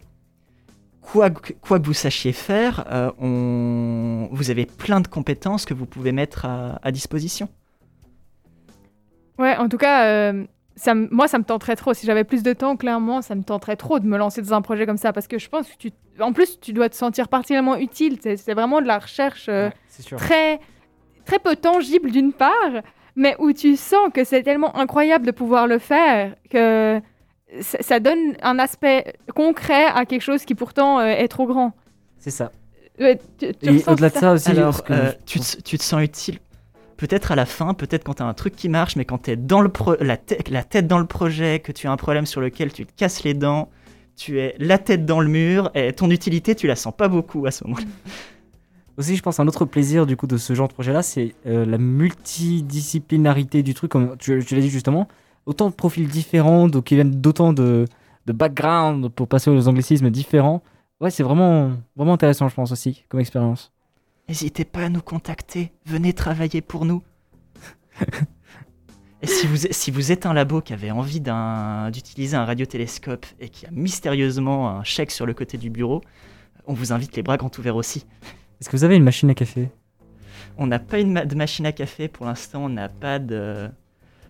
quoi, 1.07 1.31
quoi, 1.31 1.79
que 1.79 1.87
vous 1.87 1.95
sachiez 1.95 2.33
faire, 2.33 2.85
euh, 2.91 3.11
on... 3.21 4.29
vous 4.33 4.51
avez 4.51 4.67
plein 4.67 5.01
de 5.01 5.09
compétences 5.09 5.65
que 5.65 5.75
vous 5.75 5.87
pouvez 5.87 6.13
mettre 6.13 6.45
à, 6.45 6.79
à 6.83 6.91
disposition. 6.91 7.49
Ouais, 9.39 9.57
en 9.57 9.69
tout 9.69 9.77
cas, 9.77 10.07
euh, 10.07 10.45
ça 10.77 10.95
moi, 10.95 11.29
ça 11.29 11.39
me 11.39 11.45
tenterait 11.45 11.77
trop. 11.77 11.95
Si 11.95 12.07
j'avais 12.07 12.25
plus 12.25 12.43
de 12.43 12.53
temps, 12.53 12.77
clairement, 12.77 13.23
ça 13.23 13.35
me 13.35 13.43
tenterait 13.43 13.77
trop 13.77 13.99
de 13.99 14.07
me 14.07 14.17
lancer 14.17 14.43
dans 14.43 14.55
un 14.55 14.63
projet 14.63 14.87
comme 14.87 14.97
ça. 14.97 15.13
Parce 15.13 15.27
que 15.27 15.39
je 15.39 15.49
pense 15.49 15.69
que 15.69 15.77
tu. 15.79 15.91
En 16.21 16.33
plus, 16.33 16.59
tu 16.61 16.73
dois 16.73 16.89
te 16.89 16.97
sentir 16.97 17.29
particulièrement 17.29 17.77
utile. 17.77 18.19
C'est 18.23 18.55
vraiment 18.55 18.81
de 18.81 18.87
la 18.87 18.99
recherche 18.99 19.47
euh, 19.49 19.69
ouais, 19.69 20.17
très, 20.17 20.61
très 21.25 21.39
peu 21.39 21.55
tangible 21.55 22.11
d'une 22.11 22.33
part, 22.33 22.83
mais 23.15 23.37
où 23.39 23.53
tu 23.53 23.77
sens 23.77 24.09
que 24.13 24.25
c'est 24.25 24.43
tellement 24.43 24.75
incroyable 24.77 25.27
de 25.27 25.33
pouvoir 25.33 25.67
le 25.67 25.79
faire 25.79 26.35
que 26.51 27.01
ça 27.61 28.01
donne 28.01 28.37
un 28.43 28.59
aspect 28.59 29.15
concret 29.35 29.87
à 29.87 30.05
quelque 30.05 30.23
chose 30.23 30.45
qui 30.45 30.55
pourtant 30.55 30.99
euh, 30.99 31.07
est 31.07 31.29
trop 31.29 31.47
grand. 31.47 31.73
C'est 32.19 32.31
ça. 32.31 32.51
Ouais, 32.99 33.19
tu, 33.39 33.53
tu 33.55 33.67
Et 33.69 33.89
au-delà 33.89 34.11
de 34.11 34.15
ça 34.15 34.33
aussi, 34.33 34.51
Alors, 34.51 34.83
euh, 34.91 35.13
tu, 35.27 35.39
te, 35.39 35.61
tu, 35.63 35.79
te, 35.79 35.83
sens 35.83 36.03
utile 36.03 36.39
peut-être 36.97 37.33
à 37.33 37.37
la 37.37 37.47
fin, 37.47 37.75
peut-être 37.75 38.05
quand 38.05 38.15
tu 38.15 38.23
as 38.23 38.27
un 38.27 38.35
truc 38.35 38.57
qui 38.57 38.69
marche, 38.69 38.97
mais 38.97 39.05
quand 39.05 39.25
tu 39.25 39.31
es 39.31 39.37
dans 39.37 39.61
le 39.61 39.69
pro 39.69 39.97
la, 40.01 40.17
la, 40.51 40.65
tête 40.65 40.87
dans 40.87 40.99
le 40.99 41.07
projet, 41.07 41.61
que 41.61 41.73
tu 41.73 41.87
as 41.87 41.93
un 41.93 41.97
problème 41.97 42.27
sur 42.27 42.41
lequel 42.41 42.73
tu 42.73 42.87
te 42.87 42.93
casses 42.97 43.23
les 43.23 43.35
dents, 43.35 43.69
tu 44.17 44.41
es 44.41 44.55
la 44.59 44.79
tête 44.79 45.05
dans 45.05 45.21
le 45.21 45.29
mur, 45.29 45.71
et 45.75 45.93
ton 45.93 46.11
utilité, 46.11 46.55
tu 46.55 46.67
la 46.67 46.75
sens 46.75 46.95
pas 46.97 47.09
beaucoup 47.09 47.45
à 47.47 47.51
ce 47.51 47.65
moment-là. 47.65 47.87
Aussi, 48.97 49.15
je 49.15 49.23
pense 49.23 49.39
un 49.41 49.47
autre 49.47 49.67
plaisir 49.67 50.07
du 50.07 50.17
coup 50.17 50.27
de 50.27 50.39
ce 50.39 50.55
genre 50.55 50.69
de 50.69 50.73
projet-là, 50.73 51.03
c'est 51.03 51.35
euh, 51.47 51.67
la 51.67 51.77
multidisciplinarité 51.77 53.63
du 53.63 53.75
truc, 53.75 53.91
comme 53.91 54.17
tu, 54.17 54.43
tu 54.43 54.55
l'as 54.55 54.63
dit 54.63 54.71
justement 54.71 55.07
autant 55.47 55.71
de 55.71 55.75
profils 55.75 56.09
différents, 56.09 56.69
donc 56.69 56.85
qui 56.85 56.95
viennent 56.95 57.21
d'autant 57.21 57.53
de, 57.53 57.87
de 58.27 58.33
background 58.33 59.09
pour 59.09 59.29
passer 59.29 59.51
aux 59.51 59.69
anglicismes 59.69 60.11
différents. 60.11 60.63
Ouais, 61.01 61.11
c'est 61.11 61.23
vraiment, 61.23 61.73
vraiment 61.97 62.15
intéressant, 62.15 62.49
je 62.49 62.55
pense 62.55 62.73
aussi, 62.73 63.05
comme 63.09 63.21
expérience. 63.21 63.73
N'hésitez 64.29 64.65
pas 64.65 64.81
à 64.81 64.89
nous 64.89 65.03
contacter, 65.03 65.73
venez 65.85 66.13
travailler 66.13 66.61
pour 66.61 66.85
nous. 66.85 67.03
et 69.23 69.27
si 69.27 69.47
vous, 69.47 69.69
si 69.71 69.91
vous 69.91 70.11
êtes 70.11 70.27
un 70.27 70.35
labo 70.35 70.61
qui 70.61 70.73
avait 70.73 70.91
envie 70.91 71.21
d'utiliser 71.21 72.37
un, 72.37 72.41
un 72.41 72.45
radiotélescope 72.45 73.25
et 73.39 73.49
qui 73.49 73.67
a 73.67 73.71
mystérieusement 73.71 74.69
un 74.69 74.85
chèque 74.85 75.13
sur 75.13 75.27
le 75.27 75.35
côté 75.35 75.59
du 75.59 75.71
bureau, 75.71 76.03
on 76.67 76.75
vous 76.75 76.93
invite 76.93 77.15
les 77.15 77.23
bras 77.23 77.37
grands 77.37 77.51
ouverts 77.59 77.77
aussi. 77.77 78.05
Est-ce 78.61 78.69
que 78.69 78.77
vous 78.77 78.85
avez 78.85 78.97
une 78.97 79.05
machine 79.05 79.31
à 79.31 79.35
café? 79.35 79.71
On 80.59 80.67
n'a 80.67 80.79
pas 80.79 80.99
une 80.99 81.13
ma 81.13 81.25
de 81.25 81.35
machine 81.35 81.67
à 81.67 81.73
café 81.73 82.09
pour 82.09 82.27
l'instant, 82.27 82.65
on 82.65 82.69
n'a 82.69 82.89
pas 82.89 83.19
de. 83.19 83.69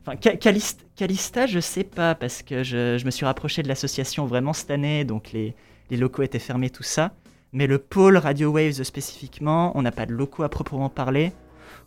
Enfin, 0.07 0.16
Calista, 0.16 0.84
Calista, 0.94 1.46
je 1.46 1.59
sais 1.59 1.82
pas, 1.82 2.14
parce 2.14 2.42
que 2.44 2.62
je, 2.62 2.96
je 2.96 3.04
me 3.04 3.11
suis 3.11 3.26
rapproché 3.26 3.62
de 3.64 3.68
l'association 3.68 4.24
vraiment 4.26 4.52
cette 4.52 4.70
année, 4.70 5.04
donc 5.04 5.32
les, 5.32 5.57
les, 5.90 5.96
locaux 5.96 6.22
étaient 6.22 6.38
fermés, 6.38 6.70
tout 6.70 6.84
ça. 6.84 7.12
Mais 7.52 7.66
le 7.66 7.78
pôle 7.78 8.16
Radio 8.16 8.50
Waves 8.52 8.84
spécifiquement, 8.84 9.72
on 9.76 9.82
n'a 9.82 9.90
pas 9.90 10.07
de 10.07 10.12
locaux 10.12 10.44
à 10.44 10.48
proprement 10.48 10.90
parler. 10.90 11.32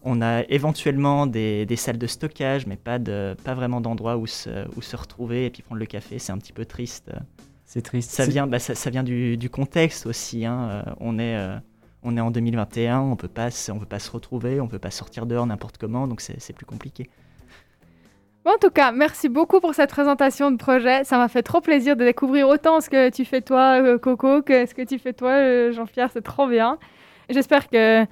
On 0.04 0.22
a 0.22 0.44
éventuellement 0.50 1.28
des, 1.28 1.66
des 1.66 1.76
salles 1.78 1.98
de 1.98 2.08
stockage, 2.08 2.68
mais 2.68 2.76
pas, 2.76 3.00
de, 3.00 3.38
pas 3.46 3.54
vraiment 3.54 3.80
d'endroits 3.80 4.18
où 4.18 4.28
se, 4.28 4.68
où 4.76 4.82
se 4.82 4.98
retrouver 4.98 5.46
et 5.46 5.50
puis 5.50 5.62
prendre 5.62 5.80
le 5.80 5.86
café. 5.86 6.20
C'est 6.20 6.34
un 6.34 6.38
petit 6.40 6.54
peu 6.54 6.66
triste. 6.66 7.12
C'est 7.66 7.82
triste. 7.84 8.12
Ça 8.12 8.26
vient, 8.26 8.48
bah, 8.48 8.60
ça, 8.60 8.76
ça 8.76 8.90
vient 8.90 9.04
du, 9.04 9.38
du 9.38 9.50
contexte 9.50 10.06
aussi. 10.06 10.46
hein. 10.46 10.84
Euh, 10.88 10.94
On, 11.00 11.20
est, 11.20 11.38
euh, 11.38 11.58
on 12.04 12.18
est 12.18 12.22
en 12.22 12.32
2021, 12.32 13.00
on 13.00 13.12
on 13.12 13.16
peut 13.16 13.28
pas 13.30 13.50
se 13.52 14.12
retrouver, 14.12 14.60
on 14.60 14.68
peut 14.68 14.80
pas 14.80 14.92
sortir 14.92 15.26
dehors 15.26 15.46
n'importe 15.46 15.78
comment, 15.78 16.06
donc 16.08 16.20
c'est 16.20 16.54
plus 16.54 16.66
compliqué. 16.66 17.10
En 18.46 18.58
tout 18.60 18.70
cas, 18.72 18.92
merci 18.92 19.30
beaucoup 19.30 19.60
pour 19.60 19.76
cette 19.76 19.90
présentation 19.92 20.50
de 20.50 20.58
projet. 20.58 21.04
Ça 21.04 21.18
m'a 21.18 21.28
fait 21.28 21.44
trop 21.44 21.62
plaisir 21.62 21.96
de 21.96 22.04
découvrir 22.04 22.48
autant 22.48 22.82
ce 22.82 22.90
que 22.90 23.10
tu 23.10 23.26
fais 23.26 23.42
toi, 23.42 23.82
euh, 23.82 23.98
Coco, 24.00 24.42
que 24.42 24.66
ce 24.66 24.74
que 24.74 24.82
tu 24.82 24.98
fais 24.98 25.14
toi, 25.14 25.32
euh, 25.32 25.72
Jean-Pierre. 25.72 26.10
C'est 26.12 26.24
trop 26.24 26.48
bien. 26.48 26.78
J'espère 27.30 27.70
que 27.70 28.06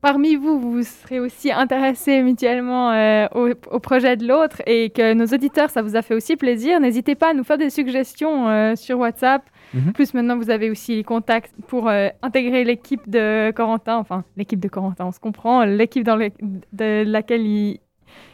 parmi 0.00 0.36
vous, 0.36 0.58
vous 0.60 0.82
serez 0.82 1.20
aussi 1.20 1.52
intéressés 1.52 2.22
mutuellement 2.22 2.92
euh, 2.92 3.26
au, 3.34 3.48
au 3.70 3.80
projet 3.80 4.16
de 4.16 4.26
l'autre 4.26 4.62
et 4.66 4.88
que 4.90 5.12
nos 5.12 5.26
auditeurs, 5.26 5.68
ça 5.68 5.82
vous 5.82 5.94
a 5.96 6.00
fait 6.02 6.14
aussi 6.14 6.36
plaisir. 6.36 6.80
N'hésitez 6.80 7.14
pas 7.14 7.30
à 7.30 7.34
nous 7.34 7.44
faire 7.44 7.58
des 7.58 7.68
suggestions 7.70 8.48
euh, 8.48 8.76
sur 8.76 8.98
WhatsApp. 9.00 9.42
Mhm. 9.74 9.92
Plus 9.92 10.14
maintenant, 10.14 10.38
vous 10.38 10.48
avez 10.48 10.70
aussi 10.70 10.94
les 10.96 11.04
contacts 11.04 11.52
pour 11.66 11.88
euh, 11.88 12.08
intégrer 12.22 12.64
l'équipe 12.64 13.10
de 13.10 13.50
Corentin, 13.50 13.96
enfin 13.96 14.24
l'équipe 14.36 14.60
de 14.60 14.68
Corentin, 14.68 15.06
on 15.06 15.12
se 15.12 15.20
comprend, 15.20 15.64
l'équipe 15.64 16.04
dans 16.04 16.16
le- 16.16 16.30
de 16.72 17.02
laquelle 17.04 17.42
il, 17.44 17.80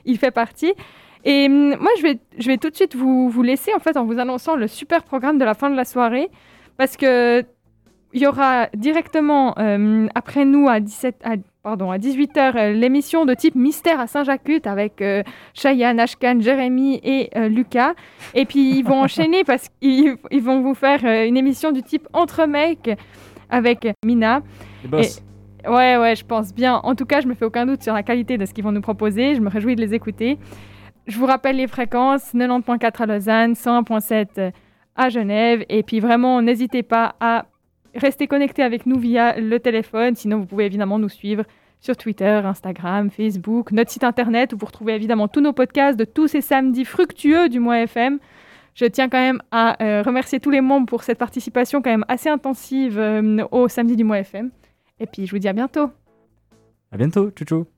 il 0.05 0.18
fait 0.18 0.30
partie. 0.30 0.74
Et 1.24 1.46
hum, 1.46 1.76
moi, 1.80 1.90
je 1.98 2.02
vais, 2.02 2.18
je 2.38 2.46
vais 2.48 2.56
tout 2.56 2.70
de 2.70 2.76
suite 2.76 2.94
vous, 2.94 3.28
vous 3.28 3.42
laisser 3.42 3.72
en 3.74 3.78
fait 3.78 3.96
en 3.96 4.04
vous 4.04 4.18
annonçant 4.18 4.56
le 4.56 4.66
super 4.66 5.02
programme 5.04 5.38
de 5.38 5.44
la 5.44 5.54
fin 5.54 5.70
de 5.70 5.76
la 5.76 5.84
soirée 5.84 6.30
parce 6.76 6.96
que 6.96 7.44
il 8.14 8.20
y 8.20 8.26
aura 8.26 8.68
directement 8.74 9.54
euh, 9.58 10.06
après 10.14 10.44
nous 10.44 10.68
à 10.68 10.80
17 10.80 11.16
à, 11.24 11.36
pardon 11.62 11.90
à 11.90 11.96
18h 11.96 12.72
l'émission 12.72 13.24
de 13.24 13.34
type 13.34 13.54
mystère 13.54 14.00
à 14.00 14.06
Saint-Jacques 14.06 14.66
avec 14.66 15.00
euh, 15.00 15.22
Cheyenne, 15.54 15.98
Ashkan, 15.98 16.40
Jérémy 16.40 17.00
et 17.02 17.30
euh, 17.36 17.48
Lucas 17.48 17.94
et 18.34 18.44
puis 18.44 18.78
ils 18.78 18.82
vont 18.82 19.00
enchaîner 19.02 19.44
parce 19.44 19.68
qu'ils 19.80 20.16
ils 20.30 20.42
vont 20.42 20.60
vous 20.60 20.74
faire 20.74 21.00
euh, 21.04 21.26
une 21.26 21.36
émission 21.36 21.72
du 21.72 21.82
type 21.82 22.06
entre 22.12 22.46
mecs 22.46 22.90
avec 23.48 23.88
Mina 24.04 24.42
Les 24.82 24.88
boss. 24.88 25.22
Ouais, 25.64 25.96
ouais, 25.96 26.16
je 26.16 26.24
pense 26.24 26.52
bien. 26.52 26.80
En 26.82 26.96
tout 26.96 27.04
cas, 27.04 27.20
je 27.20 27.28
me 27.28 27.34
fais 27.34 27.44
aucun 27.44 27.66
doute 27.66 27.84
sur 27.84 27.94
la 27.94 28.02
qualité 28.02 28.36
de 28.36 28.44
ce 28.46 28.52
qu'ils 28.52 28.64
vont 28.64 28.72
nous 28.72 28.80
proposer. 28.80 29.36
Je 29.36 29.40
me 29.40 29.48
réjouis 29.48 29.76
de 29.76 29.80
les 29.80 29.94
écouter. 29.94 30.36
Je 31.07 31.18
vous 31.18 31.26
rappelle 31.26 31.57
les 31.57 31.66
fréquences 31.66 32.34
90.4 32.34 33.03
à 33.03 33.07
Lausanne, 33.07 33.53
101.7 33.55 34.53
à 34.94 35.09
Genève. 35.09 35.64
Et 35.68 35.82
puis 35.82 36.00
vraiment, 36.00 36.40
n'hésitez 36.42 36.82
pas 36.82 37.16
à 37.20 37.46
rester 37.94 38.26
connecté 38.26 38.62
avec 38.62 38.86
nous 38.86 38.98
via 38.98 39.38
le 39.38 39.59
téléphone. 39.59 40.14
Sinon, 40.14 40.38
vous 40.38 40.46
pouvez 40.46 40.66
évidemment 40.66 40.98
nous 40.98 41.09
suivre 41.09 41.44
sur 41.80 41.96
Twitter, 41.96 42.40
Instagram, 42.44 43.11
Facebook, 43.11 43.72
notre 43.72 43.90
site 43.90 44.05
internet 44.05 44.53
où 44.53 44.57
vous 44.57 44.66
retrouvez 44.66 44.94
évidemment 44.94 45.26
tous 45.26 45.40
nos 45.40 45.53
podcasts 45.53 45.98
de 45.98 46.05
tous 46.05 46.28
ces 46.28 46.40
samedis 46.40 46.84
fructueux 46.84 47.48
du 47.48 47.59
mois 47.59 47.80
FM. 47.80 48.18
Je 48.74 48.86
tiens 48.86 49.09
quand 49.09 49.18
même 49.18 49.42
à 49.50 49.82
euh, 49.82 50.03
remercier 50.03 50.40
tous 50.40 50.50
les 50.50 50.61
membres 50.61 50.86
pour 50.86 51.03
cette 51.03 51.18
participation 51.18 51.82
quand 51.82 51.90
même 51.90 52.05
assez 52.09 52.28
intensive 52.28 52.98
euh, 52.98 53.44
au 53.50 53.68
samedi 53.68 53.96
du 53.96 54.05
mois 54.05 54.20
FM. 54.20 54.50
Et 55.00 55.07
puis, 55.07 55.26
je 55.26 55.32
vous 55.32 55.38
dis 55.38 55.48
à 55.48 55.53
bientôt. 55.53 55.90
À 56.92 56.96
bientôt. 56.96 57.30
Tchou 57.30 57.44
tchou. 57.44 57.71